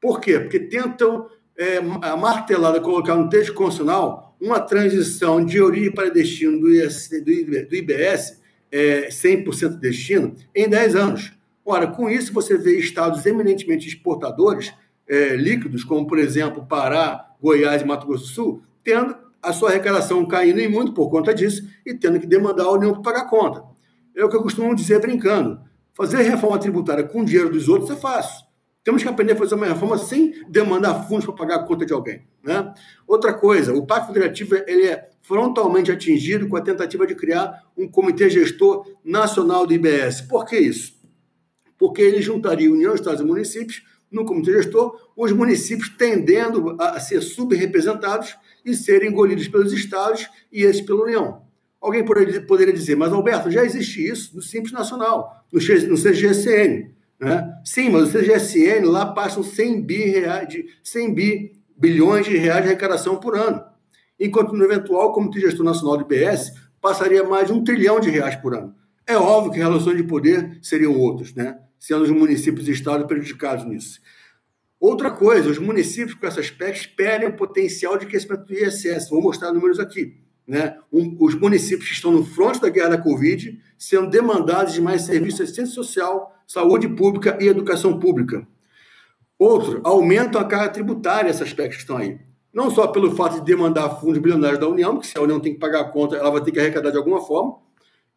Por 0.00 0.20
quê? 0.20 0.40
Porque 0.40 0.58
tentam 0.58 1.28
é, 1.56 1.80
martelada 1.80 2.80
colocar 2.80 3.14
no 3.14 3.28
texto 3.28 3.54
constitucional 3.54 4.36
uma 4.40 4.58
transição 4.58 5.44
de 5.44 5.60
origem 5.60 5.92
para 5.92 6.08
destino 6.08 6.58
do, 6.58 6.72
IS, 6.72 7.08
do 7.08 7.76
IBS, 7.76 8.40
é, 8.72 9.08
100% 9.08 9.78
destino, 9.78 10.34
em 10.54 10.68
10 10.68 10.96
anos. 10.96 11.32
Ora, 11.64 11.86
com 11.86 12.08
isso, 12.08 12.32
você 12.32 12.56
vê 12.56 12.78
estados 12.78 13.26
eminentemente 13.26 13.86
exportadores 13.86 14.72
é, 15.06 15.36
líquidos, 15.36 15.84
como, 15.84 16.06
por 16.06 16.18
exemplo, 16.18 16.66
Pará, 16.66 17.28
Goiás 17.40 17.82
e 17.82 17.84
Mato 17.84 18.06
Grosso 18.06 18.24
do 18.24 18.30
Sul, 18.30 18.62
tendo 18.82 19.14
a 19.42 19.52
sua 19.52 19.70
arrecadação 19.70 20.26
caindo 20.26 20.60
em 20.60 20.68
muito 20.68 20.92
por 20.92 21.10
conta 21.10 21.34
disso 21.34 21.66
e 21.84 21.94
tendo 21.94 22.20
que 22.20 22.26
demandar 22.26 22.64
a 22.64 22.72
União 22.72 22.92
para 22.92 23.02
pagar 23.02 23.20
a 23.22 23.28
conta. 23.28 23.64
É 24.14 24.24
o 24.24 24.28
que 24.28 24.36
eu 24.36 24.42
costumo 24.42 24.74
dizer 24.74 25.00
brincando. 25.00 25.60
Fazer 25.94 26.22
reforma 26.22 26.58
tributária 26.58 27.04
com 27.04 27.24
dinheiro 27.24 27.50
dos 27.50 27.68
outros 27.68 27.90
é 27.90 27.96
fácil. 27.96 28.44
Temos 28.82 29.02
que 29.02 29.08
aprender 29.08 29.32
a 29.32 29.36
fazer 29.36 29.54
uma 29.54 29.66
reforma 29.66 29.98
sem 29.98 30.44
demandar 30.48 31.06
fundos 31.06 31.26
para 31.26 31.34
pagar 31.34 31.56
a 31.56 31.62
conta 31.64 31.84
de 31.84 31.92
alguém. 31.92 32.26
Né? 32.42 32.72
Outra 33.06 33.34
coisa, 33.34 33.74
o 33.74 33.86
Pacto 33.86 34.12
Federativo 34.12 34.54
ele 34.66 34.86
é 34.86 35.10
frontalmente 35.22 35.92
atingido 35.92 36.48
com 36.48 36.56
a 36.56 36.62
tentativa 36.62 37.06
de 37.06 37.14
criar 37.14 37.62
um 37.76 37.86
comitê 37.86 38.30
gestor 38.30 38.86
nacional 39.04 39.66
do 39.66 39.74
IBS. 39.74 40.22
Por 40.22 40.46
que 40.46 40.58
isso? 40.58 40.98
Porque 41.78 42.00
ele 42.00 42.22
juntaria 42.22 42.70
União, 42.70 42.94
Estados 42.94 43.20
e 43.20 43.24
municípios 43.24 43.82
no 44.10 44.24
comitê 44.24 44.52
gestor, 44.54 44.98
os 45.16 45.30
municípios 45.30 45.90
tendendo 45.90 46.76
a 46.80 46.98
ser 46.98 47.20
subrepresentados 47.20 48.36
e 48.64 48.74
serem 48.74 49.10
engolidos 49.10 49.48
pelos 49.48 49.72
estados 49.72 50.28
e 50.52 50.62
esses 50.62 50.80
pela 50.80 51.04
União. 51.04 51.42
Alguém 51.80 52.04
poderia 52.04 52.72
dizer, 52.72 52.94
mas 52.94 53.12
Alberto, 53.12 53.50
já 53.50 53.64
existe 53.64 54.06
isso 54.06 54.36
no 54.36 54.42
Simples 54.42 54.72
Nacional, 54.72 55.44
no 55.50 55.58
CGSN. 55.58 56.90
Né? 57.18 57.60
Sim, 57.64 57.90
mas 57.90 58.08
o 58.08 58.18
CGSN 58.18 58.86
lá 58.86 59.06
passam 59.06 59.42
100, 59.42 59.82
bi 59.82 60.04
reais 60.04 60.48
de, 60.48 60.66
100 60.82 61.14
bi, 61.14 61.52
bilhões 61.76 62.26
de 62.26 62.36
reais 62.36 62.62
de 62.62 62.68
arrecadação 62.70 63.16
por 63.16 63.36
ano. 63.36 63.62
Enquanto 64.18 64.52
no 64.52 64.64
eventual 64.64 65.12
Comitê 65.12 65.40
Gestor 65.40 65.64
Nacional 65.64 65.96
do 65.96 66.02
IBS 66.02 66.52
passaria 66.80 67.24
mais 67.24 67.46
de 67.46 67.52
um 67.52 67.64
trilhão 67.64 67.98
de 67.98 68.10
reais 68.10 68.36
por 68.36 68.54
ano. 68.54 68.74
É 69.06 69.16
óbvio 69.16 69.52
que 69.52 69.58
relações 69.58 69.96
de 69.96 70.04
poder 70.04 70.58
seriam 70.62 70.96
outras, 70.98 71.34
né? 71.34 71.58
sendo 71.78 72.04
os 72.04 72.10
municípios 72.10 72.68
e 72.68 72.72
estados 72.72 73.06
prejudicados 73.06 73.64
nisso. 73.64 74.00
Outra 74.80 75.10
coisa, 75.10 75.50
os 75.50 75.58
municípios 75.58 76.14
com 76.14 76.26
essas 76.26 76.50
PECs 76.50 76.86
perdem 76.86 77.28
o 77.28 77.36
potencial 77.36 77.98
de 77.98 78.06
crescimento 78.06 78.46
do 78.46 78.54
ISS. 78.54 79.10
Vou 79.10 79.20
mostrar 79.20 79.52
números 79.52 79.78
aqui. 79.78 80.16
Né? 80.48 80.78
Um, 80.90 81.18
os 81.20 81.34
municípios 81.34 81.86
que 81.86 81.94
estão 81.94 82.10
no 82.10 82.24
fronte 82.24 82.60
da 82.60 82.70
guerra 82.70 82.90
da 82.90 82.98
Covid 82.98 83.60
sendo 83.76 84.08
demandados 84.08 84.72
de 84.72 84.80
mais 84.80 85.02
serviços 85.02 85.36
de 85.36 85.42
assistência 85.42 85.74
social, 85.74 86.34
saúde 86.46 86.88
pública 86.88 87.36
e 87.40 87.46
educação 87.46 87.98
pública. 88.00 88.46
Outro, 89.38 89.80
aumentam 89.84 90.40
a 90.40 90.44
carga 90.44 90.70
tributária 90.70 91.28
essas 91.28 91.52
PECs 91.52 91.76
que 91.76 91.82
estão 91.82 91.98
aí. 91.98 92.18
Não 92.52 92.70
só 92.70 92.88
pelo 92.88 93.14
fato 93.14 93.36
de 93.36 93.44
demandar 93.44 94.00
fundos 94.00 94.18
bilionários 94.18 94.58
da 94.58 94.68
União, 94.68 94.94
porque 94.94 95.08
se 95.08 95.16
a 95.16 95.22
União 95.22 95.38
tem 95.38 95.52
que 95.52 95.60
pagar 95.60 95.82
a 95.82 95.84
conta, 95.84 96.16
ela 96.16 96.30
vai 96.30 96.42
ter 96.42 96.50
que 96.52 96.58
arrecadar 96.58 96.90
de 96.90 96.96
alguma 96.96 97.20
forma, 97.20 97.58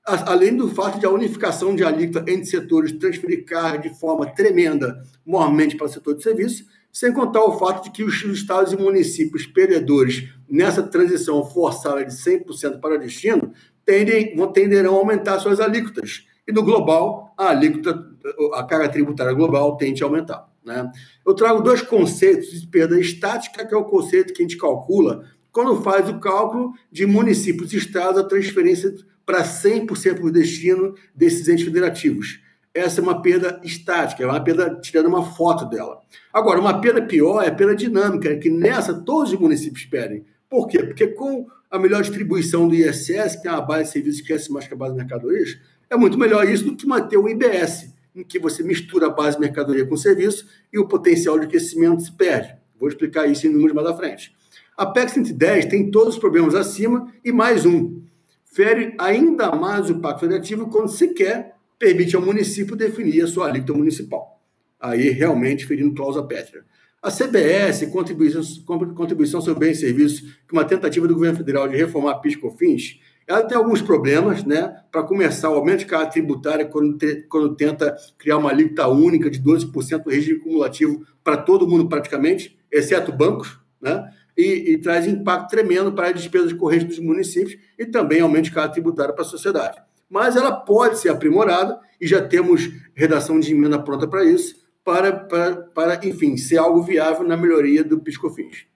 além 0.05 0.55
do 0.55 0.69
fato 0.69 0.99
de 0.99 1.05
a 1.05 1.09
unificação 1.09 1.75
de 1.75 1.83
alíquota 1.83 2.29
entre 2.29 2.45
setores 2.45 2.91
transferir 2.91 3.45
carga 3.45 3.89
de 3.89 3.99
forma 3.99 4.25
tremenda, 4.25 5.03
mormente 5.25 5.77
para 5.77 5.85
o 5.85 5.89
setor 5.89 6.15
de 6.15 6.23
serviços, 6.23 6.65
sem 6.91 7.11
contar 7.11 7.43
o 7.43 7.57
fato 7.57 7.85
de 7.85 7.91
que 7.91 8.03
os 8.03 8.23
estados 8.23 8.73
e 8.73 8.77
municípios 8.77 9.47
perdedores 9.47 10.29
nessa 10.47 10.83
transição 10.83 11.43
forçada 11.43 12.05
de 12.05 12.11
100% 12.11 12.79
para 12.79 12.99
destino 12.99 13.51
tendem, 13.85 14.35
tenderão 14.53 14.95
a 14.95 14.99
aumentar 14.99 15.39
suas 15.39 15.59
alíquotas. 15.59 16.27
E 16.47 16.51
no 16.51 16.61
global, 16.61 17.33
a 17.37 17.49
alíquota, 17.49 18.05
a 18.53 18.63
carga 18.63 18.89
tributária 18.89 19.33
global 19.33 19.77
tende 19.77 20.03
a 20.03 20.05
aumentar. 20.05 20.47
Né? 20.63 20.87
Eu 21.25 21.33
trago 21.33 21.63
dois 21.63 21.81
conceitos 21.81 22.61
de 22.61 22.67
perda 22.67 22.99
estática, 22.99 23.65
que 23.65 23.73
é 23.73 23.77
o 23.77 23.85
conceito 23.85 24.33
que 24.33 24.43
a 24.43 24.45
gente 24.45 24.57
calcula 24.57 25.23
quando 25.53 25.81
faz 25.83 26.09
o 26.09 26.19
cálculo 26.19 26.73
de 26.91 27.05
municípios 27.05 27.71
e 27.73 27.77
estados, 27.77 28.19
a 28.19 28.27
transferência 28.27 28.93
para 29.25 29.43
100% 29.43 30.21
do 30.21 30.31
destino 30.31 30.95
desses 31.15 31.47
entes 31.47 31.63
federativos 31.63 32.43
essa 32.73 32.99
é 32.99 33.03
uma 33.03 33.21
perda 33.21 33.61
estática, 33.63 34.23
é 34.23 34.25
uma 34.25 34.43
perda 34.43 34.79
tirando 34.81 35.05
uma 35.05 35.23
foto 35.23 35.65
dela. 35.65 36.01
Agora, 36.33 36.59
uma 36.59 36.81
perda 36.81 37.03
pior 37.03 37.43
é 37.43 37.49
a 37.49 37.53
perda 37.53 37.75
dinâmica, 37.75 38.35
que 38.37 38.49
nessa 38.49 38.93
todos 38.93 39.31
os 39.31 39.39
municípios 39.39 39.85
pedem. 39.85 40.25
Por 40.49 40.67
quê? 40.67 40.79
Porque 40.83 41.07
com 41.07 41.45
a 41.69 41.77
melhor 41.77 42.01
distribuição 42.01 42.67
do 42.67 42.73
ISS, 42.73 43.35
que 43.41 43.47
é 43.47 43.51
uma 43.51 43.61
base 43.61 43.85
de 43.85 43.89
serviços 43.91 44.21
que 44.21 44.27
cresce 44.27 44.51
mais 44.51 44.67
que 44.67 44.73
a 44.73 44.77
base 44.77 44.93
de 44.93 44.99
mercadorias, 44.99 45.59
é 45.89 45.95
muito 45.95 46.17
melhor 46.17 46.47
isso 46.49 46.65
do 46.65 46.75
que 46.75 46.87
manter 46.87 47.17
o 47.17 47.29
IBS, 47.29 47.93
em 48.15 48.23
que 48.23 48.39
você 48.39 48.63
mistura 48.63 49.07
a 49.07 49.09
base 49.09 49.37
de 49.37 49.41
mercadoria 49.41 49.85
com 49.85 49.95
serviço 49.95 50.47
e 50.71 50.79
o 50.79 50.87
potencial 50.87 51.37
de 51.37 51.47
crescimento 51.47 52.01
se 52.01 52.11
perde. 52.11 52.55
Vou 52.79 52.89
explicar 52.89 53.27
isso 53.27 53.45
em 53.45 53.51
números 53.51 53.75
mais 53.75 53.87
à 53.87 53.95
frente. 53.95 54.35
A 54.75 54.87
PEC 54.87 55.11
110 55.11 55.65
tem 55.65 55.91
todos 55.91 56.15
os 56.15 56.19
problemas 56.19 56.55
acima 56.55 57.11
e 57.23 57.31
mais 57.31 57.65
um. 57.65 58.01
Fere 58.53 58.93
ainda 58.99 59.51
mais 59.51 59.89
o 59.89 59.99
Pacto 59.99 60.21
Federativo 60.21 60.69
quando 60.69 60.87
sequer 60.87 61.55
permite 61.79 62.15
ao 62.15 62.21
município 62.21 62.75
definir 62.75 63.23
a 63.23 63.27
sua 63.27 63.47
alíquota 63.47 63.73
municipal. 63.73 64.39
Aí, 64.79 65.09
realmente, 65.09 65.65
ferindo 65.65 65.95
cláusula 65.95 66.27
pétrea. 66.27 66.63
A 67.01 67.09
CBS, 67.09 67.85
contribuição, 67.87 69.41
sobre 69.41 69.65
bens 69.65 69.77
e 69.77 69.81
serviços, 69.81 70.21
que 70.21 70.55
é 70.55 70.59
uma 70.59 70.63
tentativa 70.63 71.07
do 71.07 71.15
governo 71.15 71.37
federal 71.37 71.67
de 71.67 71.75
reformar 71.75 72.11
a 72.11 72.15
PIS 72.19 72.35
COFINS, 72.35 72.99
ela 73.27 73.41
tem 73.43 73.57
alguns 73.57 73.81
problemas, 73.81 74.43
né? 74.43 74.75
Para 74.91 75.03
começar, 75.03 75.49
o 75.49 75.55
aumento 75.55 75.79
de 75.79 75.85
carga 75.85 76.11
tributária 76.11 76.65
quando, 76.65 76.97
quando 77.29 77.55
tenta 77.55 77.95
criar 78.17 78.37
uma 78.37 78.51
alíquota 78.51 78.87
única 78.87 79.29
de 79.29 79.41
12% 79.41 80.03
do 80.03 80.09
regime 80.09 80.39
cumulativo 80.39 81.05
para 81.23 81.37
todo 81.37 81.67
mundo 81.67 81.89
praticamente, 81.89 82.57
exceto 82.71 83.11
bancos, 83.11 83.59
né? 83.81 84.09
E, 84.35 84.73
e, 84.73 84.77
traz 84.79 85.05
impacto 85.05 85.49
tremendo 85.49 85.93
para 85.93 86.07
as 86.07 86.15
despesas 86.15 86.51
correntes 86.53 86.87
dos 86.87 86.99
municípios 86.99 87.55
e 87.77 87.85
também 87.85 88.19
aumento 88.19 88.45
de 88.45 88.51
carga 88.51 88.73
tributária 88.73 89.13
para 89.13 89.23
a 89.23 89.27
sociedade 89.27 89.79
mas 90.13 90.35
ela 90.35 90.51
pode 90.51 90.99
ser 90.99 91.09
aprimorada 91.09 91.79
e 91.99 92.05
já 92.05 92.21
temos 92.21 92.69
redação 92.93 93.39
de 93.39 93.51
emenda 93.51 93.81
pronta 93.81 94.07
para 94.07 94.23
isso, 94.23 94.55
para, 94.83 95.11
para, 95.11 95.55
para, 95.55 96.07
enfim, 96.07 96.37
ser 96.37 96.57
algo 96.57 96.83
viável 96.83 97.27
na 97.27 97.35
melhoria 97.35 97.83
do 97.83 97.99
PiscoFins. 97.99 98.67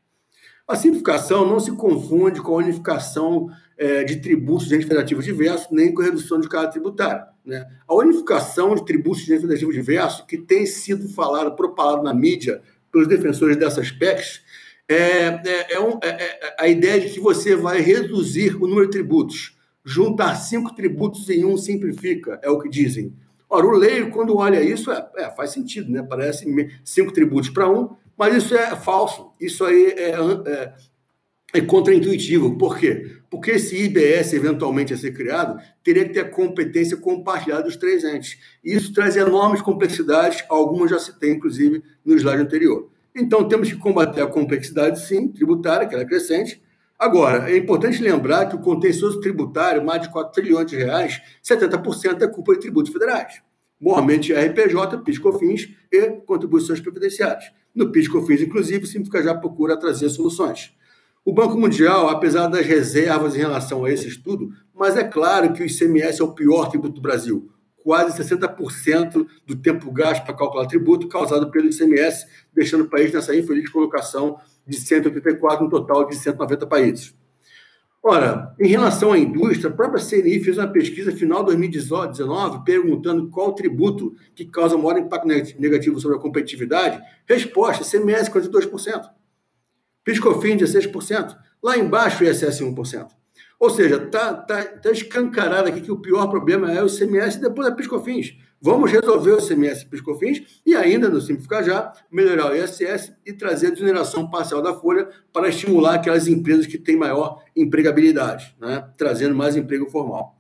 A 0.68 0.76
simplificação 0.76 1.48
não 1.48 1.60
se 1.60 1.72
confunde 1.74 2.42
com 2.42 2.54
a 2.54 2.64
unificação 2.64 3.52
é, 3.78 4.04
de 4.04 4.16
tributos 4.16 4.68
federativos 4.68 5.26
diversos, 5.26 5.68
nem 5.70 5.94
com 5.94 6.02
a 6.02 6.06
redução 6.06 6.40
de 6.40 6.50
carga 6.50 6.72
tributária. 6.72 7.28
Né? 7.46 7.64
A 7.88 7.94
unificação 7.94 8.74
de 8.74 8.84
tributos 8.84 9.22
de 9.22 9.40
federativos 9.40 9.76
diversos, 9.76 10.22
que 10.22 10.40
tem 10.40 10.66
sido 10.66 11.08
falado, 11.08 11.56
propalado 11.56 12.02
na 12.02 12.16
mídia 12.16 12.64
pelos 12.92 13.08
defensores 13.08 13.58
dessas 13.58 13.92
PECs, 13.92 14.42
é, 14.90 14.96
é, 14.96 15.74
é, 15.74 15.80
um, 15.80 16.00
é, 16.02 16.08
é 16.08 16.56
a 16.60 16.68
ideia 16.68 17.00
de 17.00 17.10
que 17.10 17.20
você 17.20 17.56
vai 17.56 17.82
reduzir 17.82 18.56
o 18.56 18.68
número 18.68 18.86
de 18.86 18.92
tributos 18.92 19.58
juntar 19.88 20.36
cinco 20.36 20.76
tributos 20.76 21.30
em 21.30 21.46
um 21.46 21.56
simplifica, 21.56 22.38
é 22.44 22.50
o 22.50 22.60
que 22.60 22.68
dizem. 22.68 23.14
Ora, 23.50 23.66
o 23.66 23.72
leio, 23.72 24.12
quando 24.12 24.36
olha 24.36 24.62
isso, 24.62 24.92
é, 24.92 25.10
é 25.16 25.32
faz 25.32 25.52
sentido, 25.52 25.90
né? 25.90 26.04
Parece 26.04 26.46
cinco 26.84 27.14
tributos 27.14 27.50
para 27.50 27.70
um, 27.70 27.96
mas 28.18 28.36
isso 28.36 28.54
é 28.54 28.76
falso. 28.76 29.32
Isso 29.40 29.64
aí 29.64 29.86
é, 29.98 30.74
é, 31.54 31.62
contraintuitivo. 31.62 32.58
Por 32.58 32.78
quê? 32.78 33.16
Porque 33.30 33.52
esse 33.52 33.82
IBS, 33.82 34.34
eventualmente 34.34 34.94
a 34.94 34.98
ser 34.98 35.14
criado, 35.14 35.58
teria 35.82 36.04
que 36.04 36.14
ter 36.14 36.20
a 36.20 36.30
competência 36.30 36.98
compartilhada 36.98 37.64
dos 37.64 37.78
três 37.78 38.04
entes. 38.04 38.38
Isso 38.62 38.92
traz 38.92 39.16
enormes 39.16 39.62
complexidades, 39.62 40.44
algumas 40.50 40.92
já 40.92 41.00
se 41.00 41.18
tem, 41.18 41.36
inclusive, 41.36 41.82
no 42.04 42.14
slide 42.14 42.42
anterior. 42.42 42.90
Então, 43.18 43.48
temos 43.48 43.70
que 43.70 43.78
combater 43.78 44.22
a 44.22 44.28
complexidade, 44.28 45.06
sim, 45.06 45.28
tributária, 45.28 45.88
que 45.88 45.96
ela 45.96 46.04
é 46.04 46.08
crescente, 46.08 46.62
Agora, 47.00 47.52
é 47.52 47.56
importante 47.56 48.02
lembrar 48.02 48.48
que 48.48 48.56
o 48.56 48.60
contencioso 48.60 49.20
tributário, 49.20 49.86
mais 49.86 50.02
de 50.02 50.10
4 50.10 50.34
trilhões 50.34 50.66
de 50.66 50.78
reais, 50.78 51.22
70% 51.44 52.24
é 52.24 52.28
culpa 52.28 52.54
de 52.54 52.60
tributos 52.60 52.92
federais. 52.92 53.40
Mormente 53.80 54.34
RPJ, 54.34 54.98
PIS, 55.04 55.20
COFINS 55.20 55.70
e 55.92 56.10
contribuições 56.26 56.82
previdenciárias. 56.82 57.52
No 57.76 57.92
PIS, 57.92 58.08
COFINS, 58.08 58.42
inclusive, 58.42 58.84
o 58.84 58.88
Simplifica 58.88 59.22
já 59.22 59.36
procura 59.36 59.78
trazer 59.78 60.10
soluções. 60.10 60.74
O 61.24 61.32
Banco 61.32 61.56
Mundial, 61.56 62.10
apesar 62.10 62.48
das 62.48 62.66
reservas 62.66 63.36
em 63.36 63.40
relação 63.40 63.86
a 63.86 63.92
esse 63.92 64.08
estudo, 64.08 64.50
mas 64.74 64.98
é 64.98 65.04
claro 65.04 65.54
que 65.54 65.62
o 65.62 65.66
ICMS 65.68 66.20
é 66.20 66.24
o 66.24 66.34
pior 66.34 66.68
tributo 66.68 66.96
do 66.96 67.02
Brasil. 67.02 67.48
Quase 67.88 68.22
60% 68.22 69.26
do 69.46 69.56
tempo 69.56 69.90
gasto 69.94 70.26
para 70.26 70.34
calcular 70.34 70.68
tributo 70.68 71.08
causado 71.08 71.50
pelo 71.50 71.68
ICMS, 71.68 72.28
deixando 72.54 72.84
o 72.84 72.90
país 72.90 73.14
nessa 73.14 73.34
infeliz 73.34 73.70
colocação 73.70 74.42
de 74.68 74.76
184 74.76 75.64
no 75.64 75.70
total 75.70 76.06
de 76.06 76.18
190 76.18 76.68
países. 76.68 77.16
Ora, 78.04 78.54
em 78.60 78.68
relação 78.68 79.14
à 79.14 79.18
indústria, 79.18 79.70
a 79.70 79.74
própria 79.74 80.04
CNI 80.04 80.44
fez 80.44 80.58
uma 80.58 80.68
pesquisa 80.68 81.14
final 81.14 81.40
de 81.40 81.46
2019 81.46 82.66
perguntando 82.66 83.30
qual 83.30 83.56
tributo 83.56 84.14
que 84.36 84.44
causa 84.44 84.78
maior 84.78 84.98
impacto 84.98 85.26
negativo 85.58 85.98
sobre 85.98 86.18
a 86.18 86.20
competitividade. 86.20 87.02
Resposta: 87.26 87.86
CMS 87.86 88.28
42%, 88.28 89.10
PiscoFins 90.04 90.62
16%, 90.62 91.38
lá 91.64 91.78
embaixo 91.78 92.26
ISS 92.26 92.60
1%. 92.60 93.17
Ou 93.60 93.70
seja, 93.70 93.96
está 93.98 94.34
tá, 94.34 94.64
tá 94.64 94.92
escancarado 94.92 95.68
aqui 95.68 95.82
que 95.82 95.92
o 95.92 96.00
pior 96.00 96.28
problema 96.28 96.72
é 96.72 96.84
o 96.84 96.88
ICMS 96.88 97.38
e 97.38 97.42
depois 97.42 97.68
a 97.68 97.72
PiscoFins. 97.72 98.36
Vamos 98.62 98.92
resolver 98.92 99.32
o 99.32 99.40
ICMS 99.40 99.84
e 99.84 99.86
PiscoFins 99.86 100.62
e 100.66 100.76
ainda, 100.76 101.10
no 101.10 101.22
Simplificar 101.22 101.64
Já, 101.64 101.94
melhorar 102.12 102.52
o 102.52 102.56
ISS 102.56 103.14
e 103.26 103.34
trazer 103.34 103.68
a 103.68 103.70
desoneração 103.72 104.30
parcial 104.30 104.62
da 104.62 104.74
folha 104.74 105.08
para 105.32 105.50
estimular 105.50 105.96
aquelas 105.96 106.28
empresas 106.28 106.66
que 106.66 106.78
têm 106.78 106.96
maior 106.96 107.44
empregabilidade, 107.56 108.56
né? 108.60 108.88
trazendo 108.98 109.36
mais 109.36 109.56
emprego 109.56 109.90
formal. 109.90 110.36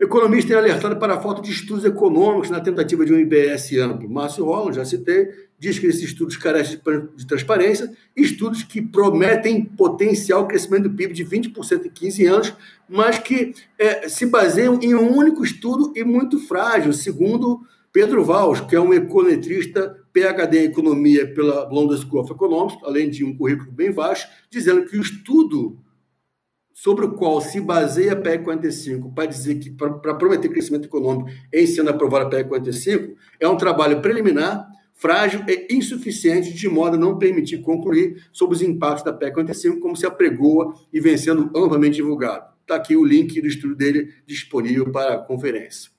Economistas 0.00 0.48
têm 0.48 0.58
alertado 0.58 0.96
para 0.96 1.14
a 1.14 1.20
falta 1.20 1.40
de 1.40 1.52
estudos 1.52 1.84
econômicos 1.84 2.50
na 2.50 2.60
tentativa 2.60 3.06
de 3.06 3.12
um 3.12 3.18
IBS 3.18 3.72
amplo. 3.78 4.10
Márcio 4.10 4.44
Roland, 4.44 4.72
já 4.72 4.84
citei, 4.84 5.28
diz 5.62 5.78
que 5.78 5.86
esses 5.86 6.02
estudos 6.02 6.36
carecem 6.36 6.80
de 7.14 7.24
transparência, 7.24 7.92
estudos 8.16 8.64
que 8.64 8.82
prometem 8.82 9.64
potencial 9.64 10.48
crescimento 10.48 10.88
do 10.88 10.96
PIB 10.96 11.14
de 11.14 11.24
20% 11.24 11.86
em 11.86 11.88
15 11.88 12.26
anos, 12.26 12.52
mas 12.88 13.20
que 13.20 13.54
é, 13.78 14.08
se 14.08 14.26
baseiam 14.26 14.80
em 14.82 14.92
um 14.92 15.16
único 15.16 15.44
estudo 15.44 15.92
e 15.94 16.02
muito 16.02 16.40
frágil, 16.48 16.92
segundo 16.92 17.60
Pedro 17.92 18.24
Valls, 18.24 18.60
que 18.62 18.74
é 18.74 18.80
um 18.80 18.92
econometrista 18.92 19.96
PhD 20.12 20.62
em 20.62 20.64
Economia 20.64 21.32
pela 21.32 21.68
London 21.68 21.96
School 21.96 22.22
of 22.22 22.32
Economics, 22.32 22.78
além 22.82 23.08
de 23.08 23.24
um 23.24 23.36
currículo 23.36 23.70
bem 23.70 23.92
vasto, 23.92 24.28
dizendo 24.50 24.84
que 24.84 24.96
o 24.96 25.00
estudo 25.00 25.78
sobre 26.74 27.04
o 27.04 27.12
qual 27.12 27.40
se 27.40 27.60
baseia 27.60 28.14
a 28.14 28.16
PEC 28.16 28.42
45 28.42 29.12
para 29.14 29.26
dizer 29.26 29.60
que 29.60 29.70
para 29.70 30.14
prometer 30.14 30.48
crescimento 30.48 30.86
econômico 30.86 31.30
em 31.52 31.68
sendo 31.68 31.90
aprovada 31.90 32.24
a 32.24 32.30
PEC 32.30 32.48
45 32.48 33.14
é 33.38 33.46
um 33.46 33.56
trabalho 33.56 34.02
preliminar 34.02 34.72
frágil 35.02 35.44
e 35.48 35.66
insuficiente, 35.74 36.54
de 36.54 36.68
modo 36.68 36.94
a 36.94 36.98
não 36.98 37.18
permitir 37.18 37.58
concluir 37.58 38.24
sobre 38.32 38.54
os 38.54 38.62
impactos 38.62 39.02
da 39.02 39.12
PEC 39.12 39.34
45, 39.34 39.80
como 39.80 39.96
se 39.96 40.06
apregoa 40.06 40.76
e 40.92 41.00
vem 41.00 41.16
sendo 41.16 41.50
amplamente 41.56 41.96
divulgado. 41.96 42.52
Está 42.60 42.76
aqui 42.76 42.94
o 42.94 43.04
link 43.04 43.40
do 43.40 43.48
estudo 43.48 43.74
dele 43.74 44.14
disponível 44.24 44.92
para 44.92 45.14
a 45.14 45.18
conferência. 45.18 45.90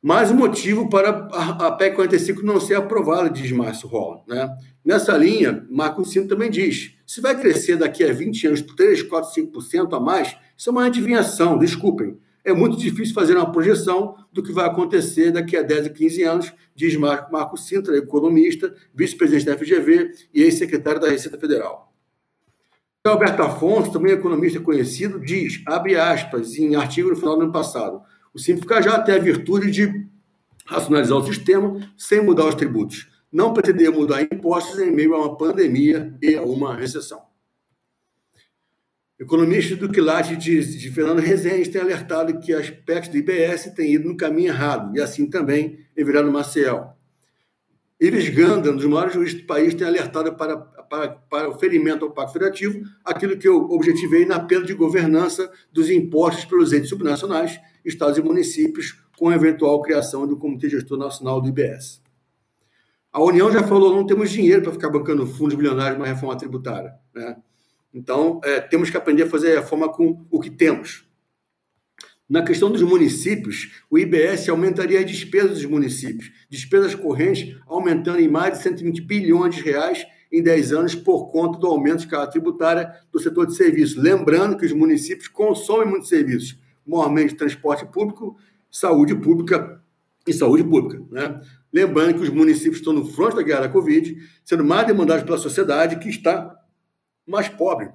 Mais 0.00 0.30
um 0.30 0.36
motivo 0.36 0.88
para 0.88 1.08
a 1.08 1.72
PEC 1.72 1.96
45 1.96 2.42
não 2.42 2.60
ser 2.60 2.76
aprovada, 2.76 3.28
diz 3.28 3.50
Márcio 3.50 3.88
Rolla. 3.88 4.22
Né? 4.28 4.48
Nessa 4.84 5.16
linha, 5.16 5.66
Marco 5.68 6.04
Cinto 6.04 6.28
também 6.28 6.52
diz: 6.52 6.94
se 7.04 7.20
vai 7.20 7.36
crescer 7.36 7.76
daqui 7.76 8.04
a 8.04 8.12
20 8.12 8.46
anos 8.46 8.62
3, 8.62 9.02
4, 9.02 9.42
5% 9.42 9.96
a 9.96 9.98
mais, 9.98 10.36
isso 10.56 10.70
é 10.70 10.72
uma 10.72 10.86
adivinhação, 10.86 11.58
desculpem. 11.58 12.16
É 12.48 12.54
muito 12.54 12.78
difícil 12.78 13.14
fazer 13.14 13.36
uma 13.36 13.52
projeção 13.52 14.16
do 14.32 14.42
que 14.42 14.50
vai 14.52 14.64
acontecer 14.64 15.30
daqui 15.30 15.54
a 15.54 15.62
10 15.62 15.88
a 15.88 15.90
15 15.90 16.22
anos, 16.22 16.54
diz 16.74 16.96
Marco, 16.96 17.30
Marco 17.30 17.58
Sintra, 17.58 17.94
economista, 17.94 18.74
vice-presidente 18.94 19.44
da 19.44 19.58
FGV 19.58 20.12
e 20.32 20.44
ex-secretário 20.44 20.98
da 20.98 21.10
Receita 21.10 21.38
Federal. 21.38 21.92
Alberto 23.04 23.42
Afonso, 23.42 23.92
também 23.92 24.12
economista 24.12 24.60
conhecido, 24.60 25.20
diz, 25.20 25.62
abre 25.66 25.96
aspas, 25.96 26.56
em 26.56 26.74
artigo 26.74 27.10
no 27.10 27.16
final 27.16 27.36
do 27.36 27.42
ano 27.42 27.52
passado, 27.52 28.00
o 28.32 28.38
Simplificar 28.38 28.82
já 28.82 28.98
tem 28.98 29.16
a 29.16 29.18
virtude 29.18 29.70
de 29.70 30.06
racionalizar 30.64 31.18
o 31.18 31.26
sistema 31.26 31.78
sem 31.98 32.22
mudar 32.22 32.46
os 32.46 32.54
tributos. 32.54 33.08
Não 33.30 33.52
pretender 33.52 33.92
mudar 33.92 34.22
impostos 34.22 34.78
em 34.78 34.90
meio 34.90 35.14
a 35.14 35.18
uma 35.18 35.36
pandemia 35.36 36.16
e 36.22 36.34
a 36.34 36.42
uma 36.42 36.74
recessão. 36.74 37.27
Economista 39.18 39.74
do 39.74 39.90
quilate 39.90 40.36
de, 40.36 40.78
de 40.78 40.90
Fernando 40.92 41.18
Rezende 41.18 41.68
tem 41.68 41.80
alertado 41.80 42.38
que 42.38 42.52
aspectos 42.52 43.10
do 43.10 43.16
IBS 43.16 43.72
têm 43.74 43.94
ido 43.94 44.08
no 44.08 44.16
caminho 44.16 44.52
errado, 44.52 44.96
e 44.96 45.00
assim 45.00 45.28
também 45.28 45.80
Everardo 45.96 46.30
Maciel. 46.30 46.96
Ives 48.00 48.28
Ganda, 48.28 48.70
um 48.70 48.76
dos 48.76 48.84
maiores 48.84 49.14
juízes 49.14 49.40
do 49.40 49.44
país, 49.44 49.74
tem 49.74 49.84
alertado 49.84 50.36
para, 50.36 50.56
para, 50.56 51.08
para 51.08 51.50
o 51.50 51.58
ferimento 51.58 52.04
ao 52.04 52.12
Pacto 52.12 52.34
Federativo, 52.34 52.80
aquilo 53.04 53.36
que 53.36 53.48
eu 53.48 53.56
objetivei 53.56 54.24
na 54.24 54.38
perda 54.38 54.66
de 54.66 54.74
governança 54.74 55.50
dos 55.72 55.90
impostos 55.90 56.44
pelos 56.44 56.72
entes 56.72 56.88
subnacionais, 56.88 57.58
estados 57.84 58.16
e 58.16 58.22
municípios, 58.22 59.02
com 59.18 59.28
a 59.30 59.34
eventual 59.34 59.82
criação 59.82 60.28
do 60.28 60.36
Comitê 60.36 60.70
Gestor 60.70 60.96
Nacional 60.96 61.40
do 61.40 61.48
IBS. 61.48 62.00
A 63.12 63.20
União 63.20 63.50
já 63.50 63.64
falou, 63.64 63.92
não 63.92 64.06
temos 64.06 64.30
dinheiro 64.30 64.62
para 64.62 64.70
ficar 64.70 64.90
bancando 64.90 65.26
fundos 65.26 65.56
bilionários 65.56 65.98
numa 65.98 66.06
reforma 66.06 66.36
tributária. 66.36 66.92
Né? 67.12 67.36
Então, 67.98 68.40
é, 68.44 68.60
temos 68.60 68.90
que 68.90 68.96
aprender 68.96 69.24
a 69.24 69.28
fazer 69.28 69.56
a 69.56 69.60
reforma 69.60 69.88
com 69.88 70.24
o 70.30 70.38
que 70.38 70.50
temos. 70.50 71.04
Na 72.30 72.44
questão 72.44 72.70
dos 72.70 72.82
municípios, 72.82 73.82
o 73.90 73.98
IBS 73.98 74.48
aumentaria 74.48 75.00
as 75.00 75.06
despesas 75.06 75.54
dos 75.54 75.64
municípios, 75.64 76.30
despesas 76.48 76.94
correntes 76.94 77.56
aumentando 77.66 78.20
em 78.20 78.28
mais 78.28 78.56
de 78.56 78.62
120 78.62 79.00
bilhões 79.00 79.56
de 79.56 79.62
reais 79.62 80.06
em 80.30 80.40
10 80.40 80.72
anos 80.72 80.94
por 80.94 81.32
conta 81.32 81.58
do 81.58 81.66
aumento 81.66 82.00
de 82.00 82.06
carga 82.06 82.30
tributária 82.30 82.94
do 83.10 83.18
setor 83.18 83.46
de 83.46 83.56
serviços. 83.56 84.00
Lembrando 84.00 84.56
que 84.56 84.66
os 84.66 84.72
municípios 84.72 85.26
consomem 85.26 85.88
muitos 85.88 86.08
serviços, 86.08 86.56
normalmente 86.86 87.34
transporte 87.34 87.84
público, 87.86 88.36
saúde 88.70 89.16
pública 89.16 89.82
e 90.24 90.32
saúde 90.32 90.62
pública. 90.62 91.02
Né? 91.10 91.40
Lembrando 91.72 92.14
que 92.14 92.22
os 92.22 92.30
municípios 92.30 92.76
estão 92.76 92.92
no 92.92 93.06
fronte 93.06 93.34
da 93.34 93.42
guerra 93.42 93.62
da 93.62 93.68
Covid, 93.70 94.16
sendo 94.44 94.64
mais 94.64 94.86
demandados 94.86 95.24
pela 95.24 95.38
sociedade 95.38 95.98
que 95.98 96.08
está 96.08 96.58
mais 97.28 97.48
pobre. 97.48 97.90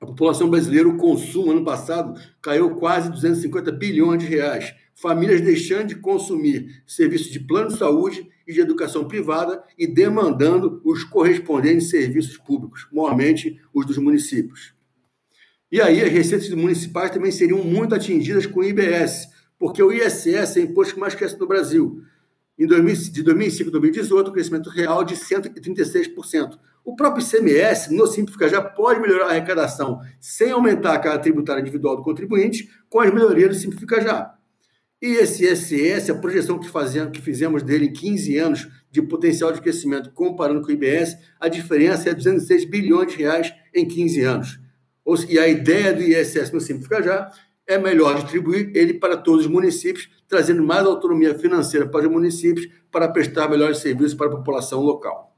A 0.00 0.06
população 0.06 0.48
brasileira, 0.48 0.88
o 0.88 0.96
consumo 0.96 1.50
ano 1.50 1.64
passado 1.64 2.20
caiu 2.40 2.76
quase 2.76 3.10
250 3.10 3.72
bilhões 3.72 4.22
de 4.22 4.26
reais. 4.28 4.74
Famílias 4.94 5.40
deixando 5.40 5.88
de 5.88 5.96
consumir 5.96 6.82
serviços 6.86 7.32
de 7.32 7.40
plano 7.40 7.68
de 7.68 7.78
saúde 7.78 8.28
e 8.46 8.52
de 8.52 8.60
educação 8.60 9.06
privada 9.06 9.62
e 9.76 9.86
demandando 9.86 10.80
os 10.84 11.04
correspondentes 11.04 11.90
serviços 11.90 12.36
públicos, 12.36 12.86
normalmente 12.92 13.60
os 13.74 13.86
dos 13.86 13.98
municípios. 13.98 14.72
E 15.70 15.80
aí 15.80 16.00
as 16.00 16.10
receitas 16.10 16.48
municipais 16.50 17.10
também 17.10 17.30
seriam 17.30 17.62
muito 17.62 17.94
atingidas 17.94 18.46
com 18.46 18.60
o 18.60 18.64
IBS, 18.64 19.28
porque 19.58 19.82
o 19.82 19.92
ISS 19.92 20.56
é 20.56 20.60
o 20.60 20.62
imposto 20.62 20.94
que 20.94 21.00
mais 21.00 21.14
cresce 21.14 21.38
no 21.38 21.46
Brasil. 21.46 22.02
Em 22.58 22.66
2000, 22.66 23.12
de 23.12 23.22
2005 23.22 23.68
a 23.68 23.72
2018, 23.72 24.28
o 24.28 24.32
crescimento 24.32 24.70
real 24.70 25.04
de 25.04 25.14
136%. 25.14 26.58
O 26.88 26.96
próprio 26.96 27.22
ICMS, 27.22 27.94
no 27.94 28.06
Simplifica, 28.06 28.48
já 28.48 28.62
pode 28.62 28.98
melhorar 28.98 29.26
a 29.26 29.30
arrecadação 29.32 30.00
sem 30.18 30.52
aumentar 30.52 30.94
a 30.94 30.98
carga 30.98 31.18
tributária 31.18 31.60
individual 31.60 31.96
do 31.96 32.02
contribuinte 32.02 32.66
com 32.88 32.98
as 32.98 33.12
melhorias 33.12 33.50
do 33.50 33.60
Simplifica 33.60 34.00
Já. 34.00 34.34
E 35.02 35.08
esse 35.08 35.44
ISS, 35.44 36.08
a 36.08 36.14
projeção 36.14 36.58
que, 36.58 36.66
fazemos, 36.66 37.12
que 37.12 37.20
fizemos 37.20 37.62
dele 37.62 37.88
em 37.88 37.92
15 37.92 38.38
anos 38.38 38.68
de 38.90 39.02
potencial 39.02 39.52
de 39.52 39.60
crescimento 39.60 40.12
comparando 40.14 40.62
com 40.62 40.68
o 40.68 40.70
IBS, 40.70 41.18
a 41.38 41.46
diferença 41.46 42.08
é 42.08 42.14
206 42.14 42.64
bilhões 42.64 43.12
de 43.12 43.18
reais 43.18 43.52
em 43.74 43.86
15 43.86 44.22
anos. 44.22 44.58
E 45.28 45.38
a 45.38 45.46
ideia 45.46 45.92
do 45.92 46.00
ISS 46.00 46.52
no 46.52 46.58
Simplifica 46.58 47.02
Já 47.02 47.30
é 47.66 47.76
melhor 47.76 48.14
distribuir 48.14 48.72
ele 48.74 48.94
para 48.94 49.18
todos 49.18 49.44
os 49.44 49.50
municípios, 49.50 50.08
trazendo 50.26 50.62
mais 50.62 50.86
autonomia 50.86 51.38
financeira 51.38 51.86
para 51.86 52.06
os 52.06 52.10
municípios 52.10 52.66
para 52.90 53.08
prestar 53.08 53.46
melhores 53.46 53.76
serviços 53.76 54.14
para 54.14 54.28
a 54.28 54.30
população 54.30 54.80
local. 54.80 55.37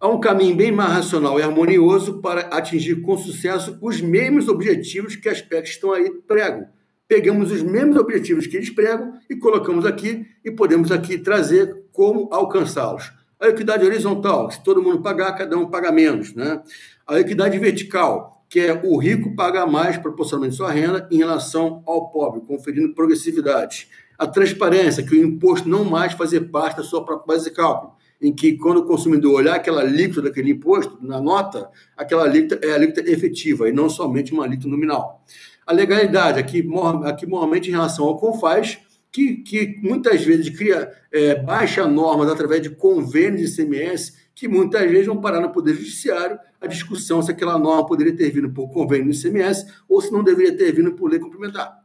Há 0.00 0.06
um 0.06 0.20
caminho 0.20 0.54
bem 0.54 0.70
mais 0.70 0.92
racional 0.92 1.40
e 1.40 1.42
harmonioso 1.42 2.20
para 2.20 2.42
atingir 2.56 3.02
com 3.02 3.18
sucesso 3.18 3.76
os 3.82 4.00
mesmos 4.00 4.46
objetivos 4.46 5.16
que 5.16 5.28
as 5.28 5.42
PECs 5.42 5.70
estão 5.70 5.92
aí 5.92 6.08
pregam. 6.24 6.68
Pegamos 7.08 7.50
os 7.50 7.62
mesmos 7.62 7.96
objetivos 7.96 8.46
que 8.46 8.56
eles 8.56 8.70
pregam 8.70 9.14
e 9.28 9.34
colocamos 9.34 9.84
aqui 9.84 10.24
e 10.44 10.52
podemos 10.52 10.92
aqui 10.92 11.18
trazer 11.18 11.86
como 11.90 12.28
alcançá-los. 12.32 13.12
A 13.40 13.48
equidade 13.48 13.84
horizontal, 13.84 14.48
se 14.52 14.62
todo 14.62 14.80
mundo 14.80 15.02
pagar, 15.02 15.32
cada 15.32 15.58
um 15.58 15.66
paga 15.66 15.90
menos. 15.90 16.32
Né? 16.32 16.62
A 17.04 17.18
equidade 17.18 17.58
vertical, 17.58 18.44
que 18.48 18.60
é 18.60 18.80
o 18.84 18.96
rico 18.98 19.34
pagar 19.34 19.66
mais 19.66 19.96
proporcionalmente 19.96 20.54
sua 20.54 20.70
renda 20.70 21.08
em 21.10 21.16
relação 21.16 21.82
ao 21.84 22.08
pobre, 22.08 22.42
conferindo 22.42 22.94
progressividade. 22.94 23.88
A 24.16 24.28
transparência, 24.28 25.02
que 25.02 25.16
o 25.16 25.26
imposto 25.26 25.68
não 25.68 25.84
mais 25.84 26.12
fazer 26.12 26.52
parte 26.52 26.76
da 26.76 26.84
sua 26.84 27.04
própria 27.04 27.34
base 27.34 27.50
de 27.50 27.56
cálculo, 27.56 27.97
em 28.20 28.34
que 28.34 28.56
quando 28.56 28.78
o 28.78 28.86
consumidor 28.86 29.34
olhar 29.34 29.54
aquela 29.54 29.80
alíquota 29.80 30.22
daquele 30.22 30.50
imposto, 30.50 30.98
na 31.00 31.20
nota, 31.20 31.70
aquela 31.96 32.24
alíquota 32.24 32.66
é 32.66 32.72
a 32.72 32.74
alíquota 32.74 33.08
efetiva 33.08 33.68
e 33.68 33.72
não 33.72 33.88
somente 33.88 34.32
uma 34.32 34.44
alíquota 34.44 34.68
nominal. 34.68 35.24
A 35.66 35.72
legalidade, 35.72 36.38
aqui, 36.38 36.66
aqui 37.04 37.26
normalmente 37.26 37.68
em 37.68 37.72
relação 37.72 38.06
ao 38.06 38.18
CONFAS, 38.18 38.78
que, 39.12 39.36
que 39.36 39.80
muitas 39.82 40.22
vezes 40.24 40.48
cria 40.56 40.90
é, 41.12 41.36
baixa 41.36 41.86
normas 41.86 42.28
através 42.28 42.62
de 42.62 42.70
convênios 42.70 43.54
de 43.54 43.62
ICMS 43.62 44.28
que 44.34 44.46
muitas 44.46 44.88
vezes 44.88 45.06
vão 45.06 45.20
parar 45.20 45.40
no 45.40 45.50
Poder 45.50 45.74
Judiciário 45.74 46.38
a 46.60 46.66
discussão 46.68 47.20
se 47.20 47.30
aquela 47.30 47.58
norma 47.58 47.84
poderia 47.84 48.16
ter 48.16 48.30
vindo 48.30 48.48
por 48.50 48.68
convênio 48.70 49.06
do 49.06 49.12
ICMS 49.12 49.66
ou 49.88 50.00
se 50.00 50.12
não 50.12 50.22
deveria 50.22 50.56
ter 50.56 50.70
vindo 50.70 50.92
por 50.92 51.10
lei 51.10 51.18
complementar. 51.18 51.76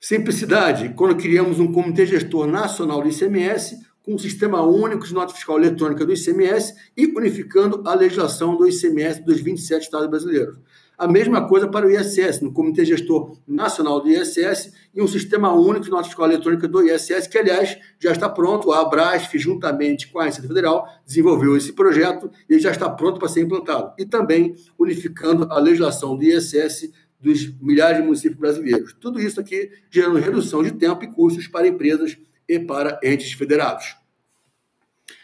Simplicidade, 0.00 0.94
quando 0.96 1.16
criamos 1.16 1.60
um 1.60 1.72
Comitê 1.72 2.06
Gestor 2.06 2.46
Nacional 2.46 3.02
do 3.02 3.08
ICMS, 3.08 3.78
com 4.08 4.14
um 4.14 4.18
sistema 4.18 4.62
único 4.62 5.06
de 5.06 5.12
nota 5.12 5.34
fiscal 5.34 5.58
eletrônica 5.58 6.06
do 6.06 6.14
ICMS 6.14 6.74
e 6.96 7.04
unificando 7.14 7.82
a 7.86 7.94
legislação 7.94 8.56
do 8.56 8.66
ICMS 8.66 9.22
dos 9.22 9.38
27 9.38 9.82
estados 9.82 10.08
brasileiros. 10.08 10.56
A 10.96 11.06
mesma 11.06 11.46
coisa 11.46 11.68
para 11.68 11.86
o 11.86 11.90
ISS, 11.90 12.40
no 12.40 12.50
Comitê 12.50 12.86
Gestor 12.86 13.36
Nacional 13.46 14.00
do 14.00 14.08
ISS 14.08 14.72
e 14.94 15.02
um 15.02 15.06
sistema 15.06 15.52
único 15.52 15.84
de 15.84 15.90
nota 15.90 16.04
fiscal 16.04 16.24
eletrônica 16.24 16.66
do 16.66 16.82
ISS, 16.82 17.26
que, 17.26 17.36
aliás, 17.36 17.78
já 18.00 18.10
está 18.10 18.30
pronto. 18.30 18.72
A 18.72 18.80
Abrasf, 18.80 19.38
juntamente 19.38 20.08
com 20.08 20.18
a 20.18 20.24
Receita 20.24 20.48
Federal, 20.48 20.88
desenvolveu 21.06 21.54
esse 21.54 21.74
projeto 21.74 22.30
e 22.48 22.58
já 22.58 22.70
está 22.70 22.88
pronto 22.88 23.18
para 23.18 23.28
ser 23.28 23.42
implantado. 23.42 23.92
E 23.98 24.06
também 24.06 24.56
unificando 24.78 25.46
a 25.52 25.58
legislação 25.58 26.16
do 26.16 26.24
ISS 26.24 26.90
dos 27.20 27.52
milhares 27.60 27.98
de 27.98 28.04
municípios 28.04 28.40
brasileiros. 28.40 28.96
Tudo 28.98 29.20
isso 29.20 29.38
aqui 29.38 29.70
gerando 29.90 30.18
redução 30.18 30.62
de 30.62 30.72
tempo 30.72 31.04
e 31.04 31.08
custos 31.08 31.46
para 31.46 31.68
empresas 31.68 32.16
e 32.48 32.58
para 32.58 32.98
entes 33.02 33.32
federados. 33.32 33.96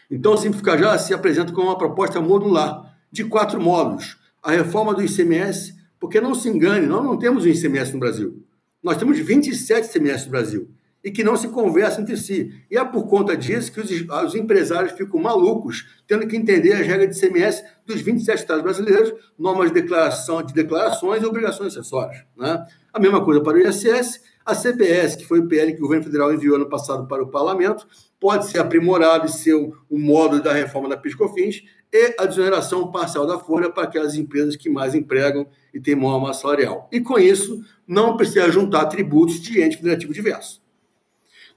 Então, 0.09 0.33
o 0.33 0.37
Simplificar 0.37 0.99
se 0.99 1.13
apresenta 1.13 1.51
como 1.51 1.67
uma 1.67 1.77
proposta 1.77 2.21
modular 2.21 2.95
de 3.11 3.23
quatro 3.23 3.59
módulos 3.59 4.17
a 4.43 4.51
reforma 4.51 4.93
do 4.93 5.03
ICMS, 5.03 5.75
porque 5.99 6.21
não 6.21 6.35
se 6.35 6.47
engane, 6.47 6.85
nós 6.85 7.03
não 7.03 7.17
temos 7.17 7.45
um 7.45 7.47
ICMS 7.47 7.93
no 7.93 7.99
Brasil. 7.99 8.43
Nós 8.83 8.97
temos 8.97 9.17
27 9.17 9.87
ICMS 9.87 10.25
no 10.25 10.31
Brasil 10.31 10.69
e 11.03 11.11
que 11.11 11.23
não 11.23 11.35
se 11.35 11.47
conversam 11.47 12.01
entre 12.01 12.17
si. 12.17 12.51
E 12.69 12.77
é 12.77 12.83
por 12.83 13.07
conta 13.07 13.35
disso 13.37 13.71
que 13.71 13.79
os, 13.79 13.89
os, 13.89 14.35
empresários 14.35 14.93
ficam 14.93 15.19
malucos, 15.19 15.85
tendo 16.07 16.27
que 16.27 16.35
entender 16.35 16.73
as 16.73 16.85
regras 16.85 17.15
de 17.15 17.25
ICMS 17.25 17.63
dos 17.85 18.01
27 18.01 18.39
estados 18.39 18.63
brasileiros, 18.63 19.13
normas 19.37 19.71
de 19.71 19.81
declaração 19.81 20.43
de 20.43 20.53
declarações 20.53 21.21
e 21.21 21.25
obrigações 21.25 21.73
acessórias. 21.77 22.23
Né? 22.35 22.65
A 22.91 22.99
mesma 22.99 23.23
coisa 23.23 23.41
para 23.41 23.55
o 23.55 23.59
ISS, 23.59 24.21
a 24.45 24.53
CBS, 24.53 25.15
que 25.15 25.25
foi 25.25 25.39
o 25.39 25.47
PL 25.47 25.73
que 25.73 25.79
o 25.79 25.81
governo 25.81 26.03
federal 26.03 26.31
enviou 26.31 26.55
ano 26.55 26.69
passado 26.69 27.07
para 27.07 27.23
o 27.23 27.27
parlamento, 27.27 27.87
pode 28.19 28.45
ser 28.45 28.59
aprimorado 28.59 29.25
e 29.25 29.29
ser 29.29 29.55
o, 29.55 29.73
módulo 29.89 30.41
da 30.41 30.53
reforma 30.53 30.87
da 30.87 30.95
PIS/COFINS 30.95 31.63
e 31.91 32.15
a 32.19 32.25
desoneração 32.25 32.91
parcial 32.91 33.25
da 33.25 33.39
folha 33.39 33.71
para 33.71 33.85
aquelas 33.85 34.15
empresas 34.15 34.55
que 34.55 34.69
mais 34.69 34.93
empregam 34.93 35.47
e 35.73 35.79
têm 35.79 35.95
maior 35.95 36.19
massa 36.19 36.41
salarial. 36.41 36.87
E 36.91 37.01
com 37.01 37.17
isso, 37.17 37.63
não 37.87 38.15
precisa 38.15 38.51
juntar 38.51 38.85
tributos 38.85 39.39
de 39.41 39.61
ente 39.61 39.77
federativo 39.77 40.13
diverso. 40.13 40.61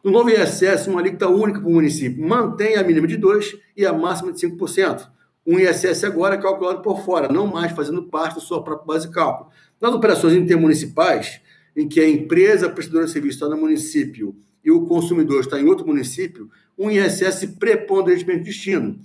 No 0.03 0.11
novo 0.11 0.31
ISS, 0.31 0.87
uma 0.87 1.01
alíquota 1.01 1.29
única 1.29 1.61
para 1.61 1.69
o 1.69 1.73
município 1.73 2.27
mantém 2.27 2.77
a 2.77 2.83
mínima 2.83 3.07
de 3.07 3.19
2% 3.19 3.59
e 3.77 3.85
a 3.85 3.93
máxima 3.93 4.33
de 4.33 4.41
5%. 4.47 5.09
Um 5.47 5.59
ISS 5.59 6.05
agora 6.05 6.37
é 6.37 6.39
calculado 6.39 6.83
por 6.83 7.03
fora, 7.05 7.29
não 7.29 7.47
mais 7.47 7.73
fazendo 7.73 8.05
parte 8.05 8.37
da 8.37 8.41
sua 8.41 8.63
própria 8.63 8.87
base 8.87 9.09
de 9.09 9.13
cálculo. 9.13 9.51
Nas 9.81 9.93
operações 9.93 10.35
intermunicipais, 10.35 11.41
em 11.79 11.89
que 11.89 12.01
a 12.01 12.09
empresa 12.09 12.69
prestadora 12.69 13.07
de 13.07 13.13
serviço 13.13 13.37
está 13.37 13.49
no 13.49 13.57
município 13.57 14.35
e 14.65 14.71
o 14.73 14.85
consumidor 14.85 15.43
está 15.43 15.61
em 15.61 15.67
outro 15.67 15.87
município, 15.87 16.51
um 16.77 16.91
ISS 16.91 17.47
preponderantemente 17.57 18.43
destino. 18.43 18.99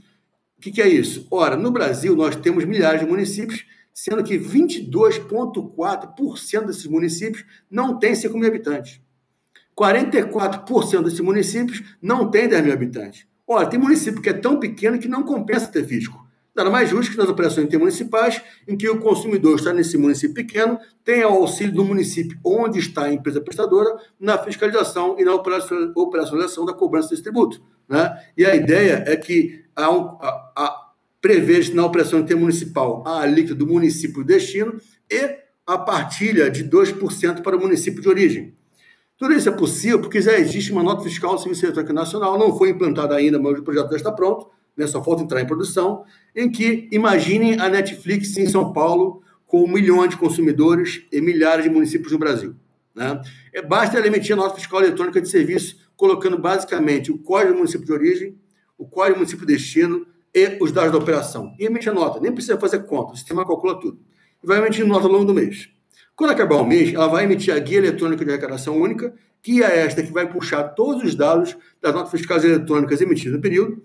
O 0.58 0.62
que, 0.62 0.72
que 0.72 0.82
é 0.82 0.88
isso? 0.88 1.28
Ora, 1.30 1.56
no 1.56 1.70
Brasil, 1.70 2.16
nós 2.16 2.36
temos 2.36 2.66
milhares 2.66 3.02
de 3.02 3.06
municípios, 3.06 3.64
sendo 3.94 4.24
que 4.24 4.40
22,4% 4.40 6.66
desses 6.66 6.88
municípios 6.88 7.46
não 7.70 8.00
têm 8.00 8.16
5 8.16 8.36
mil 8.36 8.48
habitantes. 8.48 9.00
44% 9.78 11.04
desses 11.04 11.20
municípios 11.20 11.84
não 12.02 12.32
têm 12.32 12.50
10 12.50 12.64
mil 12.64 12.74
habitantes. 12.74 13.28
Ora, 13.46 13.68
tem 13.68 13.80
município 13.80 14.20
que 14.20 14.30
é 14.30 14.34
tão 14.34 14.60
pequeno 14.60 14.98
que 14.98 15.08
não 15.08 15.22
compensa 15.22 15.68
ter 15.68 15.86
fisco. 15.86 16.23
Nada 16.56 16.70
mais 16.70 16.90
justo 16.90 17.12
que 17.12 17.18
nas 17.18 17.30
operações 17.30 17.66
intermunicipais, 17.66 18.42
em 18.68 18.78
que 18.78 18.88
o 18.88 19.00
consumidor 19.00 19.56
está 19.56 19.74
nesse 19.74 19.98
município 19.98 20.36
pequeno, 20.36 20.80
tenha 21.04 21.28
o 21.28 21.34
auxílio 21.34 21.74
do 21.74 21.84
município 21.84 22.38
onde 22.44 22.78
está 22.80 23.06
a 23.06 23.14
empresa 23.14 23.42
prestadora 23.42 23.98
na 24.20 24.38
fiscalização 24.38 25.16
e 25.20 25.24
na 25.24 25.34
operacionalização 25.34 26.64
da 26.66 26.74
cobrança 26.74 27.10
desse 27.10 27.24
tributo. 27.24 27.60
Né? 27.90 28.16
E 28.38 28.46
a 28.46 28.56
ideia 28.56 29.04
é 29.08 29.16
que 29.16 29.64
a, 29.76 29.86
a, 29.86 30.52
a 30.56 30.84
prevê 31.20 31.74
na 31.74 31.86
operação 31.86 32.20
intermunicipal 32.20 33.02
a 33.08 33.22
alíquota 33.22 33.56
do 33.56 33.66
município 33.66 34.24
de 34.24 34.34
destino 34.34 34.80
e 35.10 35.38
a 35.66 35.78
partilha 35.78 36.52
de 36.52 36.66
2% 36.66 37.42
para 37.42 37.56
o 37.56 37.60
município 37.60 38.02
de 38.02 38.10
origem. 38.10 38.54
Tudo 39.18 39.34
isso 39.34 39.48
é 39.48 39.52
possível 39.54 40.02
porque 40.02 40.22
já 40.22 40.38
existe 40.38 40.72
uma 40.72 40.84
nota 40.84 41.02
fiscal 41.04 41.36
do 41.36 41.42
Serviço 41.42 41.66
Eletrônico 41.66 41.94
Nacional, 41.94 42.38
não 42.38 42.58
foi 42.58 42.72
implantada 42.72 43.16
ainda, 43.16 43.40
mas 43.40 43.58
o 43.58 43.64
projeto 43.64 43.92
já 43.92 43.96
está 43.96 44.12
pronto, 44.12 44.50
né, 44.76 44.88
só 44.88 45.04
falta 45.04 45.24
entrar 45.24 45.42
em 45.42 45.48
produção, 45.48 46.04
em 46.36 46.50
que 46.50 46.88
imaginem 46.92 47.60
a 47.60 47.70
Netflix 47.70 48.36
em 48.38 48.48
São 48.48 48.74
Paulo 48.74 49.22
com 49.46 49.68
milhão 49.68 50.06
de 50.08 50.18
consumidores 50.18 51.06
e 51.12 51.22
milhares 51.22 51.64
de 51.64 51.70
municípios 51.70 52.12
no 52.12 52.18
Brasil. 52.18 52.56
Né? 52.96 53.22
É, 53.54 53.62
basta 53.62 53.98
ela 53.98 54.08
emitir 54.08 54.34
a 54.34 54.36
nota 54.36 54.56
fiscal 54.56 54.82
eletrônica 54.82 55.22
de 55.22 55.30
serviço, 55.30 55.78
colocando 55.96 56.38
basicamente 56.38 57.12
o 57.12 57.18
código 57.20 57.54
do 57.54 57.58
município 57.58 57.86
de 57.86 57.94
origem, 57.94 58.38
o 58.78 58.88
código 58.88 59.16
do 59.16 59.20
município 59.20 59.46
de 59.46 59.54
destino 59.54 60.08
e 60.34 60.58
os 60.60 60.72
dados 60.72 60.92
da 60.92 60.98
operação. 60.98 61.54
E 61.60 61.66
emite 61.66 61.88
a 61.88 61.94
nota, 61.94 62.20
nem 62.20 62.32
precisa 62.32 62.60
fazer 62.60 62.80
conta, 62.80 63.14
o 63.14 63.16
sistema 63.16 63.46
calcula 63.46 63.80
tudo. 63.80 64.00
E 64.44 64.48
vai 64.48 64.58
emitir 64.58 64.86
nota 64.86 65.06
ao 65.06 65.12
longo 65.12 65.26
do 65.26 65.34
mês. 65.34 65.70
Quando 66.16 66.32
acabar 66.32 66.58
o 66.58 66.66
mês, 66.66 66.94
ela 66.94 67.08
vai 67.08 67.24
emitir 67.24 67.54
a 67.54 67.60
guia 67.60 67.78
eletrônica 67.78 68.24
de 68.24 68.32
arrecadação 68.32 68.78
única, 68.78 69.14
que 69.42 69.64
é 69.64 69.80
esta 69.80 70.02
que 70.02 70.12
vai 70.12 70.28
puxar 70.28 70.64
todos 70.70 71.04
os 71.04 71.16
dados 71.16 71.56
das 71.82 71.94
notas 71.94 72.12
fiscais 72.12 72.44
eletrônicas 72.44 73.02
emitidas 73.02 73.34
no 73.34 73.42
período, 73.42 73.84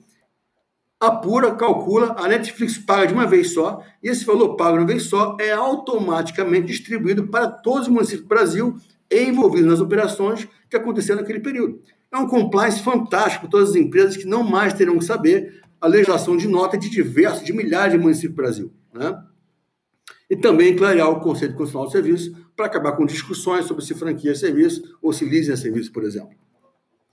apura, 1.01 1.55
calcula, 1.55 2.17
a 2.19 2.27
Netflix 2.27 2.77
paga 2.77 3.07
de 3.07 3.15
uma 3.15 3.27
vez 3.27 3.53
só, 3.55 3.83
e 4.03 4.09
esse 4.09 4.25
valor 4.25 4.57
pago 4.57 4.73
de 4.73 4.79
uma 4.83 4.87
vez 4.87 5.05
só 5.05 5.37
é 5.41 5.53
automaticamente 5.53 6.67
distribuído 6.67 7.29
para 7.29 7.49
todos 7.49 7.83
os 7.83 7.89
municípios 7.89 8.23
do 8.23 8.29
Brasil 8.29 8.77
envolvidos 9.11 9.69
nas 9.69 9.81
operações 9.81 10.49
que 10.69 10.77
aconteceram 10.77 11.21
naquele 11.21 11.41
período. 11.41 11.81
É 12.13 12.19
um 12.19 12.27
compliance 12.27 12.83
fantástico 12.83 13.43
para 13.43 13.51
todas 13.51 13.71
as 13.71 13.77
empresas 13.77 14.17
que 14.17 14.25
não 14.25 14.43
mais 14.43 14.75
terão 14.75 14.99
que 14.99 15.05
saber 15.05 15.63
a 15.81 15.87
legislação 15.87 16.37
de 16.37 16.49
nota 16.49 16.77
de 16.77 16.91
diversos, 16.91 17.45
de 17.45 17.53
milhares 17.53 17.93
de 17.93 17.99
municípios 17.99 18.33
do 18.33 18.37
Brasil. 18.37 18.73
Né? 18.93 19.23
E 20.29 20.37
também 20.37 20.75
clarear 20.75 21.09
o 21.11 21.21
conceito 21.21 21.55
constitucional 21.55 21.87
de 21.87 21.93
serviço 21.93 22.49
para 22.57 22.67
acabar 22.67 22.93
com 22.93 23.07
discussões 23.07 23.67
sobre 23.67 23.85
se 23.85 23.95
franquia 23.95 24.33
é 24.33 24.35
serviço 24.35 24.99
ou 25.01 25.13
se 25.13 25.25
leasing 25.25 25.53
é 25.53 25.57
serviço, 25.57 25.93
por 25.93 26.03
exemplo 26.03 26.37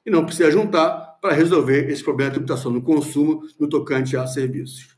e 0.06 0.12
não 0.12 0.26
precisa 0.26 0.52
juntar 0.52 1.15
para 1.26 1.34
resolver 1.34 1.90
esse 1.90 2.04
problema 2.04 2.30
de 2.30 2.36
tributação 2.36 2.72
no 2.72 2.84
consumo 2.84 3.42
no 3.60 3.68
tocante 3.68 4.16
a 4.16 4.28
serviços. 4.28 4.96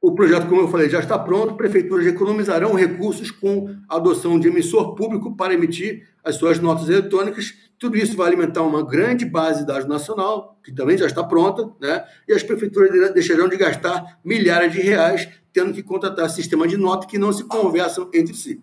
O 0.00 0.14
projeto, 0.14 0.46
como 0.46 0.60
eu 0.60 0.68
falei, 0.68 0.88
já 0.88 1.00
está 1.00 1.18
pronto. 1.18 1.56
Prefeituras 1.56 2.06
economizarão 2.06 2.72
recursos 2.72 3.32
com 3.32 3.74
a 3.88 3.96
adoção 3.96 4.38
de 4.38 4.46
emissor 4.46 4.94
público 4.94 5.34
para 5.34 5.52
emitir 5.52 6.06
as 6.22 6.36
suas 6.36 6.60
notas 6.60 6.88
eletrônicas. 6.88 7.52
Tudo 7.80 7.96
isso 7.96 8.16
vai 8.16 8.28
alimentar 8.28 8.62
uma 8.62 8.86
grande 8.86 9.24
base 9.24 9.62
de 9.62 9.66
dados 9.66 9.88
nacional, 9.88 10.56
que 10.62 10.72
também 10.72 10.96
já 10.96 11.06
está 11.06 11.24
pronta, 11.24 11.68
né? 11.80 12.04
e 12.28 12.32
as 12.32 12.44
prefeituras 12.44 13.12
deixarão 13.12 13.48
de 13.48 13.56
gastar 13.56 14.20
milhares 14.24 14.72
de 14.72 14.80
reais 14.80 15.28
tendo 15.52 15.72
que 15.72 15.82
contratar 15.82 16.30
sistema 16.30 16.68
de 16.68 16.76
nota 16.76 17.08
que 17.08 17.18
não 17.18 17.32
se 17.32 17.42
conversam 17.42 18.08
entre 18.14 18.34
si. 18.34 18.62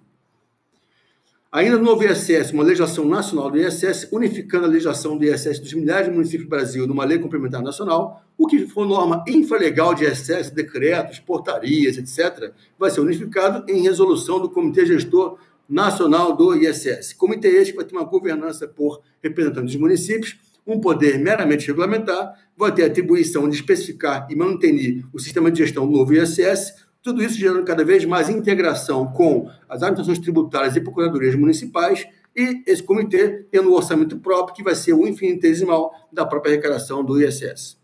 Ainda 1.53 1.77
no 1.77 1.83
novo 1.83 2.05
ISS, 2.05 2.53
uma 2.53 2.63
legislação 2.63 3.03
nacional 3.03 3.51
do 3.51 3.57
ISS, 3.57 4.07
unificando 4.09 4.63
a 4.63 4.69
legislação 4.69 5.17
do 5.17 5.25
ISS 5.25 5.59
dos 5.59 5.73
milhares 5.73 6.07
de 6.07 6.13
municípios 6.13 6.45
do 6.45 6.49
Brasil 6.49 6.87
numa 6.87 7.03
lei 7.03 7.19
complementar 7.19 7.61
nacional, 7.61 8.23
o 8.37 8.47
que 8.47 8.65
for 8.67 8.87
norma 8.87 9.21
infralegal 9.27 9.93
de 9.93 10.05
ISS, 10.05 10.49
decretos, 10.49 11.19
portarias, 11.19 11.97
etc., 11.97 12.53
vai 12.79 12.89
ser 12.89 13.01
unificado 13.01 13.69
em 13.69 13.81
resolução 13.81 14.39
do 14.39 14.49
Comitê 14.49 14.85
Gestor 14.85 15.39
Nacional 15.67 16.37
do 16.37 16.55
ISS. 16.55 17.11
Comitê 17.11 17.49
este 17.49 17.75
vai 17.75 17.83
ter 17.83 17.97
uma 17.97 18.05
governança 18.05 18.65
por 18.65 19.01
representantes 19.21 19.73
dos 19.73 19.81
municípios, 19.81 20.37
um 20.65 20.79
poder 20.79 21.19
meramente 21.19 21.67
regulamentar, 21.67 22.33
vai 22.55 22.73
ter 22.73 22.85
atribuição 22.85 23.49
de 23.49 23.57
especificar 23.57 24.25
e 24.29 24.37
manter 24.37 25.03
o 25.11 25.19
sistema 25.19 25.51
de 25.51 25.57
gestão 25.57 25.85
do 25.85 25.91
novo 25.91 26.13
ISS, 26.13 26.75
tudo 27.01 27.23
isso 27.23 27.37
gerando 27.37 27.65
cada 27.65 27.83
vez 27.83 28.05
mais 28.05 28.29
integração 28.29 29.07
com 29.07 29.49
as 29.67 29.81
administrações 29.81 30.19
tributárias 30.19 30.75
e 30.75 30.81
procuradorias 30.81 31.35
municipais 31.35 32.07
e 32.35 32.63
esse 32.65 32.83
comitê 32.83 33.45
tendo 33.51 33.69
um 33.69 33.73
orçamento 33.73 34.17
próprio 34.19 34.55
que 34.55 34.63
vai 34.63 34.75
ser 34.75 34.93
o 34.93 35.07
infinitesimal 35.07 35.91
da 36.11 36.25
própria 36.25 36.53
arrecadação 36.53 37.03
do 37.03 37.21
ISS. 37.21 37.79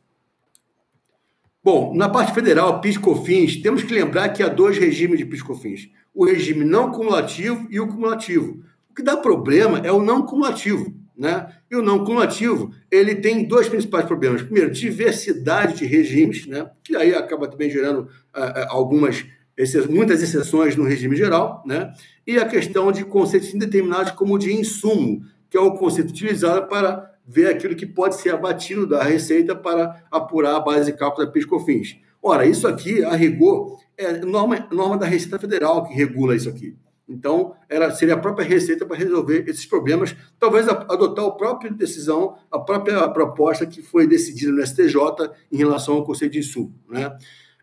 Bom, 1.64 1.94
na 1.94 2.08
parte 2.08 2.34
federal, 2.34 2.80
PIS/COFINS, 2.80 3.62
temos 3.62 3.84
que 3.84 3.94
lembrar 3.94 4.30
que 4.30 4.42
há 4.42 4.48
dois 4.48 4.78
regimes 4.78 5.20
de 5.20 5.26
PIS/COFINS: 5.26 5.90
o 6.14 6.24
regime 6.24 6.64
não 6.64 6.92
cumulativo 6.92 7.68
e 7.70 7.80
o 7.80 7.88
cumulativo. 7.88 8.64
O 8.90 8.94
que 8.94 9.04
dá 9.04 9.18
problema 9.18 9.80
é 9.80 9.92
o 9.92 10.02
não 10.02 10.26
cumulativo. 10.26 10.94
Né? 11.18 11.52
E 11.72 11.76
o 11.76 11.82
não 11.82 12.06
cumulativo, 12.06 12.72
ele 12.92 13.16
tem 13.16 13.48
dois 13.48 13.68
principais 13.68 14.06
problemas. 14.06 14.44
Primeiro, 14.44 14.70
diversidade 14.70 15.78
de 15.78 15.86
regimes, 15.86 16.46
né? 16.46 16.70
que 16.84 16.96
aí 16.96 17.16
acaba 17.16 17.48
também 17.48 17.72
gerando 17.72 18.02
uh, 18.02 18.68
algumas, 18.70 19.26
muitas 19.90 20.22
exceções 20.22 20.76
no 20.76 20.84
regime 20.84 21.16
geral, 21.16 21.64
né? 21.66 21.92
e 22.26 22.38
a 22.38 22.46
questão 22.46 22.92
de 22.92 23.04
conceitos 23.04 23.54
indeterminados 23.54 24.12
como 24.12 24.38
de 24.38 24.54
insumo, 24.54 25.24
que 25.50 25.58
é 25.58 25.60
o 25.60 25.76
conceito 25.76 26.12
utilizado 26.12 26.68
para 26.68 27.12
ver 27.28 27.48
aquilo 27.48 27.76
que 27.76 27.86
pode 27.86 28.16
ser 28.16 28.30
abatido 28.30 28.86
da 28.86 29.04
receita 29.04 29.56
para 29.56 30.04
apurar 30.12 30.56
a 30.56 30.60
base 30.60 30.92
de 30.92 30.98
cálculo 30.98 31.26
da 31.26 31.32
PIS/COFINS. 31.32 31.98
Ora, 32.22 32.46
isso 32.46 32.68
aqui, 32.68 33.04
a 33.04 33.16
rigor, 33.16 33.80
é 33.98 34.14
norma, 34.20 34.68
norma 34.72 34.98
da 34.98 35.06
Receita 35.06 35.40
Federal 35.40 35.86
que 35.86 35.94
regula 35.94 36.36
isso 36.36 36.50
aqui. 36.50 36.76
Então, 37.08 37.56
era, 37.70 37.90
seria 37.92 38.16
a 38.16 38.20
própria 38.20 38.46
Receita 38.46 38.86
para 38.86 38.98
resolver 38.98 39.46
esses 39.48 39.66
problemas, 39.66 40.16
talvez 40.38 40.68
adotar 40.68 41.26
a 41.26 41.32
própria 41.32 41.72
decisão, 41.72 42.36
a 42.52 42.60
própria 42.60 43.08
proposta 43.10 43.66
que 43.66 43.82
foi 43.82 44.06
decidida 44.06 44.52
no 44.52 44.66
STJ 44.66 44.96
em 45.52 45.58
relação 45.58 45.96
ao 45.96 46.04
Conselho 46.04 46.32
de 46.32 46.40
Insumo. 46.40 46.76
Né? 46.90 47.16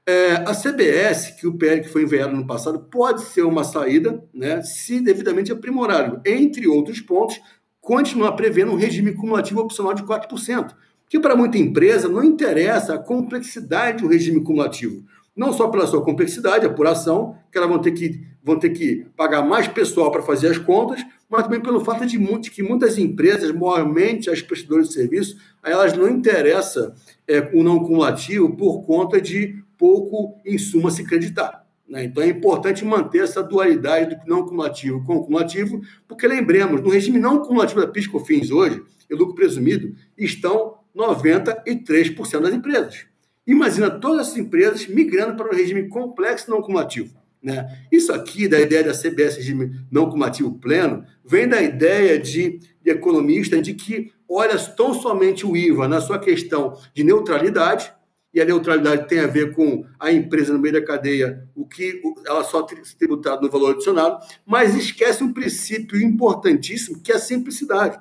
É, 0.06 0.32
a 0.46 0.54
CBS, 0.54 1.32
que 1.38 1.46
o 1.46 1.56
PL 1.56 1.82
que 1.82 1.88
foi 1.88 2.02
enviado 2.02 2.34
no 2.34 2.46
passado, 2.46 2.78
pode 2.90 3.22
ser 3.22 3.42
uma 3.42 3.64
saída, 3.64 4.22
né, 4.32 4.62
se 4.62 5.00
devidamente 5.00 5.52
aprimorado. 5.52 6.20
Entre 6.24 6.66
outros 6.66 7.00
pontos, 7.00 7.40
continuar 7.80 8.32
prevendo 8.32 8.72
um 8.72 8.76
regime 8.76 9.12
cumulativo 9.12 9.60
opcional 9.60 9.94
de 9.94 10.02
4%, 10.02 10.74
que 11.08 11.20
para 11.20 11.36
muita 11.36 11.58
empresa 11.58 12.08
não 12.08 12.24
interessa 12.24 12.94
a 12.94 12.98
complexidade 12.98 14.02
do 14.02 14.08
regime 14.08 14.42
cumulativo 14.42 15.04
não 15.36 15.52
só 15.52 15.68
pela 15.68 15.86
sua 15.86 16.02
complexidade, 16.02 16.66
apuração, 16.66 17.36
que 17.50 17.58
elas 17.58 17.68
vão 17.68 17.80
ter 17.80 17.92
que, 17.92 18.24
vão 18.44 18.58
ter 18.58 18.70
que 18.70 19.06
pagar 19.16 19.42
mais 19.42 19.66
pessoal 19.66 20.10
para 20.10 20.22
fazer 20.22 20.48
as 20.48 20.58
contas, 20.58 21.02
mas 21.30 21.44
também 21.44 21.62
pelo 21.62 21.82
fato 21.82 22.04
de, 22.04 22.18
que 22.50 22.62
muitas 22.62 22.98
empresas, 22.98 23.50
maiormente 23.50 24.28
as 24.28 24.42
prestadoras 24.42 24.88
de 24.88 24.94
serviço, 24.94 25.38
a 25.62 25.70
elas 25.70 25.96
não 25.96 26.08
interessa 26.08 26.94
é, 27.26 27.50
o 27.54 27.62
não 27.62 27.80
cumulativo 27.80 28.54
por 28.54 28.82
conta 28.82 29.18
de 29.18 29.64
pouco 29.78 30.38
insumo 30.44 30.88
a 30.88 30.90
se 30.90 31.02
acreditar. 31.02 31.64
Né? 31.88 32.04
Então 32.04 32.22
é 32.22 32.28
importante 32.28 32.84
manter 32.84 33.22
essa 33.24 33.42
dualidade 33.42 34.14
do 34.14 34.26
não 34.26 34.44
cumulativo 34.44 35.02
com 35.04 35.16
o 35.16 35.24
cumulativo, 35.24 35.80
porque 36.06 36.28
lembremos, 36.28 36.82
no 36.82 36.90
regime 36.90 37.18
não 37.18 37.40
cumulativo 37.40 37.80
da 37.80 37.88
PIS/COFINS 37.88 38.50
hoje, 38.50 38.82
e 39.08 39.14
lucro 39.14 39.34
presumido, 39.34 39.94
estão 40.16 40.74
93% 40.94 42.40
das 42.40 42.54
empresas. 42.54 43.06
Imagina 43.46 43.90
todas 43.90 44.28
as 44.28 44.36
empresas 44.36 44.86
migrando 44.86 45.36
para 45.36 45.50
um 45.50 45.56
regime 45.56 45.88
complexo 45.88 46.50
não 46.50 46.62
cumulativo. 46.62 47.23
Né? 47.44 47.68
Isso 47.92 48.10
aqui, 48.10 48.48
da 48.48 48.58
ideia 48.58 48.82
da 48.82 48.94
CBS 48.94 49.36
regime 49.36 49.70
não 49.90 50.08
cumulativo 50.08 50.58
pleno, 50.58 51.04
vem 51.22 51.46
da 51.46 51.60
ideia 51.60 52.18
de, 52.18 52.58
de 52.82 52.90
economista 52.90 53.60
de 53.60 53.74
que 53.74 54.10
olha 54.26 54.58
tão 54.58 54.94
somente 54.94 55.44
o 55.44 55.54
IVA 55.54 55.86
na 55.86 56.00
sua 56.00 56.18
questão 56.18 56.74
de 56.94 57.04
neutralidade, 57.04 57.92
e 58.32 58.40
a 58.40 58.46
neutralidade 58.46 59.06
tem 59.06 59.20
a 59.20 59.26
ver 59.26 59.52
com 59.54 59.84
a 60.00 60.10
empresa 60.10 60.54
no 60.54 60.58
meio 60.58 60.72
da 60.72 60.82
cadeia, 60.82 61.46
o 61.54 61.66
que 61.66 62.00
ela 62.26 62.42
só 62.42 62.66
se 62.82 62.96
tributada 62.96 63.42
no 63.42 63.50
valor 63.50 63.74
adicionado, 63.74 64.24
mas 64.46 64.74
esquece 64.74 65.22
um 65.22 65.32
princípio 65.32 66.00
importantíssimo, 66.00 67.00
que 67.00 67.12
é 67.12 67.16
a 67.16 67.18
simplicidade. 67.18 68.00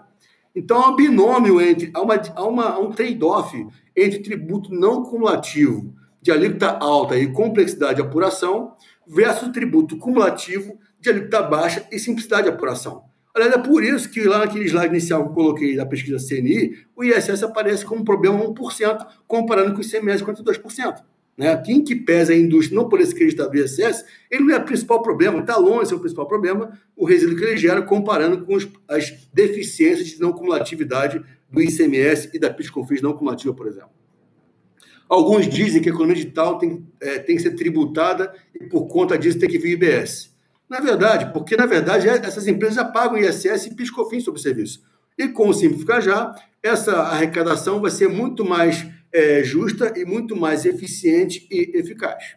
Então, 0.56 0.82
há 0.82 0.90
um 0.90 0.96
binômio 0.96 1.62
entre, 1.62 1.92
há, 1.94 2.02
uma, 2.02 2.16
há, 2.16 2.48
uma, 2.48 2.70
há 2.70 2.80
um 2.80 2.92
trade-off 2.92 3.68
entre 3.96 4.20
tributo 4.20 4.74
não 4.74 5.04
cumulativo 5.04 5.94
de 6.24 6.32
alíquota 6.32 6.78
alta 6.80 7.18
e 7.18 7.32
complexidade 7.32 7.96
de 7.96 8.02
apuração 8.02 8.74
versus 9.08 9.50
tributo 9.50 9.98
cumulativo 9.98 10.80
de 11.00 11.10
alíquota 11.10 11.42
baixa 11.44 11.88
e 11.92 12.00
simplicidade 12.00 12.44
de 12.44 12.50
apuração. 12.50 13.04
Aliás, 13.36 13.54
é 13.54 13.58
por 13.58 13.84
isso 13.84 14.10
que 14.10 14.22
lá 14.24 14.40
naquele 14.40 14.66
slide 14.66 14.90
inicial 14.90 15.24
que 15.24 15.30
eu 15.30 15.34
coloquei 15.34 15.76
da 15.76 15.86
pesquisa 15.86 16.18
CNI, 16.18 16.78
o 16.96 17.04
ISS 17.04 17.42
aparece 17.42 17.84
como 17.84 18.02
um 18.02 18.06
problema 18.06 18.38
1%, 18.40 19.08
comparando 19.28 19.74
com 19.74 19.80
o 19.80 19.82
ICMS 19.82 20.24
42%. 20.24 21.02
Né? 21.36 21.58
Quem 21.58 21.84
que 21.84 21.96
pesa 21.96 22.32
a 22.32 22.38
indústria 22.38 22.76
não 22.80 22.88
por 22.88 23.02
esse 23.02 23.14
crédito 23.14 23.50
do 23.50 23.58
ISS, 23.58 24.06
ele 24.30 24.44
não 24.44 24.56
é 24.56 24.60
o 24.60 24.64
principal 24.64 25.02
problema, 25.02 25.40
está 25.40 25.58
longe 25.58 25.84
de 25.84 25.90
ser 25.90 25.96
o 25.96 26.00
principal 26.00 26.28
problema, 26.28 26.80
o 26.96 27.06
resíduo 27.06 27.36
que 27.36 27.44
ele 27.44 27.58
gera, 27.58 27.82
comparando 27.82 28.46
com 28.46 28.54
os, 28.54 28.68
as 28.88 29.12
deficiências 29.34 30.10
de 30.10 30.22
não 30.22 30.32
cumulatividade 30.32 31.20
do 31.50 31.62
ICMS 31.62 32.30
e 32.34 32.40
da 32.40 32.52
PIS-COFINS 32.54 33.02
não 33.02 33.14
cumulativa, 33.14 33.54
por 33.54 33.68
exemplo. 33.68 34.03
Alguns 35.14 35.48
dizem 35.48 35.80
que 35.80 35.90
a 35.90 35.92
economia 35.92 36.16
digital 36.16 36.58
tem, 36.58 36.88
é, 37.00 37.20
tem 37.20 37.36
que 37.36 37.44
ser 37.44 37.52
tributada 37.52 38.34
e, 38.60 38.66
por 38.66 38.88
conta 38.88 39.16
disso, 39.16 39.38
tem 39.38 39.48
que 39.48 39.60
vir 39.60 39.74
IBS. 39.74 40.34
Na 40.68 40.80
verdade, 40.80 41.32
porque 41.32 41.56
na 41.56 41.68
verdade 41.68 42.10
é, 42.10 42.14
essas 42.14 42.48
empresas 42.48 42.78
já 42.78 42.84
pagam 42.84 43.20
ISS 43.20 43.68
e 43.68 43.76
PIS/COFINS 43.76 44.24
sobre 44.24 44.40
o 44.40 44.44
serviço. 44.44 44.82
E 45.16 45.28
com 45.28 45.50
o 45.50 45.54
Simplificar 45.54 46.02
Já, 46.02 46.34
essa 46.64 46.94
arrecadação 46.94 47.80
vai 47.80 47.92
ser 47.92 48.10
muito 48.10 48.44
mais 48.44 48.88
é, 49.12 49.44
justa 49.44 49.94
e 49.96 50.04
muito 50.04 50.36
mais 50.36 50.66
eficiente 50.66 51.48
e 51.52 51.78
eficaz. 51.78 52.36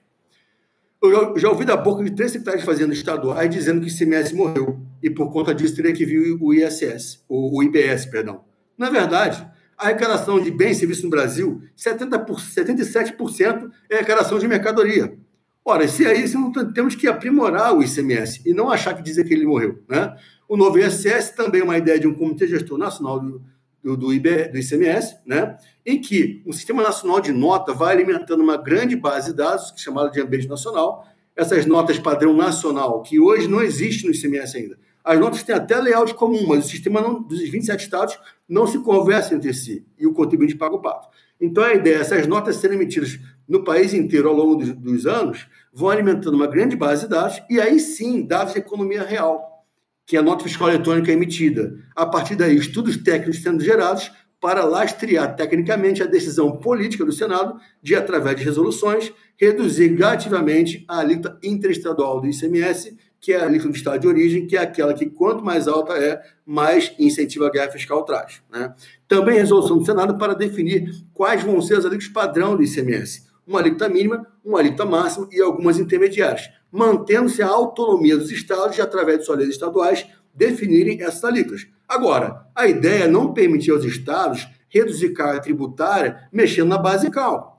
Eu 1.02 1.10
já, 1.10 1.40
já 1.40 1.48
ouvi 1.48 1.64
da 1.64 1.78
boca 1.78 2.04
de 2.04 2.10
três 2.10 2.32
secretários 2.32 2.62
de 2.62 2.66
Fazenda 2.66 2.92
estaduais 2.92 3.48
dizendo 3.48 3.80
que 3.80 3.86
o 3.86 3.90
ICMS 3.90 4.34
morreu 4.34 4.78
e 5.02 5.08
por 5.08 5.32
conta 5.32 5.54
disso 5.54 5.74
teria 5.74 5.94
que 5.94 6.04
vir 6.04 6.36
o 6.38 6.52
ISS, 6.52 7.24
o, 7.26 7.56
o 7.58 7.62
IBS, 7.62 8.04
perdão. 8.04 8.44
Na 8.76 8.90
verdade, 8.90 9.55
a 9.76 9.84
arrecadação 9.84 10.40
de 10.40 10.50
bens 10.50 10.76
e 10.76 10.80
serviços 10.80 11.04
no 11.04 11.10
Brasil, 11.10 11.60
70 11.74 12.18
por, 12.20 12.40
77% 12.40 13.70
é 13.90 13.96
arrecadação 13.96 14.38
de 14.38 14.48
mercadoria. 14.48 15.16
Ora, 15.64 15.86
se 15.88 16.06
é 16.06 16.16
isso, 16.16 16.38
temos 16.72 16.94
que 16.94 17.08
aprimorar 17.08 17.74
o 17.74 17.82
ICMS 17.82 18.40
e 18.46 18.54
não 18.54 18.70
achar 18.70 18.94
que 18.94 19.02
dizer 19.02 19.24
que 19.24 19.34
ele 19.34 19.44
morreu. 19.44 19.82
Né? 19.88 20.16
O 20.48 20.56
novo 20.56 20.78
ISS 20.78 21.30
também 21.30 21.60
é 21.60 21.64
uma 21.64 21.76
ideia 21.76 21.98
de 21.98 22.06
um 22.06 22.14
Comitê 22.14 22.46
Gestor 22.46 22.78
Nacional 22.78 23.18
do, 23.18 23.42
do, 23.82 23.96
do, 23.96 24.06
do 24.06 24.58
ICMS, 24.58 25.16
né? 25.26 25.58
em 25.84 26.00
que 26.00 26.40
o 26.46 26.52
Sistema 26.52 26.82
Nacional 26.82 27.20
de 27.20 27.32
Nota 27.32 27.74
vai 27.74 27.92
alimentando 27.92 28.42
uma 28.42 28.56
grande 28.56 28.94
base 28.94 29.30
de 29.30 29.36
dados, 29.36 29.72
é 29.76 29.78
chamada 29.78 30.08
de 30.10 30.20
ambiente 30.20 30.48
nacional, 30.48 31.04
essas 31.34 31.66
notas 31.66 31.98
padrão 31.98 32.32
nacional, 32.32 33.02
que 33.02 33.18
hoje 33.18 33.48
não 33.48 33.60
existe 33.60 34.06
no 34.06 34.12
ICMS 34.12 34.56
ainda. 34.56 34.78
As 35.06 35.20
notas 35.20 35.44
têm 35.44 35.54
até 35.54 35.80
layout 35.80 36.14
comum, 36.14 36.48
mas 36.48 36.66
o 36.66 36.68
sistema 36.68 37.00
não, 37.00 37.22
dos 37.22 37.38
27 37.48 37.80
estados 37.80 38.18
não 38.48 38.66
se 38.66 38.80
conversa 38.80 39.36
entre 39.36 39.54
si 39.54 39.86
e 39.96 40.04
o 40.04 40.12
contribuinte 40.12 40.56
paga 40.56 40.74
o 40.74 40.82
pato. 40.82 41.08
Então 41.40 41.62
a 41.62 41.74
ideia 41.74 41.98
é 41.98 42.00
essas 42.00 42.26
notas 42.26 42.56
serem 42.56 42.76
emitidas 42.76 43.16
no 43.48 43.62
país 43.62 43.94
inteiro 43.94 44.28
ao 44.28 44.34
longo 44.34 44.56
dos, 44.56 44.72
dos 44.72 45.06
anos, 45.06 45.46
vão 45.72 45.90
alimentando 45.90 46.34
uma 46.34 46.48
grande 46.48 46.74
base 46.74 47.04
de 47.04 47.10
dados, 47.10 47.40
e 47.48 47.60
aí 47.60 47.78
sim, 47.78 48.26
dados 48.26 48.54
de 48.54 48.58
economia 48.58 49.04
real, 49.04 49.64
que 50.04 50.16
é 50.16 50.18
a 50.18 50.22
nota 50.24 50.42
fiscal 50.42 50.68
eletrônica 50.70 51.12
emitida. 51.12 51.78
A 51.94 52.04
partir 52.04 52.34
daí, 52.34 52.56
estudos 52.56 52.96
técnicos 52.96 53.40
sendo 53.40 53.62
gerados 53.62 54.10
para 54.40 54.64
lastrear 54.64 55.36
tecnicamente 55.36 56.02
a 56.02 56.06
decisão 56.06 56.56
política 56.56 57.04
do 57.04 57.12
Senado 57.12 57.60
de, 57.80 57.94
através 57.94 58.36
de 58.36 58.44
resoluções, 58.44 59.12
reduzir 59.36 59.90
gradativamente 59.90 60.84
a 60.88 60.98
alíquota 60.98 61.38
interestadual 61.44 62.20
do 62.20 62.26
ICMS, 62.26 62.96
que 63.20 63.32
é 63.32 63.40
a 63.40 63.44
alíquota 63.44 63.70
do 63.70 63.76
estado 63.76 64.00
de 64.00 64.08
origem, 64.08 64.46
que 64.46 64.56
é 64.56 64.60
aquela 64.60 64.94
que, 64.94 65.06
quanto 65.06 65.44
mais 65.44 65.66
alta 65.66 65.94
é, 65.94 66.22
mais 66.44 66.94
incentivo 66.98 67.44
a 67.44 67.50
guerra 67.50 67.70
fiscal 67.70 68.04
traz. 68.04 68.42
Né? 68.50 68.72
Também 69.08 69.36
resolução 69.36 69.78
do 69.78 69.84
Senado 69.84 70.16
para 70.16 70.34
definir 70.34 70.90
quais 71.12 71.42
vão 71.42 71.60
ser 71.60 71.78
as 71.78 71.84
alíquotas 71.84 72.08
padrão 72.08 72.56
do 72.56 72.62
ICMS, 72.62 73.26
uma 73.46 73.60
alíquota 73.60 73.88
mínima, 73.88 74.26
uma 74.44 74.60
alíquota 74.60 74.84
máxima 74.84 75.28
e 75.32 75.40
algumas 75.40 75.78
intermediárias, 75.78 76.48
mantendo-se 76.70 77.42
a 77.42 77.48
autonomia 77.48 78.16
dos 78.16 78.30
estados 78.30 78.76
de, 78.76 78.82
através 78.82 79.20
de 79.20 79.24
suas 79.24 79.38
leis 79.38 79.50
estaduais, 79.50 80.06
definirem 80.34 81.02
essas 81.02 81.24
alíquotas. 81.24 81.66
Agora, 81.88 82.46
a 82.54 82.66
ideia 82.66 83.04
é 83.04 83.08
não 83.08 83.32
permitir 83.32 83.70
aos 83.70 83.84
estados 83.84 84.46
reduzir 84.68 85.10
carga 85.10 85.40
tributária 85.40 86.28
mexendo 86.32 86.68
na 86.68 86.78
basical. 86.78 87.55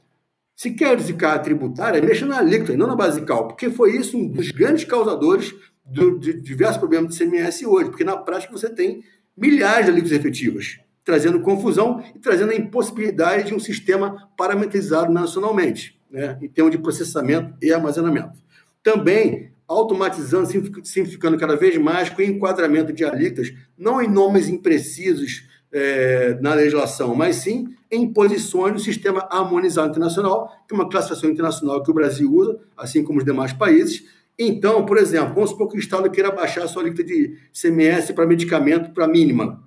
Se 0.58 0.72
quer 0.72 0.98
carga 1.14 1.40
tributária, 1.40 2.02
mexa 2.02 2.26
na 2.26 2.40
alíquota 2.40 2.74
e 2.74 2.78
não 2.78 2.88
na 2.88 2.96
basical, 2.96 3.48
porque 3.48 3.70
foi 3.70 3.96
isso 3.96 4.18
um 4.18 4.28
dos 4.28 4.52
grandes 4.52 4.84
causadores 4.84 5.54
do, 5.86 6.20
de 6.20 6.34
diversos 6.34 6.78
problemas 6.78 7.16
de 7.16 7.24
CMS 7.24 7.64
hoje, 7.64 7.90
porque 7.90 8.04
na 8.04 8.18
prática 8.18 8.52
você 8.52 8.68
tem 8.68 9.04
milhares 9.38 9.86
de 9.86 9.92
alíquotas 9.92 10.18
efetivas 10.18 10.80
trazendo 11.08 11.40
confusão 11.40 12.04
e 12.14 12.20
trazendo 12.20 12.52
a 12.52 12.56
impossibilidade 12.56 13.48
de 13.48 13.54
um 13.54 13.60
sistema 13.62 14.30
parametrizado 14.36 15.10
nacionalmente, 15.10 15.98
né, 16.12 16.38
em 16.42 16.50
termos 16.50 16.70
de 16.70 16.78
processamento 16.78 17.54
e 17.62 17.72
armazenamento. 17.72 18.38
Também 18.84 19.54
automatizando, 19.66 20.50
simplificando 20.84 21.38
cada 21.38 21.56
vez 21.56 21.78
mais 21.78 22.10
com 22.10 22.22
o 22.22 22.26
enquadramento 22.26 22.92
de 22.92 23.06
alíquotas, 23.06 23.54
não 23.78 24.02
em 24.02 24.08
nomes 24.10 24.50
imprecisos 24.50 25.48
é, 25.78 26.38
na 26.42 26.54
legislação, 26.54 27.16
mas 27.16 27.38
sim 27.38 27.74
em 27.92 28.12
posições 28.12 28.74
do 28.74 28.80
sistema 28.80 29.28
harmonizado 29.32 29.90
internacional, 29.90 30.52
que 30.68 30.74
é 30.74 30.78
uma 30.78 30.90
classificação 30.90 31.30
internacional 31.30 31.82
que 31.82 31.92
o 31.92 31.94
Brasil 31.94 32.34
usa, 32.34 32.60
assim 32.76 33.04
como 33.04 33.20
os 33.20 33.26
demais 33.26 33.54
países. 33.54 34.04
Então, 34.38 34.86
por 34.86 34.98
exemplo, 34.98 35.34
vamos 35.34 35.52
supor 35.52 35.70
que 35.70 35.78
o 35.78 35.80
Estado 35.80 36.10
queira 36.12 36.32
baixar 36.32 36.64
a 36.64 36.68
sua 36.68 36.82
alíquota 36.82 37.04
de 37.04 37.38
CMS 37.54 38.12
para 38.12 38.26
medicamento 38.28 38.92
para 38.92 39.08
mínima. 39.08 39.64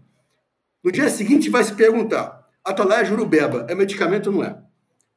No 0.85 0.93
dia 0.93 1.09
seguinte, 1.09 1.49
vai 1.49 1.65
se 1.65 1.75
perguntar: 1.75 2.47
atalaia 2.65 3.05
jurubeba 3.05 3.67
é 3.69 3.75
medicamento 3.75 4.29
ou 4.29 4.37
não 4.37 4.45
é? 4.45 4.59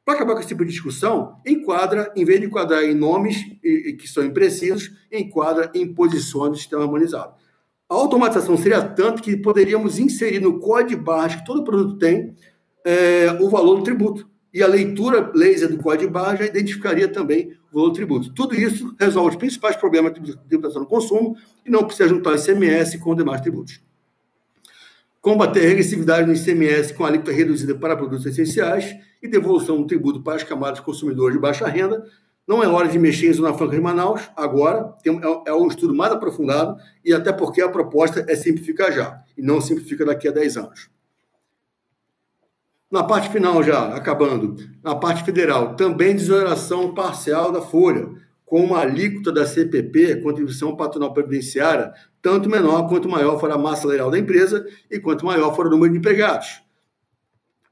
Para 0.04 0.14
acabar 0.14 0.34
com 0.34 0.40
esse 0.40 0.48
tipo 0.48 0.64
de 0.64 0.70
discussão, 0.70 1.40
enquadra, 1.46 2.12
em 2.14 2.24
vez 2.24 2.38
de 2.38 2.46
enquadrar 2.46 2.82
em 2.84 2.94
nomes 2.94 3.36
que 3.62 4.06
são 4.06 4.22
imprecisos, 4.22 4.90
enquadra 5.10 5.70
em 5.74 5.94
posições 5.94 6.50
do 6.50 6.56
sistema 6.58 6.82
harmonizado. 6.82 7.34
A 7.88 7.94
automatização 7.94 8.56
seria 8.56 8.82
tanto 8.82 9.22
que 9.22 9.36
poderíamos 9.36 9.98
inserir 9.98 10.40
no 10.40 10.58
código 10.58 10.90
de 10.90 10.96
barras 10.96 11.36
que 11.36 11.44
todo 11.44 11.64
produto 11.64 11.98
tem 11.98 12.34
é, 12.84 13.36
o 13.40 13.48
valor 13.48 13.76
do 13.76 13.84
tributo. 13.84 14.28
E 14.52 14.62
a 14.62 14.66
leitura 14.66 15.32
laser 15.34 15.68
do 15.68 15.78
código 15.78 16.06
de 16.06 16.12
barras 16.12 16.38
já 16.38 16.46
identificaria 16.46 17.08
também 17.08 17.56
o 17.72 17.76
valor 17.76 17.90
do 17.90 17.94
tributo. 17.94 18.32
Tudo 18.32 18.54
isso 18.54 18.94
resolve 18.98 19.30
os 19.30 19.36
principais 19.36 19.76
problemas 19.76 20.14
de 20.14 20.36
tributação 20.48 20.82
do 20.82 20.88
consumo 20.88 21.36
e 21.64 21.70
não 21.70 21.84
precisa 21.84 22.08
juntar 22.08 22.36
ICMS 22.36 22.98
com 22.98 23.14
demais 23.14 23.40
tributos 23.40 23.80
combater 25.24 25.60
a 25.60 25.68
regressividade 25.68 26.26
no 26.26 26.34
ICMS 26.34 26.92
com 26.92 27.02
alíquota 27.02 27.32
reduzida 27.32 27.74
para 27.74 27.96
produtos 27.96 28.26
essenciais 28.26 28.94
e 29.22 29.26
devolução 29.26 29.78
do 29.78 29.86
tributo 29.86 30.22
para 30.22 30.34
as 30.34 30.42
camadas 30.42 30.80
consumidores 30.80 31.34
de 31.34 31.40
baixa 31.40 31.66
renda. 31.66 32.04
Não 32.46 32.62
é 32.62 32.68
hora 32.68 32.88
de 32.88 32.98
mexer 32.98 33.28
em 33.28 33.32
Zona 33.32 33.54
Franca 33.54 33.74
de 33.74 33.80
Manaus, 33.80 34.30
agora 34.36 34.94
tem, 35.02 35.18
é, 35.18 35.50
é 35.50 35.54
um 35.54 35.66
estudo 35.66 35.94
mais 35.94 36.12
aprofundado 36.12 36.76
e 37.02 37.14
até 37.14 37.32
porque 37.32 37.62
a 37.62 37.68
proposta 37.68 38.24
é 38.28 38.36
simplificar 38.36 38.92
já 38.92 39.22
e 39.36 39.42
não 39.42 39.60
simplifica 39.60 40.04
daqui 40.04 40.28
a 40.28 40.30
10 40.30 40.56
anos. 40.58 40.90
Na 42.90 43.02
parte 43.02 43.30
final 43.30 43.62
já, 43.62 43.94
acabando, 43.94 44.56
na 44.82 44.94
parte 44.94 45.24
federal, 45.24 45.74
também 45.74 46.14
desoneração 46.14 46.94
parcial 46.94 47.50
da 47.50 47.62
folha, 47.62 48.08
com 48.44 48.62
uma 48.62 48.80
alíquota 48.80 49.32
da 49.32 49.46
CPP, 49.46 50.20
contribuição 50.22 50.76
patronal 50.76 51.12
previdenciária, 51.12 51.92
tanto 52.20 52.48
menor 52.48 52.88
quanto 52.88 53.08
maior 53.08 53.40
for 53.40 53.50
a 53.50 53.58
massa 53.58 53.82
salarial 53.82 54.10
da 54.10 54.18
empresa 54.18 54.64
e 54.90 55.00
quanto 55.00 55.24
maior 55.24 55.56
for 55.56 55.66
o 55.66 55.70
número 55.70 55.92
de 55.92 55.98
empregados. 55.98 56.62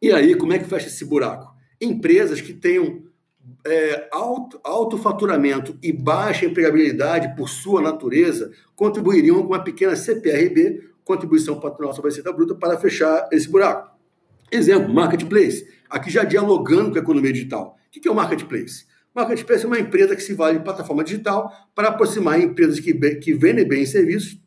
E 0.01 0.11
aí, 0.11 0.35
como 0.35 0.55
é 0.55 0.59
que 0.59 0.65
fecha 0.65 0.89
esse 0.89 1.05
buraco? 1.05 1.55
Empresas 1.81 2.41
que 2.41 2.53
tenham 2.53 3.05
é, 3.65 4.09
alto, 4.11 4.61
alto 4.63 4.99
faturamento 4.99 5.77
e 5.83 5.93
baixa 5.93 6.47
empregabilidade 6.47 7.35
por 7.37 7.49
sua 7.49 7.81
natureza 7.81 8.51
contribuiriam 8.75 9.41
com 9.43 9.49
uma 9.49 9.63
pequena 9.63 9.97
CPRB, 9.97 10.91
contribuição 11.05 11.59
patronal 11.59 11.95
sobre 11.95 12.09
a 12.09 12.11
receita 12.11 12.33
bruta, 12.33 12.55
para 12.55 12.79
fechar 12.79 13.29
esse 13.33 13.49
buraco. 13.49 13.97
Exemplo, 14.51 14.93
marketplace. 14.93 15.67
Aqui 15.89 16.11
já 16.11 16.25
dialogando 16.25 16.91
com 16.91 16.99
a 16.99 17.03
economia 17.03 17.33
digital. 17.33 17.77
O 17.89 18.01
que 18.01 18.09
é 18.09 18.11
o 18.11 18.15
marketplace? 18.15 18.87
Marketplace 19.15 19.65
é 19.65 19.67
uma 19.67 19.79
empresa 19.79 20.17
que 20.17 20.23
se 20.23 20.33
vale 20.33 20.59
de 20.59 20.65
plataforma 20.65 21.05
digital 21.05 21.53
para 21.75 21.89
aproximar 21.89 22.41
empresas 22.41 22.81
que, 22.81 22.95
que 23.17 23.35
vendem 23.35 23.67
bens 23.67 23.89
e 23.89 23.93
serviços 23.93 24.41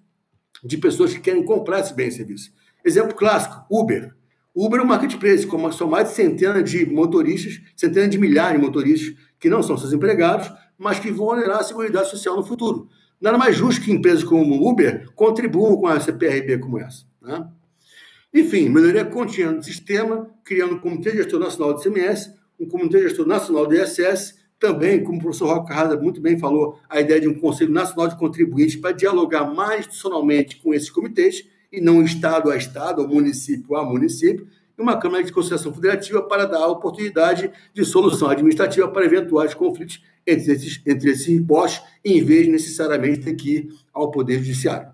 de 0.63 0.77
pessoas 0.77 1.13
que 1.13 1.19
querem 1.19 1.43
comprar 1.43 1.81
esse 1.81 1.93
bem 1.93 2.07
e 2.07 2.11
serviço. 2.11 2.51
Exemplo 2.83 3.15
clássico, 3.15 3.63
Uber. 3.69 4.13
Uber 4.55 4.79
é 4.79 4.83
um 4.83 4.87
marketplace, 4.87 5.45
com 5.45 5.69
são 5.73 5.89
mais 5.89 6.09
de 6.09 6.15
centenas 6.15 6.69
de 6.69 6.85
motoristas, 6.85 7.59
centenas 7.75 8.09
de 8.09 8.17
milhares 8.17 8.57
de 8.57 8.65
motoristas 8.65 9.13
que 9.37 9.49
não 9.49 9.61
são 9.61 9.77
seus 9.77 9.91
empregados, 9.91 10.49
mas 10.77 10.97
que 10.97 11.11
vão 11.11 11.27
onerar 11.27 11.59
a 11.59 11.63
segurança 11.63 12.11
social 12.11 12.37
no 12.37 12.43
futuro. 12.43 12.87
Nada 13.19 13.37
mais 13.37 13.57
justo 13.57 13.81
que 13.81 13.91
empresas 13.91 14.23
como 14.23 14.67
Uber 14.69 15.09
contribuam 15.13 15.75
com 15.75 15.87
a 15.87 15.99
CPRB 15.99 16.59
como 16.59 16.79
essa. 16.79 17.03
Né? 17.21 17.45
Enfim, 18.33 18.69
melhoria 18.69 19.03
contínua 19.03 19.53
do 19.53 19.63
sistema, 19.63 20.29
criando 20.43 20.75
um 20.75 20.79
Comitê 20.79 21.11
Gestor 21.11 21.39
Nacional 21.39 21.73
de 21.73 21.83
CMS, 21.83 22.33
um 22.57 22.65
Comitê 22.65 23.01
Gestor 23.01 23.27
Nacional 23.27 23.67
de 23.67 23.81
ISS 23.81 24.35
também, 24.57 25.03
como 25.03 25.17
o 25.17 25.21
professor 25.21 25.47
Roque 25.47 25.67
Carrada 25.67 25.97
muito 25.97 26.21
bem 26.21 26.39
falou, 26.39 26.79
a 26.89 27.01
ideia 27.01 27.19
de 27.19 27.27
um 27.27 27.33
Conselho 27.33 27.71
Nacional 27.71 28.07
de 28.07 28.17
Contribuintes 28.17 28.77
para 28.77 28.93
dialogar 28.93 29.53
mais 29.53 29.81
institucionalmente 29.81 30.57
com 30.57 30.73
esses 30.73 30.89
comitês 30.89 31.45
e 31.75 31.81
não 31.81 32.01
Estado 32.03 32.49
a 32.49 32.57
Estado, 32.57 33.01
ou 33.01 33.07
município 33.07 33.75
a 33.75 33.83
município, 33.83 34.47
e 34.77 34.81
uma 34.81 34.97
Câmara 34.97 35.23
de 35.23 35.31
Conciliação 35.31 35.73
Federativa 35.73 36.21
para 36.21 36.45
dar 36.45 36.59
a 36.59 36.67
oportunidade 36.67 37.51
de 37.73 37.85
solução 37.85 38.29
administrativa 38.29 38.87
para 38.87 39.05
eventuais 39.05 39.53
conflitos 39.53 40.03
entre 40.27 40.53
esses, 40.53 40.81
entre 40.85 41.11
esses 41.11 41.29
impostos, 41.29 41.87
em 42.03 42.23
vez 42.23 42.45
de 42.45 42.51
necessariamente 42.51 43.21
ter 43.21 43.35
que 43.35 43.57
ir 43.57 43.69
ao 43.93 44.11
Poder 44.11 44.39
Judiciário. 44.39 44.89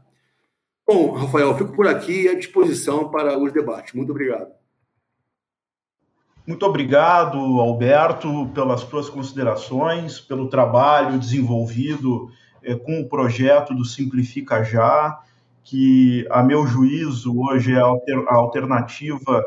Bom, 0.88 1.12
Rafael, 1.12 1.58
fico 1.58 1.74
por 1.74 1.88
aqui 1.88 2.28
à 2.28 2.36
disposição 2.36 3.10
para 3.10 3.38
os 3.38 3.52
debates. 3.52 3.94
Muito 3.94 4.12
obrigado. 4.12 4.52
Muito 6.46 6.66
obrigado, 6.66 7.38
Alberto, 7.38 8.50
pelas 8.54 8.82
suas 8.82 9.08
considerações, 9.08 10.20
pelo 10.20 10.50
trabalho 10.50 11.20
desenvolvido 11.20 12.30
eh, 12.64 12.76
com 12.76 13.00
o 13.00 13.08
projeto 13.08 13.74
do 13.74 13.86
Simplifica 13.86 14.64
Já, 14.64 15.20
que, 15.64 16.28
a 16.30 16.44
meu 16.44 16.66
juízo, 16.66 17.40
hoje 17.40 17.74
é 17.74 17.80
a 17.80 18.36
alternativa 18.36 19.44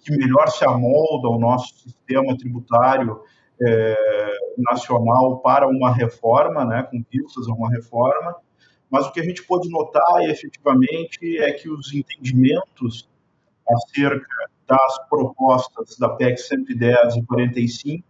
que 0.00 0.16
melhor 0.16 0.48
se 0.48 0.64
amolda 0.64 1.28
ao 1.28 1.38
nosso 1.38 1.74
sistema 1.80 2.36
tributário 2.36 3.20
é, 3.60 4.38
nacional 4.58 5.38
para 5.38 5.66
uma 5.66 5.92
reforma, 5.92 6.64
né, 6.64 6.82
com 6.84 7.02
vistas 7.10 7.48
a 7.48 7.52
uma 7.52 7.70
reforma, 7.70 8.36
mas 8.90 9.06
o 9.06 9.12
que 9.12 9.20
a 9.20 9.24
gente 9.24 9.42
pode 9.44 9.68
notar 9.68 10.22
efetivamente 10.22 11.38
é 11.38 11.52
que 11.52 11.68
os 11.68 11.92
entendimentos 11.92 13.08
acerca 13.68 14.26
das 14.66 15.08
propostas 15.08 15.96
da 15.98 16.08
PEC 16.10 16.38
110 16.38 17.16
e 17.16 17.26
45, 17.26 18.04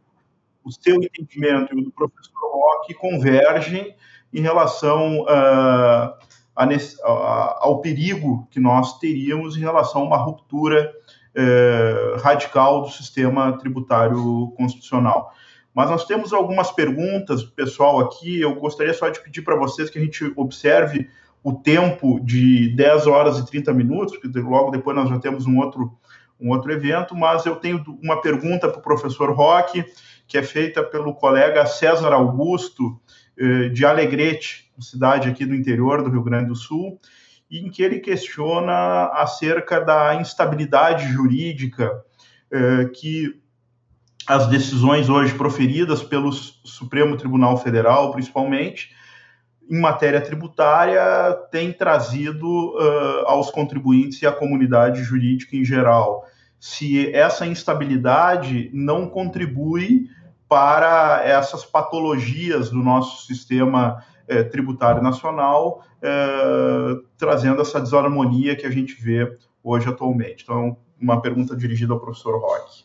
o 0.64 0.72
seu 0.72 0.96
entendimento 0.96 1.74
e 1.74 1.80
o 1.80 1.84
do 1.84 1.90
professor 1.92 2.32
Roque 2.42 2.94
convergem 2.94 3.94
em 4.32 4.40
relação 4.40 5.22
uh, 5.22 6.26
a, 6.57 6.64
a, 7.04 7.59
ao 7.61 7.80
perigo 7.80 8.48
que 8.50 8.59
nós 8.59 8.98
teríamos 8.98 9.57
em 9.57 9.61
relação 9.61 10.02
a 10.02 10.04
uma 10.04 10.16
ruptura 10.16 10.92
é, 11.34 12.16
radical 12.22 12.82
do 12.82 12.90
sistema 12.90 13.59
tributário 13.59 14.52
constitucional. 14.57 15.32
Mas 15.74 15.90
nós 15.90 16.07
temos 16.07 16.32
algumas 16.32 16.70
perguntas, 16.72 17.44
pessoal, 17.44 18.00
aqui. 18.00 18.40
Eu 18.40 18.54
gostaria 18.54 18.94
só 18.94 19.11
de 19.11 19.22
pedir 19.22 19.42
para 19.42 19.54
vocês 19.54 19.90
que 19.90 19.98
a 19.98 20.02
gente 20.02 20.32
observe 20.34 21.07
o 21.44 21.52
tempo 21.52 22.18
de 22.20 22.74
10 22.74 23.07
horas 23.07 23.38
e 23.38 23.44
30 23.44 23.74
minutos, 23.74 24.16
porque 24.16 24.40
logo 24.40 24.70
depois 24.70 24.96
nós 24.96 25.11
já 25.11 25.18
temos 25.18 25.46
um 25.46 25.59
outro, 25.59 25.92
um 26.40 26.50
outro 26.50 26.72
evento. 26.72 27.14
Mas 27.14 27.44
eu 27.44 27.57
tenho 27.57 27.84
uma 28.02 28.22
pergunta 28.22 28.70
para 28.70 28.78
o 28.78 28.82
professor 28.82 29.30
Roque, 29.32 29.84
que 30.26 30.38
é 30.38 30.42
feita 30.42 30.82
pelo 30.82 31.14
colega 31.14 31.66
César 31.66 32.14
Augusto, 32.14 32.98
eh, 33.05 33.05
de 33.72 33.84
Alegrete, 33.84 34.72
cidade 34.80 35.28
aqui 35.28 35.45
do 35.45 35.55
interior 35.55 36.03
do 36.03 36.11
Rio 36.11 36.22
Grande 36.22 36.49
do 36.49 36.57
Sul 36.57 36.99
em 37.51 37.70
que 37.70 37.82
ele 37.82 38.01
questiona 38.01 39.07
acerca 39.12 39.80
da 39.80 40.14
instabilidade 40.16 41.07
jurídica 41.12 41.91
eh, 42.51 42.91
que 42.95 43.41
as 44.26 44.49
decisões 44.49 45.09
hoje 45.09 45.34
proferidas 45.34 46.03
pelo 46.03 46.32
Supremo 46.32 47.16
Tribunal 47.16 47.57
Federal, 47.59 48.11
principalmente, 48.11 48.91
em 49.70 49.80
matéria 49.80 50.20
tributária, 50.20 51.32
têm 51.51 51.72
trazido 51.72 52.47
uh, 52.47 53.26
aos 53.26 53.51
contribuintes 53.51 54.20
e 54.22 54.26
à 54.26 54.32
comunidade 54.32 55.03
jurídica 55.05 55.57
em 55.57 55.64
geral. 55.64 56.24
Se 56.59 57.12
essa 57.12 57.47
instabilidade 57.47 58.68
não 58.72 59.09
contribui 59.09 60.09
para 60.49 61.22
essas 61.24 61.64
patologias 61.64 62.70
do 62.70 62.78
nosso 62.78 63.26
sistema 63.26 64.03
é, 64.28 64.42
tributário 64.42 65.03
nacional, 65.03 65.82
é, 66.03 66.09
trazendo 67.18 67.62
essa 67.62 67.80
desarmonia 67.80 68.57
que 68.57 68.66
a 68.66 68.70
gente 68.70 68.94
vê 69.01 69.36
hoje 69.62 69.88
atualmente. 69.88 70.44
Então, 70.44 70.76
uma 71.01 71.20
pergunta 71.20 71.57
dirigida 71.57 71.92
ao 71.92 72.01
professor 72.01 72.38
Roque. 72.40 72.84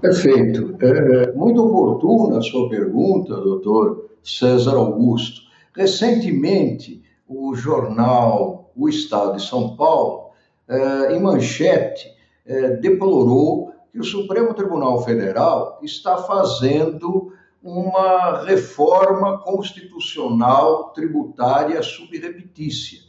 Perfeito. 0.00 0.76
É, 0.80 1.32
muito 1.32 1.64
oportuna 1.64 2.38
a 2.38 2.42
sua 2.42 2.68
pergunta, 2.68 3.34
doutor 3.34 4.10
César 4.22 4.76
Augusto. 4.76 5.42
Recentemente, 5.74 7.02
o 7.26 7.54
jornal 7.54 8.70
O 8.76 8.88
Estado 8.88 9.36
de 9.36 9.42
São 9.42 9.76
Paulo, 9.76 10.30
é, 10.68 11.16
em 11.16 11.20
manchete, 11.20 12.06
é, 12.46 12.76
deplorou 12.76 13.74
que 13.90 13.98
o 13.98 14.04
Supremo 14.04 14.54
Tribunal 14.54 15.02
Federal 15.04 15.78
está 15.82 16.18
fazendo 16.18 17.32
uma 17.62 18.44
reforma 18.44 19.38
constitucional 19.38 20.90
tributária 20.90 21.82
subrepetícia. 21.82 23.00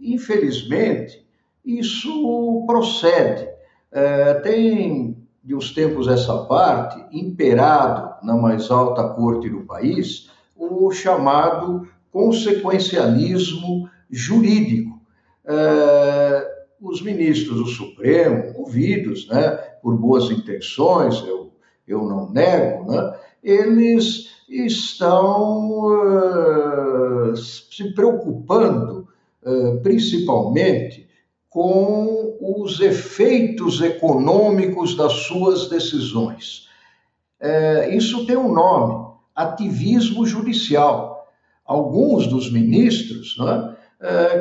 Infelizmente, 0.00 1.24
isso 1.64 2.64
procede. 2.66 3.48
É, 3.90 4.34
tem, 4.34 5.16
de 5.44 5.54
uns 5.54 5.72
tempos 5.72 6.08
essa 6.08 6.44
parte, 6.44 7.04
imperado 7.12 8.14
na 8.24 8.34
mais 8.34 8.70
alta 8.70 9.08
corte 9.10 9.48
do 9.50 9.60
país 9.60 10.30
o 10.56 10.90
chamado 10.90 11.86
consequencialismo 12.10 13.88
jurídico. 14.10 15.00
É, 15.44 16.52
os 16.80 17.00
ministros 17.00 17.58
do 17.58 17.66
Supremo, 17.66 18.58
ouvidos 18.58 19.28
né, 19.28 19.71
por 19.82 19.96
boas 19.96 20.30
intenções, 20.30 21.22
eu, 21.26 21.50
eu 21.86 22.04
não 22.04 22.30
nego, 22.30 22.90
né, 22.90 23.14
eles 23.42 24.30
estão 24.48 25.80
uh, 27.30 27.36
se 27.36 27.92
preocupando 27.94 29.08
uh, 29.42 29.80
principalmente 29.82 31.08
com 31.50 32.36
os 32.40 32.80
efeitos 32.80 33.80
econômicos 33.80 34.96
das 34.96 35.12
suas 35.12 35.68
decisões. 35.68 36.68
Uh, 37.40 37.90
isso 37.92 38.24
tem 38.26 38.36
um 38.36 38.52
nome: 38.52 39.14
ativismo 39.34 40.24
judicial. 40.26 41.10
Alguns 41.64 42.26
dos 42.26 42.50
ministros, 42.52 43.38
né, 43.38 43.76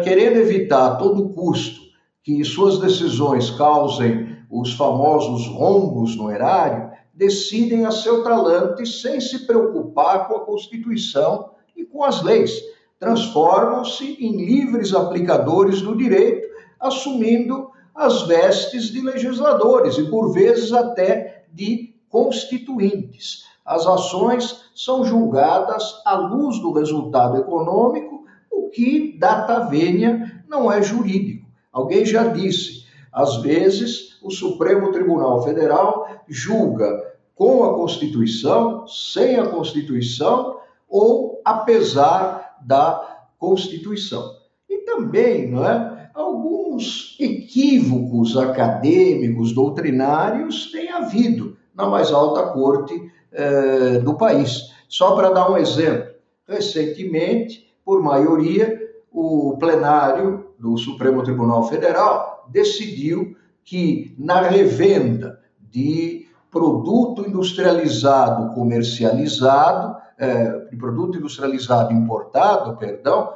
querendo 0.04 0.38
evitar 0.38 0.88
a 0.88 0.96
todo 0.96 1.30
custo 1.30 1.80
que 2.24 2.44
suas 2.44 2.80
decisões 2.80 3.52
causem 3.52 4.31
os 4.52 4.74
famosos 4.74 5.48
rombos 5.48 6.18
no 6.18 6.30
erário, 6.30 6.92
decidem 7.14 7.86
a 7.86 7.92
seu 7.92 8.24
talante 8.24 8.86
sem 8.86 9.22
se 9.22 9.46
preocupar 9.48 10.28
com 10.28 10.36
a 10.36 10.46
Constituição 10.46 11.52
e 11.76 11.86
com 11.86 12.04
as 12.04 12.22
leis. 12.22 12.52
Transformam-se 13.00 14.18
em 14.20 14.36
livres 14.36 14.94
aplicadores 14.94 15.82
do 15.82 15.96
direito, 15.96 16.48
assumindo 16.80 17.70
as 17.96 18.24
vestes 18.24 18.92
de 18.92 19.02
legisladores 19.02 19.98
e, 19.98 20.04
por 20.10 20.34
vezes, 20.34 20.74
até 20.74 21.46
de 21.52 21.96
constituintes. 22.10 23.46
As 23.66 23.88
ações 23.88 24.70
são 24.76 25.06
julgadas 25.06 26.02
à 26.06 26.16
luz 26.16 26.60
do 26.60 26.74
resultado 26.74 27.38
econômico, 27.38 28.26
o 28.52 28.70
que, 28.70 29.18
data 29.18 29.60
vênia, 29.66 30.44
não 30.48 30.72
é 30.72 30.82
jurídico. 30.82 31.48
Alguém 31.72 32.06
já 32.06 32.28
disse, 32.28 32.86
às 33.14 33.38
vezes, 33.38 34.11
o 34.22 34.30
Supremo 34.30 34.92
Tribunal 34.92 35.44
Federal 35.44 36.08
julga 36.28 37.12
com 37.36 37.64
a 37.64 37.74
Constituição, 37.74 38.88
sem 38.88 39.38
a 39.38 39.48
Constituição 39.48 40.60
ou 40.88 41.42
apesar 41.44 42.58
da 42.62 43.26
Constituição. 43.40 44.36
E 44.70 44.80
também, 44.80 45.50
não 45.50 45.66
é? 45.66 46.12
Alguns 46.14 47.18
equívocos 47.20 48.38
acadêmicos, 48.38 49.54
doutrinários 49.54 50.72
têm 50.72 50.92
havido 50.92 51.58
na 51.74 51.88
mais 51.88 52.12
alta 52.12 52.44
corte 52.52 52.94
eh, 53.32 54.00
do 54.00 54.16
país. 54.16 54.72
Só 54.88 55.16
para 55.16 55.32
dar 55.32 55.50
um 55.50 55.58
exemplo, 55.58 56.12
recentemente, 56.48 57.74
por 57.84 58.04
maioria, 58.04 58.80
o 59.12 59.58
plenário 59.58 60.52
do 60.60 60.78
Supremo 60.78 61.24
Tribunal 61.24 61.64
Federal 61.64 62.46
decidiu 62.50 63.36
que 63.64 64.16
na 64.18 64.42
revenda 64.42 65.40
de 65.60 66.28
produto 66.50 67.28
industrializado 67.28 68.54
comercializado, 68.54 69.96
é, 70.18 70.50
produto 70.78 71.18
industrializado 71.18 71.94
importado, 71.94 72.76
perdão, 72.78 73.34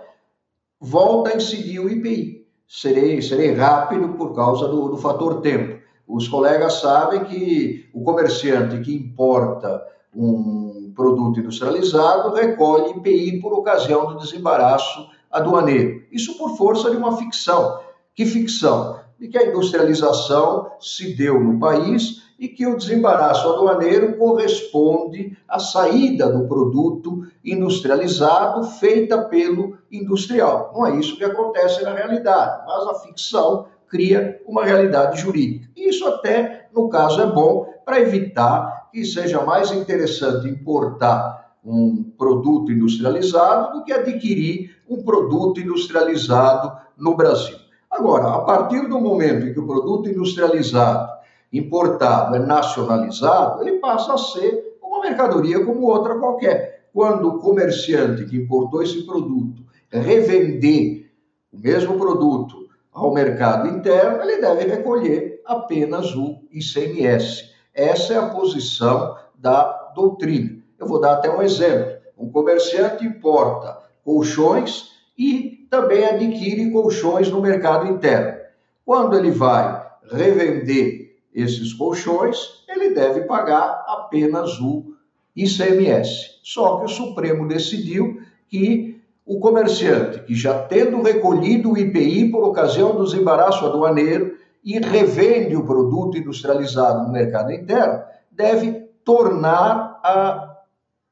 volta 0.79 1.29
a 1.29 1.37
incidir 1.37 1.79
o 1.79 1.89
IPI. 1.89 2.45
Serei, 2.67 3.21
serei 3.21 3.53
rápido 3.53 4.09
por 4.09 4.35
causa 4.35 4.67
do, 4.67 4.89
do 4.89 4.97
fator 4.97 5.41
tempo. 5.41 5.79
Os 6.07 6.27
colegas 6.27 6.81
sabem 6.81 7.23
que 7.23 7.89
o 7.93 8.03
comerciante 8.03 8.79
que 8.81 8.93
importa 8.93 9.81
um 10.13 10.91
produto 10.95 11.39
industrializado 11.39 12.33
recolhe 12.33 12.97
IPI 12.97 13.39
por 13.39 13.53
ocasião 13.53 14.07
do 14.07 14.17
desembaraço 14.17 15.09
aduaneiro. 15.31 16.03
Isso 16.11 16.37
por 16.37 16.55
força 16.57 16.89
de 16.89 16.97
uma 16.97 17.17
ficção. 17.17 17.79
Que 18.13 18.25
ficção? 18.25 18.99
De 19.19 19.27
que 19.27 19.37
a 19.37 19.47
industrialização 19.47 20.71
se 20.79 21.15
deu 21.15 21.41
no 21.41 21.59
país 21.59 22.23
e 22.37 22.47
que 22.47 22.67
o 22.67 22.75
desembaraço 22.75 23.47
aduaneiro 23.47 24.17
corresponde 24.17 25.37
à 25.47 25.57
saída 25.57 26.29
do 26.29 26.47
produto 26.47 27.25
industrializado 27.43 28.63
feita 28.71 29.23
pelo 29.23 29.77
industrial. 29.91 30.71
Não 30.75 30.85
é 30.85 30.99
isso 30.99 31.17
que 31.17 31.23
acontece 31.23 31.83
na 31.83 31.93
realidade, 31.93 32.63
mas 32.67 32.87
a 32.87 32.99
ficção 32.99 33.67
cria 33.87 34.41
uma 34.45 34.65
realidade 34.65 35.21
jurídica. 35.21 35.69
Isso 35.75 36.05
até, 36.05 36.67
no 36.73 36.89
caso, 36.89 37.21
é 37.21 37.25
bom 37.25 37.73
para 37.85 38.01
evitar 38.01 38.89
que 38.91 39.05
seja 39.05 39.43
mais 39.43 39.71
interessante 39.71 40.47
importar 40.47 41.53
um 41.63 42.03
produto 42.17 42.71
industrializado 42.71 43.79
do 43.79 43.83
que 43.83 43.91
adquirir 43.91 44.75
um 44.89 45.03
produto 45.03 45.59
industrializado 45.59 46.71
no 46.97 47.15
Brasil. 47.15 47.57
Agora, 47.97 48.27
a 48.27 48.39
partir 48.41 48.89
do 48.89 48.99
momento 48.99 49.47
em 49.47 49.53
que 49.53 49.59
o 49.59 49.65
produto 49.65 50.09
industrializado, 50.09 51.13
importado, 51.51 52.35
é 52.35 52.39
nacionalizado, 52.39 53.61
ele 53.61 53.79
passa 53.79 54.13
a 54.13 54.17
ser 54.17 54.77
uma 54.83 54.99
mercadoria 54.99 55.63
como 55.63 55.87
outra 55.87 56.19
qualquer. 56.19 56.89
Quando 56.93 57.29
o 57.29 57.39
comerciante 57.39 58.25
que 58.25 58.35
importou 58.35 58.83
esse 58.83 59.03
produto 59.03 59.63
revender 59.89 61.09
o 61.53 61.57
mesmo 61.57 61.97
produto 61.97 62.67
ao 62.91 63.13
mercado 63.13 63.69
interno, 63.69 64.23
ele 64.23 64.41
deve 64.41 64.65
recolher 64.65 65.41
apenas 65.45 66.13
o 66.15 66.41
ICMS. 66.51 67.49
Essa 67.73 68.13
é 68.13 68.17
a 68.17 68.27
posição 68.27 69.15
da 69.37 69.91
doutrina. 69.95 70.57
Eu 70.77 70.85
vou 70.85 70.99
dar 70.99 71.13
até 71.13 71.29
um 71.29 71.41
exemplo. 71.41 71.95
Um 72.17 72.29
comerciante 72.29 73.05
importa 73.05 73.79
colchões 74.03 74.89
e 75.17 75.54
também 75.69 76.05
adquire 76.05 76.71
colchões 76.71 77.29
no 77.29 77.41
mercado 77.41 77.87
interno. 77.87 78.39
Quando 78.85 79.17
ele 79.17 79.31
vai 79.31 79.83
revender 80.11 81.17
esses 81.33 81.73
colchões, 81.73 82.63
ele 82.67 82.91
deve 82.91 83.21
pagar 83.21 83.83
apenas 83.87 84.59
o 84.59 84.95
ICMS. 85.35 86.39
Só 86.43 86.77
que 86.77 86.85
o 86.85 86.89
Supremo 86.89 87.47
decidiu 87.47 88.21
que 88.47 89.01
o 89.25 89.39
comerciante 89.39 90.19
que 90.19 90.35
já 90.35 90.59
tendo 90.65 91.01
recolhido 91.01 91.71
o 91.71 91.77
IPI 91.77 92.29
por 92.29 92.43
ocasião 92.43 92.95
do 92.95 93.03
desembaraço 93.03 93.65
aduaneiro 93.65 94.37
e 94.63 94.79
revende 94.79 95.55
o 95.55 95.65
produto 95.65 96.17
industrializado 96.17 97.05
no 97.05 97.11
mercado 97.11 97.51
interno, 97.51 98.01
deve 98.31 98.71
tornar 99.03 99.99
a 100.03 100.57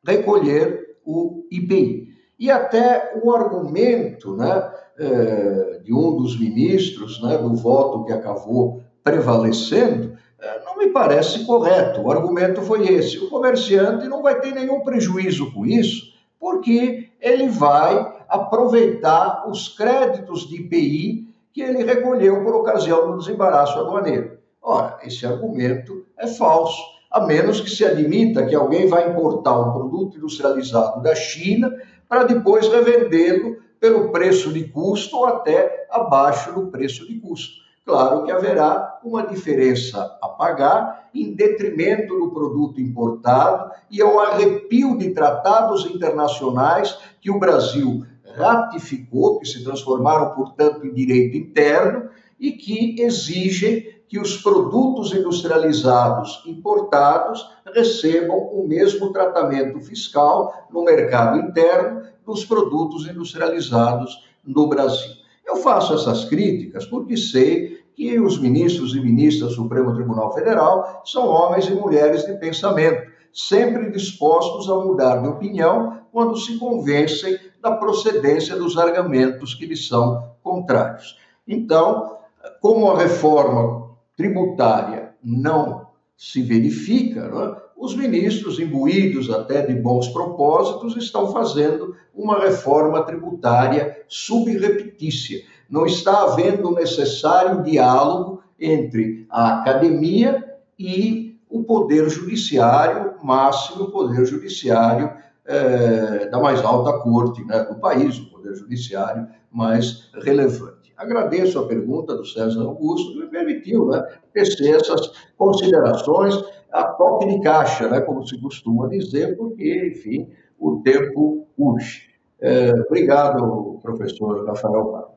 recolher 0.06 0.98
o 1.06 1.46
IPI. 1.52 2.03
E 2.40 2.50
até 2.50 3.14
o 3.24 3.32
argumento 3.32 4.36
né, 4.36 4.72
é, 4.98 5.80
de 5.84 5.94
um 5.94 6.18
dos 6.18 6.40
ministros, 6.40 7.22
né, 7.22 7.38
do 7.38 7.56
voto 7.56 8.06
que 8.06 8.14
acabou 8.14 8.82
prevalecendo, 9.04 10.18
é, 10.40 10.64
não 10.66 10.78
me 10.78 10.90
parece 10.90 11.46
correto. 11.46 12.02
O 12.02 12.12
argumento 12.12 12.62
foi 12.62 12.88
esse: 12.88 13.18
o 13.20 13.30
comerciante 13.30 14.08
não 14.08 14.22
vai 14.22 14.40
ter 14.40 14.52
nenhum 14.52 14.82
prejuízo 14.82 15.54
com 15.54 15.66
isso, 15.66 16.14
porque 16.40 17.10
ele 17.22 17.48
vai 17.48 18.14
aproveitar 18.28 19.48
os 19.48 19.70
créditos 19.70 20.48
de 20.48 20.58
IPI 20.58 21.34
que 21.54 21.62
ele 21.62 21.84
recolheu 21.84 22.44
por 22.44 22.56
ocasião 22.56 23.12
do 23.12 23.18
desembaraço 23.20 23.80
aduaneiro. 23.80 24.40
Ora, 24.62 24.98
esse 25.04 25.26
argumento 25.26 26.06
é 26.18 26.26
falso, 26.26 26.82
a 27.14 27.22
menos 27.22 27.62
que 27.62 27.70
se 27.70 27.86
admita 27.86 28.44
que 28.44 28.56
alguém 28.56 28.88
vai 28.88 29.12
importar 29.12 29.60
um 29.60 29.72
produto 29.72 30.18
industrializado 30.18 31.04
da 31.04 31.14
China 31.14 31.72
para 32.10 32.24
depois 32.24 32.68
revendê-lo 32.68 33.58
pelo 33.80 34.10
preço 34.12 34.52
de 34.52 34.64
custo 34.64 35.18
ou 35.18 35.26
até 35.26 35.86
abaixo 35.92 36.52
do 36.54 36.68
preço 36.68 37.08
de 37.08 37.20
custo. 37.20 37.62
Claro 37.86 38.24
que 38.24 38.32
haverá 38.32 39.00
uma 39.04 39.28
diferença 39.28 40.18
a 40.22 40.28
pagar 40.30 41.10
em 41.14 41.36
detrimento 41.36 42.18
do 42.18 42.32
produto 42.32 42.82
importado 42.82 43.72
e 43.92 44.02
ao 44.02 44.20
arrepio 44.20 44.98
de 44.98 45.12
tratados 45.12 45.86
internacionais 45.86 46.98
que 47.22 47.30
o 47.30 47.38
Brasil 47.38 48.06
ratificou, 48.36 49.40
que 49.40 49.46
se 49.46 49.64
transformaram, 49.64 50.34
portanto, 50.34 50.88
em 50.88 50.94
direito 50.94 51.38
interno 51.38 52.10
e 52.40 52.54
que 52.54 53.00
exigem 53.00 53.93
que 54.14 54.20
os 54.20 54.38
produtos 54.38 55.12
industrializados 55.12 56.44
importados 56.46 57.50
recebam 57.74 58.38
o 58.38 58.68
mesmo 58.68 59.12
tratamento 59.12 59.80
fiscal 59.80 60.68
no 60.72 60.84
mercado 60.84 61.40
interno 61.40 62.04
dos 62.24 62.46
produtos 62.46 63.08
industrializados 63.08 64.24
no 64.46 64.68
Brasil. 64.68 65.14
Eu 65.44 65.56
faço 65.56 65.96
essas 65.96 66.26
críticas 66.26 66.86
porque 66.86 67.18
sei 67.18 67.84
que 67.96 68.20
os 68.20 68.38
ministros 68.38 68.94
e 68.94 69.00
ministras 69.00 69.50
do 69.50 69.56
Supremo 69.56 69.96
Tribunal 69.96 70.32
Federal 70.32 71.02
são 71.04 71.28
homens 71.28 71.66
e 71.66 71.74
mulheres 71.74 72.24
de 72.24 72.34
pensamento, 72.34 73.12
sempre 73.34 73.90
dispostos 73.90 74.70
a 74.70 74.76
mudar 74.76 75.24
de 75.24 75.28
opinião 75.28 76.02
quando 76.12 76.38
se 76.38 76.60
convencem 76.60 77.36
da 77.60 77.72
procedência 77.78 78.56
dos 78.56 78.78
argumentos 78.78 79.56
que 79.56 79.66
lhes 79.66 79.88
são 79.88 80.36
contrários. 80.44 81.18
Então, 81.48 82.20
como 82.62 82.92
a 82.92 83.00
reforma 83.00 83.83
tributária 84.16 85.14
não 85.24 85.88
se 86.16 86.42
verifica, 86.42 87.28
não 87.28 87.44
é? 87.44 87.64
os 87.76 87.96
ministros, 87.96 88.60
imbuídos 88.60 89.30
até 89.30 89.66
de 89.66 89.74
bons 89.74 90.08
propósitos, 90.08 90.96
estão 90.96 91.32
fazendo 91.34 91.96
uma 92.14 92.40
reforma 92.40 93.04
tributária 93.04 94.04
subrepetícia. 94.08 95.44
Não 95.70 95.86
está 95.86 96.24
havendo 96.24 96.70
o 96.70 96.76
necessário 96.76 97.62
diálogo 97.64 98.42
entre 98.58 99.26
a 99.30 99.60
academia 99.60 100.44
e 100.80 101.38
o 101.50 101.64
poder 101.64 102.10
judiciário, 102.10 103.16
máximo 103.22 103.92
poder 103.92 104.26
judiciário 104.26 105.12
é, 105.46 106.28
da 106.30 106.40
mais 106.40 106.64
alta 106.64 107.00
corte 107.00 107.44
né, 107.44 107.64
do 107.66 107.76
país, 107.76 108.18
o 108.18 108.30
poder 108.30 108.56
judiciário 108.56 109.28
mais 109.52 110.10
relevante. 110.24 110.83
Agradeço 111.04 111.60
a 111.60 111.68
pergunta 111.68 112.16
do 112.16 112.26
César 112.26 112.62
Augusto, 112.62 113.12
que 113.12 113.20
me 113.20 113.28
permitiu 113.28 113.88
né, 113.88 114.02
tecer 114.34 114.76
essas 114.76 115.12
considerações 115.38 116.34
a 116.72 116.86
toque 116.86 117.28
de 117.28 117.42
caixa, 117.42 117.90
né, 117.90 118.02
como 118.02 118.26
se 118.26 118.40
costuma 118.42 118.88
dizer, 118.88 119.38
porque, 119.38 119.94
enfim, 119.94 120.30
o 120.58 120.82
tempo 120.82 121.46
urge. 121.58 122.14
É, 122.40 122.72
obrigado, 122.88 123.80
professor 123.82 124.46
Rafael 124.46 124.92
Barro. 124.92 125.14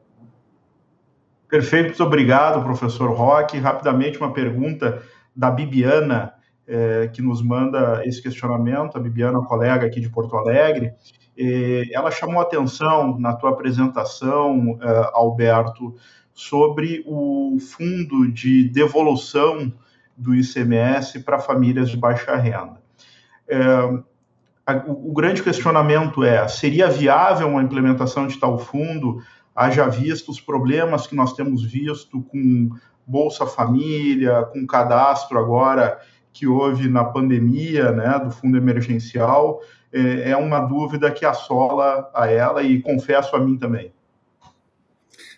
Perfeito, 1.48 1.86
muito 1.86 2.02
obrigado, 2.02 2.64
professor 2.64 3.10
Roque. 3.12 3.58
Rapidamente, 3.58 4.18
uma 4.18 4.32
pergunta 4.32 5.00
da 5.34 5.50
Bibiana, 5.50 6.32
é, 6.66 7.08
que 7.08 7.22
nos 7.22 7.40
manda 7.40 8.02
esse 8.04 8.20
questionamento, 8.20 8.96
a 8.96 9.00
Bibiana, 9.00 9.40
colega 9.42 9.86
aqui 9.86 10.00
de 10.00 10.10
Porto 10.10 10.36
Alegre. 10.36 10.92
Ela 11.92 12.10
chamou 12.10 12.40
atenção 12.40 13.18
na 13.18 13.34
tua 13.34 13.50
apresentação, 13.50 14.78
é, 14.80 15.10
Alberto, 15.12 15.94
sobre 16.32 17.02
o 17.06 17.58
fundo 17.60 18.30
de 18.30 18.68
devolução 18.68 19.72
do 20.16 20.34
ICMS 20.34 21.20
para 21.20 21.38
famílias 21.38 21.90
de 21.90 21.96
baixa 21.96 22.34
renda. 22.36 22.80
O, 24.86 25.10
o 25.10 25.12
grande 25.12 25.42
questionamento 25.42 26.24
é: 26.24 26.46
seria 26.48 26.88
viável 26.88 27.48
uma 27.48 27.62
implementação 27.62 28.26
de 28.26 28.38
tal 28.38 28.58
fundo, 28.58 29.22
haja 29.54 29.88
visto 29.88 30.30
os 30.30 30.40
problemas 30.40 31.06
que 31.06 31.14
nós 31.14 31.32
temos 31.32 31.64
visto 31.64 32.20
com 32.22 32.70
Bolsa 33.06 33.46
Família, 33.46 34.42
com 34.44 34.66
cadastro 34.66 35.38
agora 35.38 36.00
que 36.32 36.46
houve 36.46 36.86
na 36.88 37.02
pandemia, 37.02 37.92
né, 37.92 38.18
do 38.18 38.30
fundo 38.30 38.58
emergencial, 38.58 39.60
é, 39.96 40.30
é 40.30 40.36
uma 40.36 40.60
dúvida 40.60 41.10
que 41.10 41.24
assola 41.24 42.10
a 42.14 42.30
ela 42.30 42.62
e 42.62 42.80
confesso 42.82 43.34
a 43.34 43.40
mim 43.40 43.56
também. 43.56 43.92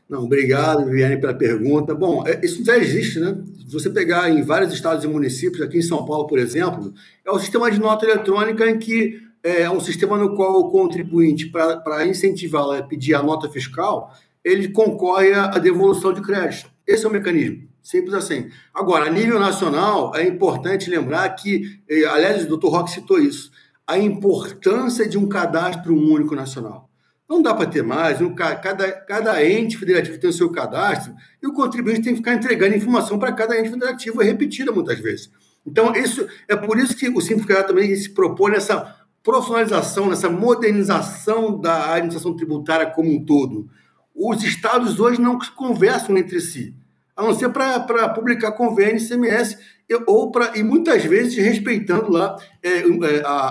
Não, 0.08 0.24
obrigado, 0.24 0.86
Viviane, 0.86 1.20
pela 1.20 1.34
pergunta. 1.34 1.94
Bom, 1.94 2.26
é, 2.26 2.40
isso 2.42 2.64
já 2.64 2.76
existe, 2.78 3.20
né? 3.20 3.36
Se 3.66 3.72
você 3.72 3.90
pegar 3.90 4.30
em 4.30 4.42
vários 4.42 4.72
estados 4.72 5.04
e 5.04 5.06
municípios, 5.06 5.62
aqui 5.62 5.78
em 5.78 5.82
São 5.82 6.04
Paulo, 6.06 6.26
por 6.26 6.38
exemplo, 6.38 6.92
é 7.24 7.30
o 7.30 7.38
sistema 7.38 7.70
de 7.70 7.78
nota 7.78 8.06
eletrônica 8.06 8.68
em 8.68 8.78
que 8.78 9.20
é 9.42 9.68
um 9.70 9.80
sistema 9.80 10.16
no 10.16 10.34
qual 10.34 10.60
o 10.60 10.70
contribuinte, 10.70 11.46
para 11.46 12.06
incentivá-lo 12.06 12.72
a 12.72 12.82
pedir 12.82 13.14
a 13.14 13.22
nota 13.22 13.48
fiscal, 13.48 14.12
ele 14.42 14.68
concorre 14.68 15.32
à 15.34 15.58
devolução 15.58 16.12
de 16.12 16.22
crédito. 16.22 16.70
Esse 16.86 17.04
é 17.04 17.08
o 17.08 17.12
mecanismo. 17.12 17.68
Simples 17.82 18.14
assim. 18.14 18.48
Agora, 18.74 19.06
a 19.06 19.10
nível 19.10 19.38
nacional, 19.38 20.14
é 20.16 20.26
importante 20.26 20.90
lembrar 20.90 21.28
que, 21.30 21.80
aliás, 22.10 22.44
o 22.44 22.48
doutor 22.48 22.70
Roque 22.70 22.90
citou 22.90 23.18
isso, 23.18 23.50
a 23.88 23.98
importância 23.98 25.08
de 25.08 25.16
um 25.16 25.26
cadastro 25.26 25.96
único 25.96 26.34
nacional. 26.34 26.90
Não 27.26 27.40
dá 27.40 27.54
para 27.54 27.66
ter 27.66 27.82
mais, 27.82 28.18
cada, 28.36 28.92
cada 28.92 29.44
ente 29.44 29.78
federativo 29.78 30.18
tem 30.18 30.28
o 30.28 30.32
seu 30.32 30.50
cadastro 30.50 31.14
e 31.42 31.46
o 31.46 31.54
contribuinte 31.54 32.02
tem 32.02 32.12
que 32.12 32.18
ficar 32.18 32.34
entregando 32.34 32.76
informação 32.76 33.18
para 33.18 33.32
cada 33.32 33.58
ente 33.58 33.70
federativo, 33.70 34.20
é 34.20 34.26
repetida 34.26 34.70
muitas 34.70 34.98
vezes. 34.98 35.30
Então, 35.66 35.94
isso 35.94 36.26
é 36.46 36.54
por 36.54 36.78
isso 36.78 36.94
que 36.94 37.08
o 37.08 37.20
Simplificado 37.20 37.68
também 37.68 37.94
se 37.96 38.10
propõe 38.10 38.52
nessa 38.52 38.94
profissionalização, 39.22 40.08
nessa 40.08 40.28
modernização 40.28 41.58
da 41.58 41.94
administração 41.94 42.36
tributária 42.36 42.90
como 42.90 43.10
um 43.10 43.24
todo. 43.24 43.68
Os 44.14 44.42
estados 44.42 45.00
hoje 45.00 45.20
não 45.20 45.38
conversam 45.56 46.16
entre 46.16 46.40
si, 46.40 46.74
a 47.16 47.22
não 47.22 47.34
ser 47.34 47.50
para 47.50 48.08
publicar 48.10 48.52
convênio 48.52 49.00
Ou 50.06 50.30
para 50.30 50.56
e 50.56 50.62
muitas 50.62 51.04
vezes 51.04 51.36
respeitando 51.36 52.10
lá 52.10 52.36
é, 52.62 52.78
é, 52.78 53.22
a, 53.24 53.46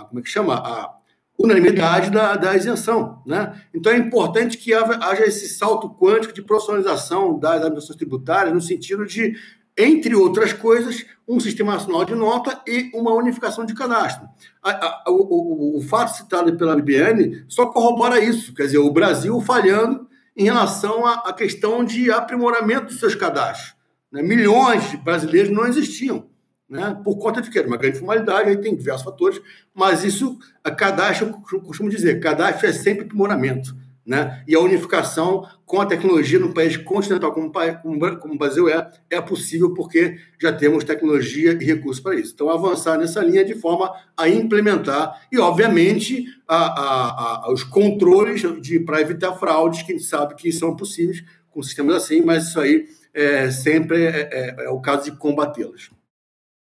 a, 0.00 0.06
como 0.08 0.20
é 0.20 0.22
que 0.22 0.28
chama 0.28 0.54
a 0.54 0.94
unanimidade 1.38 2.10
da, 2.10 2.36
da 2.36 2.54
isenção, 2.54 3.22
né? 3.26 3.60
Então 3.74 3.92
é 3.92 3.96
importante 3.96 4.58
que 4.58 4.72
haja 4.74 5.24
esse 5.24 5.48
salto 5.48 5.90
quântico 5.90 6.32
de 6.32 6.42
profissionalização 6.42 7.38
das 7.38 7.56
administrações 7.56 7.96
tributárias 7.96 8.54
no 8.54 8.60
sentido 8.60 9.06
de 9.06 9.34
entre 9.76 10.14
outras 10.14 10.52
coisas, 10.52 11.04
um 11.26 11.40
sistema 11.40 11.72
nacional 11.72 12.04
de 12.04 12.14
nota 12.14 12.60
e 12.66 12.90
uma 12.94 13.12
unificação 13.14 13.64
de 13.64 13.74
cadastro. 13.74 14.28
A, 14.62 14.70
a, 14.70 15.04
o, 15.08 15.14
o, 15.14 15.78
o, 15.78 15.80
fato 15.80 16.16
citado 16.16 16.54
pela 16.56 16.78
IBN 16.78 17.44
só 17.48 17.66
corrobora 17.66 18.22
isso, 18.22 18.54
quer 18.54 18.64
dizer, 18.64 18.78
o 18.78 18.92
Brasil 18.92 19.40
falhando 19.40 20.06
em 20.36 20.44
relação 20.44 21.06
à 21.06 21.32
questão 21.32 21.84
de 21.84 22.10
aprimoramento 22.10 22.86
dos 22.86 23.00
seus 23.00 23.14
cadastros. 23.14 23.74
Né? 24.12 24.22
Milhões 24.22 24.90
de 24.90 24.96
brasileiros 24.98 25.50
não 25.50 25.66
existiam, 25.66 26.26
né? 26.68 27.00
por 27.02 27.16
conta 27.16 27.40
de 27.40 27.50
quê? 27.50 27.60
Uma 27.60 27.78
grande 27.78 27.98
formalidade, 27.98 28.50
aí 28.50 28.56
tem 28.58 28.76
diversos 28.76 29.04
fatores, 29.04 29.40
mas 29.74 30.04
isso, 30.04 30.38
a 30.62 30.70
cadastro, 30.70 31.34
eu 31.52 31.60
costumo 31.60 31.88
dizer, 31.88 32.20
cadastro 32.20 32.68
é 32.68 32.72
sempre 32.72 33.04
aprimoramento. 33.04 33.74
Né? 34.04 34.42
E 34.48 34.54
a 34.56 34.58
unificação 34.58 35.46
com 35.64 35.80
a 35.80 35.86
tecnologia 35.86 36.36
no 36.36 36.52
país 36.52 36.76
continental 36.76 37.32
como, 37.32 37.52
como, 37.52 38.18
como 38.18 38.34
o 38.34 38.38
Brasil 38.38 38.68
é, 38.68 38.90
é 39.08 39.20
possível 39.20 39.72
porque 39.72 40.18
já 40.40 40.52
temos 40.52 40.82
tecnologia 40.82 41.52
e 41.52 41.64
recursos 41.64 42.02
para 42.02 42.16
isso. 42.16 42.32
Então, 42.34 42.50
avançar 42.50 42.98
nessa 42.98 43.22
linha 43.22 43.44
de 43.44 43.54
forma 43.54 43.94
a 44.16 44.28
implementar 44.28 45.22
e, 45.30 45.38
obviamente, 45.38 46.24
a, 46.48 46.56
a, 46.56 47.46
a, 47.46 47.52
os 47.52 47.62
controles 47.62 48.42
para 48.84 49.00
evitar 49.00 49.34
fraudes 49.34 49.82
que 49.82 49.92
a 49.92 49.96
gente 49.96 50.08
sabe 50.08 50.34
que 50.34 50.50
são 50.50 50.74
possíveis 50.74 51.22
com 51.48 51.62
sistemas 51.62 51.94
assim, 51.94 52.22
mas 52.22 52.48
isso 52.48 52.58
aí 52.58 52.88
é, 53.14 53.50
sempre 53.50 54.04
é, 54.04 54.28
é, 54.32 54.64
é 54.64 54.70
o 54.70 54.80
caso 54.80 55.10
de 55.10 55.16
combatê-las. 55.16 55.90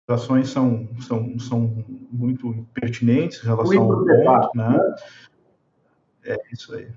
As 0.07 0.21
ações 0.21 0.49
são, 0.49 0.87
são, 1.01 1.37
são 1.37 1.85
muito 2.11 2.65
pertinentes 2.73 3.43
em 3.43 3.47
relação 3.47 3.81
ao 3.81 3.87
ponto, 3.87 4.05
né? 4.55 4.67
né? 4.69 4.95
É 6.25 6.37
isso 6.51 6.73
aí. 6.75 6.87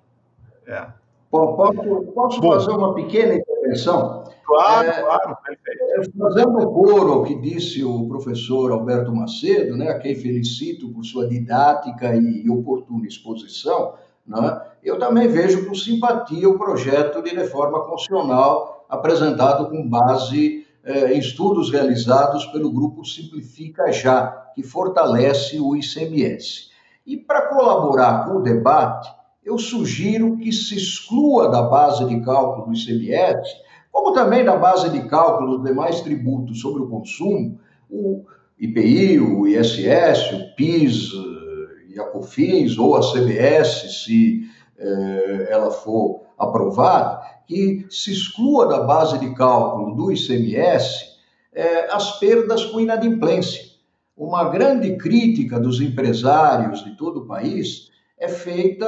É. 0.67 0.87
Posso, 1.31 2.13
posso 2.13 2.41
fazer 2.41 2.71
uma 2.71 2.95
pequena 2.95 3.35
intervenção? 3.35 4.25
Claro, 4.45 4.89
é, 4.89 5.01
claro. 5.01 5.37
É, 5.69 6.19
fazendo 6.19 6.71
coro 6.73 7.13
ao 7.13 7.23
que 7.25 7.37
disse 7.37 7.85
o 7.85 8.09
professor 8.09 8.73
Alberto 8.73 9.15
Macedo, 9.15 9.77
né, 9.77 9.91
a 9.91 9.99
quem 9.99 10.17
felicito 10.17 10.89
por 10.93 11.05
sua 11.05 11.29
didática 11.29 12.17
e 12.17 12.51
oportuna 12.51 13.07
exposição, 13.07 13.95
né, 14.27 14.61
eu 14.83 14.99
também 14.99 15.29
vejo 15.29 15.69
com 15.69 15.75
simpatia 15.75 16.49
o 16.49 16.59
projeto 16.59 17.23
de 17.23 17.31
reforma 17.31 17.85
constitucional 17.85 18.80
apresentado 18.91 19.71
com 19.71 19.89
base 19.89 20.67
eh, 20.85 21.15
em 21.15 21.19
estudos 21.19 21.71
realizados 21.71 22.45
pelo 22.47 22.73
grupo 22.73 23.05
Simplifica 23.05 23.93
Já, 23.93 24.51
que 24.55 24.63
fortalece 24.65 25.61
o 25.61 25.77
ICMS. 25.77 26.71
E 27.07 27.17
para 27.17 27.43
colaborar 27.43 28.27
com 28.27 28.39
o 28.39 28.43
debate, 28.43 29.09
eu 29.45 29.57
sugiro 29.59 30.37
que 30.37 30.53
se 30.53 30.77
exclua 30.77 31.49
da 31.49 31.63
base 31.63 32.05
de 32.05 32.21
cálculo 32.21 32.67
do 32.67 32.75
ICMS, 32.75 33.49
como 33.93 34.13
também 34.13 34.45
da 34.45 34.57
base 34.57 34.91
de 34.91 35.09
cálculo 35.09 35.57
dos 35.57 35.65
demais 35.65 36.01
tributos 36.01 36.61
sobre 36.61 36.83
o 36.83 36.89
consumo, 36.89 37.59
o 37.89 38.25
IPI, 38.59 39.21
o 39.21 39.47
ISS, 39.47 40.33
o 40.33 40.55
PIS 40.55 41.13
e 41.89 41.99
a 41.99 42.05
COFINS, 42.05 42.79
ou 42.79 42.97
a 42.97 43.01
CBS, 43.01 44.05
se 44.05 44.43
eh, 44.79 45.49
ela 45.51 45.71
for 45.71 46.23
aprovada, 46.39 47.21
que 47.51 47.85
se 47.91 48.13
exclua 48.13 48.69
da 48.69 48.83
base 48.85 49.19
de 49.19 49.35
cálculo 49.35 49.97
do 49.97 50.13
ICMS 50.13 51.19
eh, 51.53 51.89
as 51.91 52.21
perdas 52.21 52.65
com 52.65 52.79
inadimplência. 52.79 53.65
Uma 54.17 54.45
grande 54.45 54.97
crítica 54.97 55.59
dos 55.59 55.81
empresários 55.81 56.85
de 56.85 56.97
todo 56.97 57.23
o 57.23 57.27
país 57.27 57.91
é 58.17 58.29
feita 58.29 58.87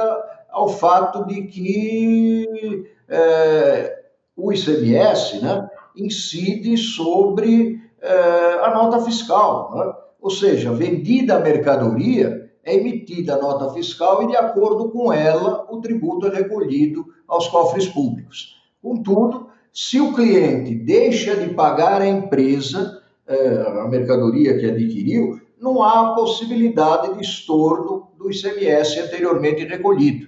ao 0.49 0.69
fato 0.69 1.25
de 1.25 1.43
que 1.43 2.85
é, 3.09 4.03
o 4.37 4.53
ICMS 4.53 5.41
né, 5.41 5.69
incide 5.97 6.77
sobre 6.77 7.81
é, 7.99 8.59
a 8.61 8.71
nota 8.73 9.01
fiscal. 9.01 9.75
Né? 9.75 9.93
Ou 10.21 10.29
seja, 10.29 10.71
vendida 10.71 11.35
a 11.35 11.39
mercadoria, 11.39 12.51
é 12.63 12.75
emitida 12.75 13.33
a 13.33 13.41
nota 13.41 13.73
fiscal 13.73 14.23
e, 14.23 14.27
de 14.27 14.37
acordo 14.37 14.89
com 14.89 15.11
ela, 15.11 15.67
o 15.69 15.81
tributo 15.81 16.27
é 16.27 16.29
recolhido 16.29 17.05
aos 17.33 17.47
cofres 17.47 17.87
públicos. 17.87 18.55
Contudo, 18.81 19.49
se 19.71 19.99
o 19.99 20.13
cliente 20.13 20.75
deixa 20.75 21.35
de 21.35 21.53
pagar 21.53 22.01
a 22.01 22.07
empresa, 22.07 23.01
eh, 23.27 23.65
a 23.83 23.87
mercadoria 23.87 24.57
que 24.57 24.65
adquiriu, 24.65 25.41
não 25.59 25.81
há 25.81 26.13
possibilidade 26.13 27.15
de 27.15 27.21
estorno 27.21 28.11
do 28.17 28.29
ICMS 28.29 28.99
anteriormente 28.99 29.65
recolhido. 29.65 30.27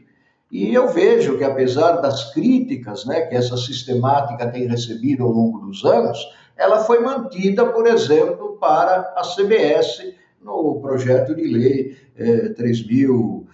E 0.52 0.73
eu 0.73 0.88
vejo 0.88 1.38
que, 1.38 1.44
apesar 1.44 1.98
das 1.98 2.34
críticas 2.34 3.06
né, 3.06 3.22
que 3.22 3.36
essa 3.36 3.57
sistemática 3.57 4.49
tem 4.49 4.68
recebido 4.68 5.23
ao 5.23 5.32
longo 5.32 5.60
dos 5.60 5.84
anos, 5.84 6.18
ela 6.56 6.84
foi 6.84 6.99
mantida, 6.99 7.65
por 7.65 7.86
exemplo, 7.86 8.57
para 8.60 9.14
a 9.18 9.23
CBS 9.23 10.15
no 10.41 10.80
projeto 10.80 11.36
de 11.36 11.44
lei 11.44 11.98
eh, 12.18 12.53
3.000. 12.57 13.45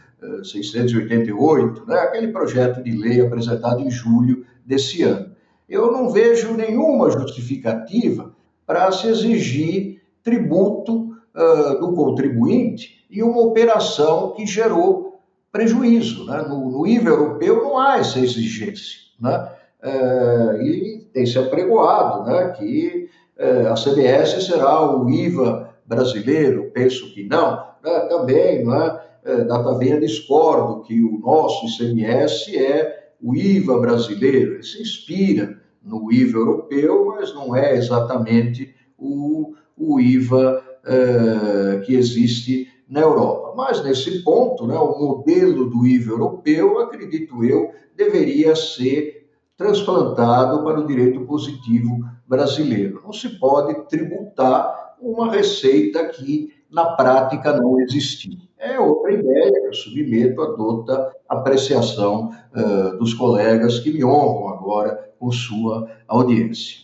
688, 0.43 1.85
né? 1.87 1.95
aquele 1.99 2.27
projeto 2.29 2.83
de 2.83 2.91
lei 2.91 3.21
apresentado 3.21 3.81
em 3.81 3.89
julho 3.89 4.45
desse 4.65 5.03
ano. 5.03 5.31
Eu 5.67 5.91
não 5.91 6.09
vejo 6.09 6.53
nenhuma 6.53 7.09
justificativa 7.09 8.33
para 8.65 8.91
se 8.91 9.07
exigir 9.07 10.01
tributo 10.23 11.11
uh, 11.35 11.79
do 11.79 11.93
contribuinte 11.93 13.05
em 13.09 13.21
uma 13.21 13.41
operação 13.41 14.33
que 14.33 14.45
gerou 14.45 15.19
prejuízo. 15.51 16.25
Né? 16.25 16.45
No, 16.47 16.69
no 16.69 16.83
nível 16.83 17.13
europeu 17.13 17.63
não 17.63 17.77
há 17.77 17.97
essa 17.97 18.19
exigência. 18.19 18.99
Né? 19.19 19.49
Uh, 19.83 20.61
e 20.61 21.09
tem 21.13 21.25
se 21.25 21.37
apregoado 21.39 22.29
né, 22.29 22.49
que 22.57 23.09
uh, 23.39 23.71
a 23.71 23.73
CBS 23.73 24.45
será 24.45 24.95
o 24.95 25.09
IVA 25.09 25.69
brasileiro, 25.85 26.71
penso 26.73 27.13
que 27.13 27.23
não, 27.23 27.65
né? 27.83 27.99
também 28.09 28.63
não 28.63 28.75
é? 28.75 29.00
Data 29.23 29.77
venha 29.77 29.99
discordo 29.99 30.81
que 30.81 31.03
o 31.03 31.19
nosso 31.19 31.65
ICMS 31.67 32.57
é 32.57 33.13
o 33.21 33.35
IVA 33.35 33.79
brasileiro, 33.79 34.55
ele 34.55 34.63
se 34.63 34.81
inspira 34.81 35.59
no 35.83 36.11
IVA 36.11 36.39
europeu, 36.39 37.05
mas 37.05 37.33
não 37.33 37.55
é 37.55 37.75
exatamente 37.75 38.73
o, 38.97 39.53
o 39.77 39.99
IVA 39.99 40.63
é, 40.83 41.79
que 41.85 41.95
existe 41.95 42.67
na 42.89 43.01
Europa. 43.01 43.53
Mas, 43.55 43.83
nesse 43.83 44.23
ponto, 44.23 44.67
né, 44.67 44.75
o 44.75 44.99
modelo 44.99 45.69
do 45.69 45.85
IVA 45.85 46.11
europeu, 46.11 46.79
acredito 46.79 47.43
eu, 47.43 47.71
deveria 47.95 48.55
ser 48.55 49.29
transplantado 49.55 50.63
para 50.63 50.79
o 50.79 50.87
direito 50.87 51.21
positivo 51.21 51.99
brasileiro. 52.27 53.01
Não 53.03 53.13
se 53.13 53.29
pode 53.37 53.87
tributar 53.87 54.95
uma 54.99 55.31
receita 55.31 56.05
que, 56.09 56.53
na 56.69 56.85
prática, 56.95 57.55
não 57.55 57.79
existia. 57.79 58.37
É 58.61 58.79
outra 58.79 59.11
ideia 59.11 59.51
que 59.51 59.67
eu 59.67 59.73
submeto 59.73 60.39
a 60.39 60.55
toda 60.55 61.15
apreciação 61.27 62.29
uh, 62.55 62.95
dos 62.99 63.11
colegas 63.11 63.79
que 63.79 63.91
me 63.91 64.05
honram 64.05 64.49
agora 64.49 65.11
com 65.17 65.31
sua 65.31 65.89
audiência. 66.07 66.79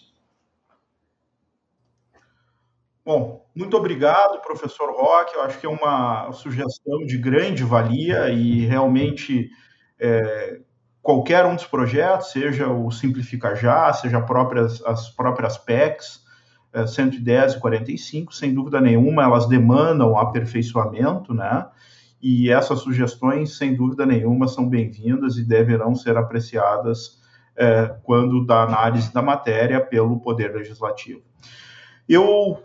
Bom, 3.06 3.45
muito 3.54 3.78
obrigado, 3.78 4.41
professor 4.41 4.91
Roque. 4.91 5.36
Eu 5.36 5.44
acho 5.44 5.60
que 5.60 5.68
é 5.68 5.70
uma 5.70 6.32
sugestão 6.32 7.06
de 7.06 7.16
grande 7.16 7.64
valia 7.64 8.28
e 8.30 8.66
realmente 8.66 9.52
é, 9.99 10.60
qualquer 10.99 11.45
um 11.45 11.54
dos 11.54 11.66
projetos, 11.68 12.32
seja 12.32 12.68
o 12.68 12.91
Simplifica 12.91 13.56
Já, 13.56 13.94
seja 13.94 14.20
próprias, 14.20 14.84
as 14.84 15.10
próprias 15.10 15.60
PECs, 15.60 16.26
110 16.85 17.53
e 17.53 17.60
45, 17.60 18.34
sem 18.34 18.53
dúvida 18.53 18.80
nenhuma, 18.81 19.23
elas 19.23 19.48
demandam 19.48 20.18
aperfeiçoamento, 20.18 21.34
né? 21.34 21.65
E 22.22 22.49
essas 22.49 22.80
sugestões, 22.80 23.57
sem 23.57 23.76
dúvida 23.76 24.06
nenhuma, 24.06 24.48
são 24.48 24.68
bem-vindas 24.68 25.38
e 25.38 25.44
deverão 25.44 25.95
ser 25.95 26.18
apreciadas 26.18 27.22
é, 27.56 27.95
quando 28.03 28.45
da 28.45 28.64
análise 28.64 29.14
da 29.14 29.22
matéria 29.22 29.80
pelo 29.80 30.19
Poder 30.19 30.53
Legislativo. 30.53 31.22
Eu 32.07 32.60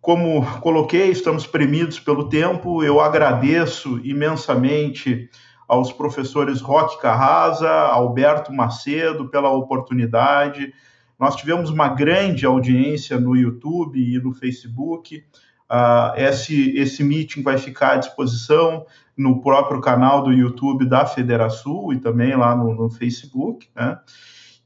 como 0.00 0.42
coloquei, 0.60 1.10
estamos 1.10 1.46
premidos 1.46 2.00
pelo 2.00 2.28
tempo. 2.28 2.82
Eu 2.82 3.00
agradeço 3.00 4.00
imensamente 4.04 5.28
aos 5.66 5.92
professores 5.92 6.60
Roque 6.60 7.00
Carrasa, 7.00 7.68
Alberto 7.68 8.52
Macedo 8.52 9.28
pela 9.28 9.50
oportunidade. 9.50 10.72
Nós 11.18 11.34
tivemos 11.34 11.68
uma 11.68 11.88
grande 11.88 12.46
audiência 12.46 13.18
no 13.18 13.34
YouTube 13.34 13.98
e 13.98 14.18
no 14.20 14.32
Facebook. 14.32 15.24
Uh, 15.68 16.16
esse, 16.16 16.76
esse 16.78 17.02
meeting 17.02 17.42
vai 17.42 17.58
ficar 17.58 17.92
à 17.92 17.96
disposição 17.96 18.86
no 19.16 19.40
próprio 19.40 19.80
canal 19.80 20.22
do 20.22 20.32
YouTube 20.32 20.88
da 20.88 21.04
Federação 21.04 21.92
e 21.92 21.98
também 21.98 22.36
lá 22.36 22.54
no, 22.54 22.72
no 22.72 22.88
Facebook. 22.88 23.68
Né? 23.74 23.98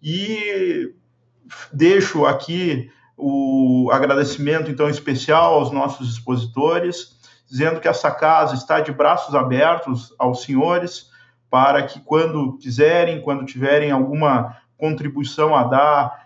E 0.02 0.94
deixo 1.72 2.26
aqui 2.26 2.90
o 3.16 3.88
agradecimento, 3.90 4.70
então, 4.70 4.88
especial 4.88 5.54
aos 5.54 5.70
nossos 5.70 6.12
expositores, 6.12 7.16
dizendo 7.48 7.80
que 7.80 7.88
essa 7.88 8.10
casa 8.10 8.54
está 8.54 8.80
de 8.80 8.92
braços 8.92 9.34
abertos 9.34 10.14
aos 10.18 10.42
senhores 10.42 11.10
para 11.48 11.82
que, 11.82 12.00
quando 12.00 12.58
quiserem, 12.58 13.20
quando 13.22 13.44
tiverem 13.44 13.90
alguma 13.90 14.56
contribuição 14.76 15.54
a 15.54 15.64
dar 15.64 16.21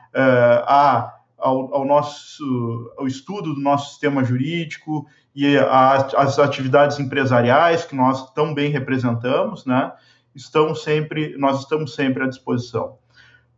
a, 0.66 1.14
ao, 1.38 1.74
ao, 1.74 1.84
nosso 1.84 2.94
ao 2.96 3.06
estudo 3.06 3.54
do 3.54 3.60
nosso 3.60 3.90
sistema 3.90 4.24
jurídico 4.24 5.06
e 5.34 5.56
as 5.58 6.38
atividades 6.38 6.98
empresariais 6.98 7.84
que 7.84 7.94
nós 7.94 8.32
tão 8.32 8.54
bem 8.54 8.70
representamos, 8.70 9.66
né? 9.66 9.92
Estão 10.34 10.74
sempre, 10.74 11.36
nós 11.36 11.60
estamos 11.60 11.94
sempre 11.94 12.24
à 12.24 12.26
disposição. 12.26 12.98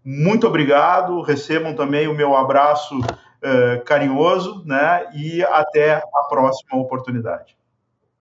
Muito 0.05 0.47
obrigado, 0.47 1.20
recebam 1.22 1.74
também 1.74 2.09
o 2.09 2.14
meu 2.14 2.36
abraço 2.36 2.98
uh, 2.98 3.85
carinhoso, 3.85 4.62
né? 4.64 5.06
E 5.14 5.43
até 5.44 5.94
a 5.94 6.24
próxima 6.28 6.80
oportunidade. 6.80 7.57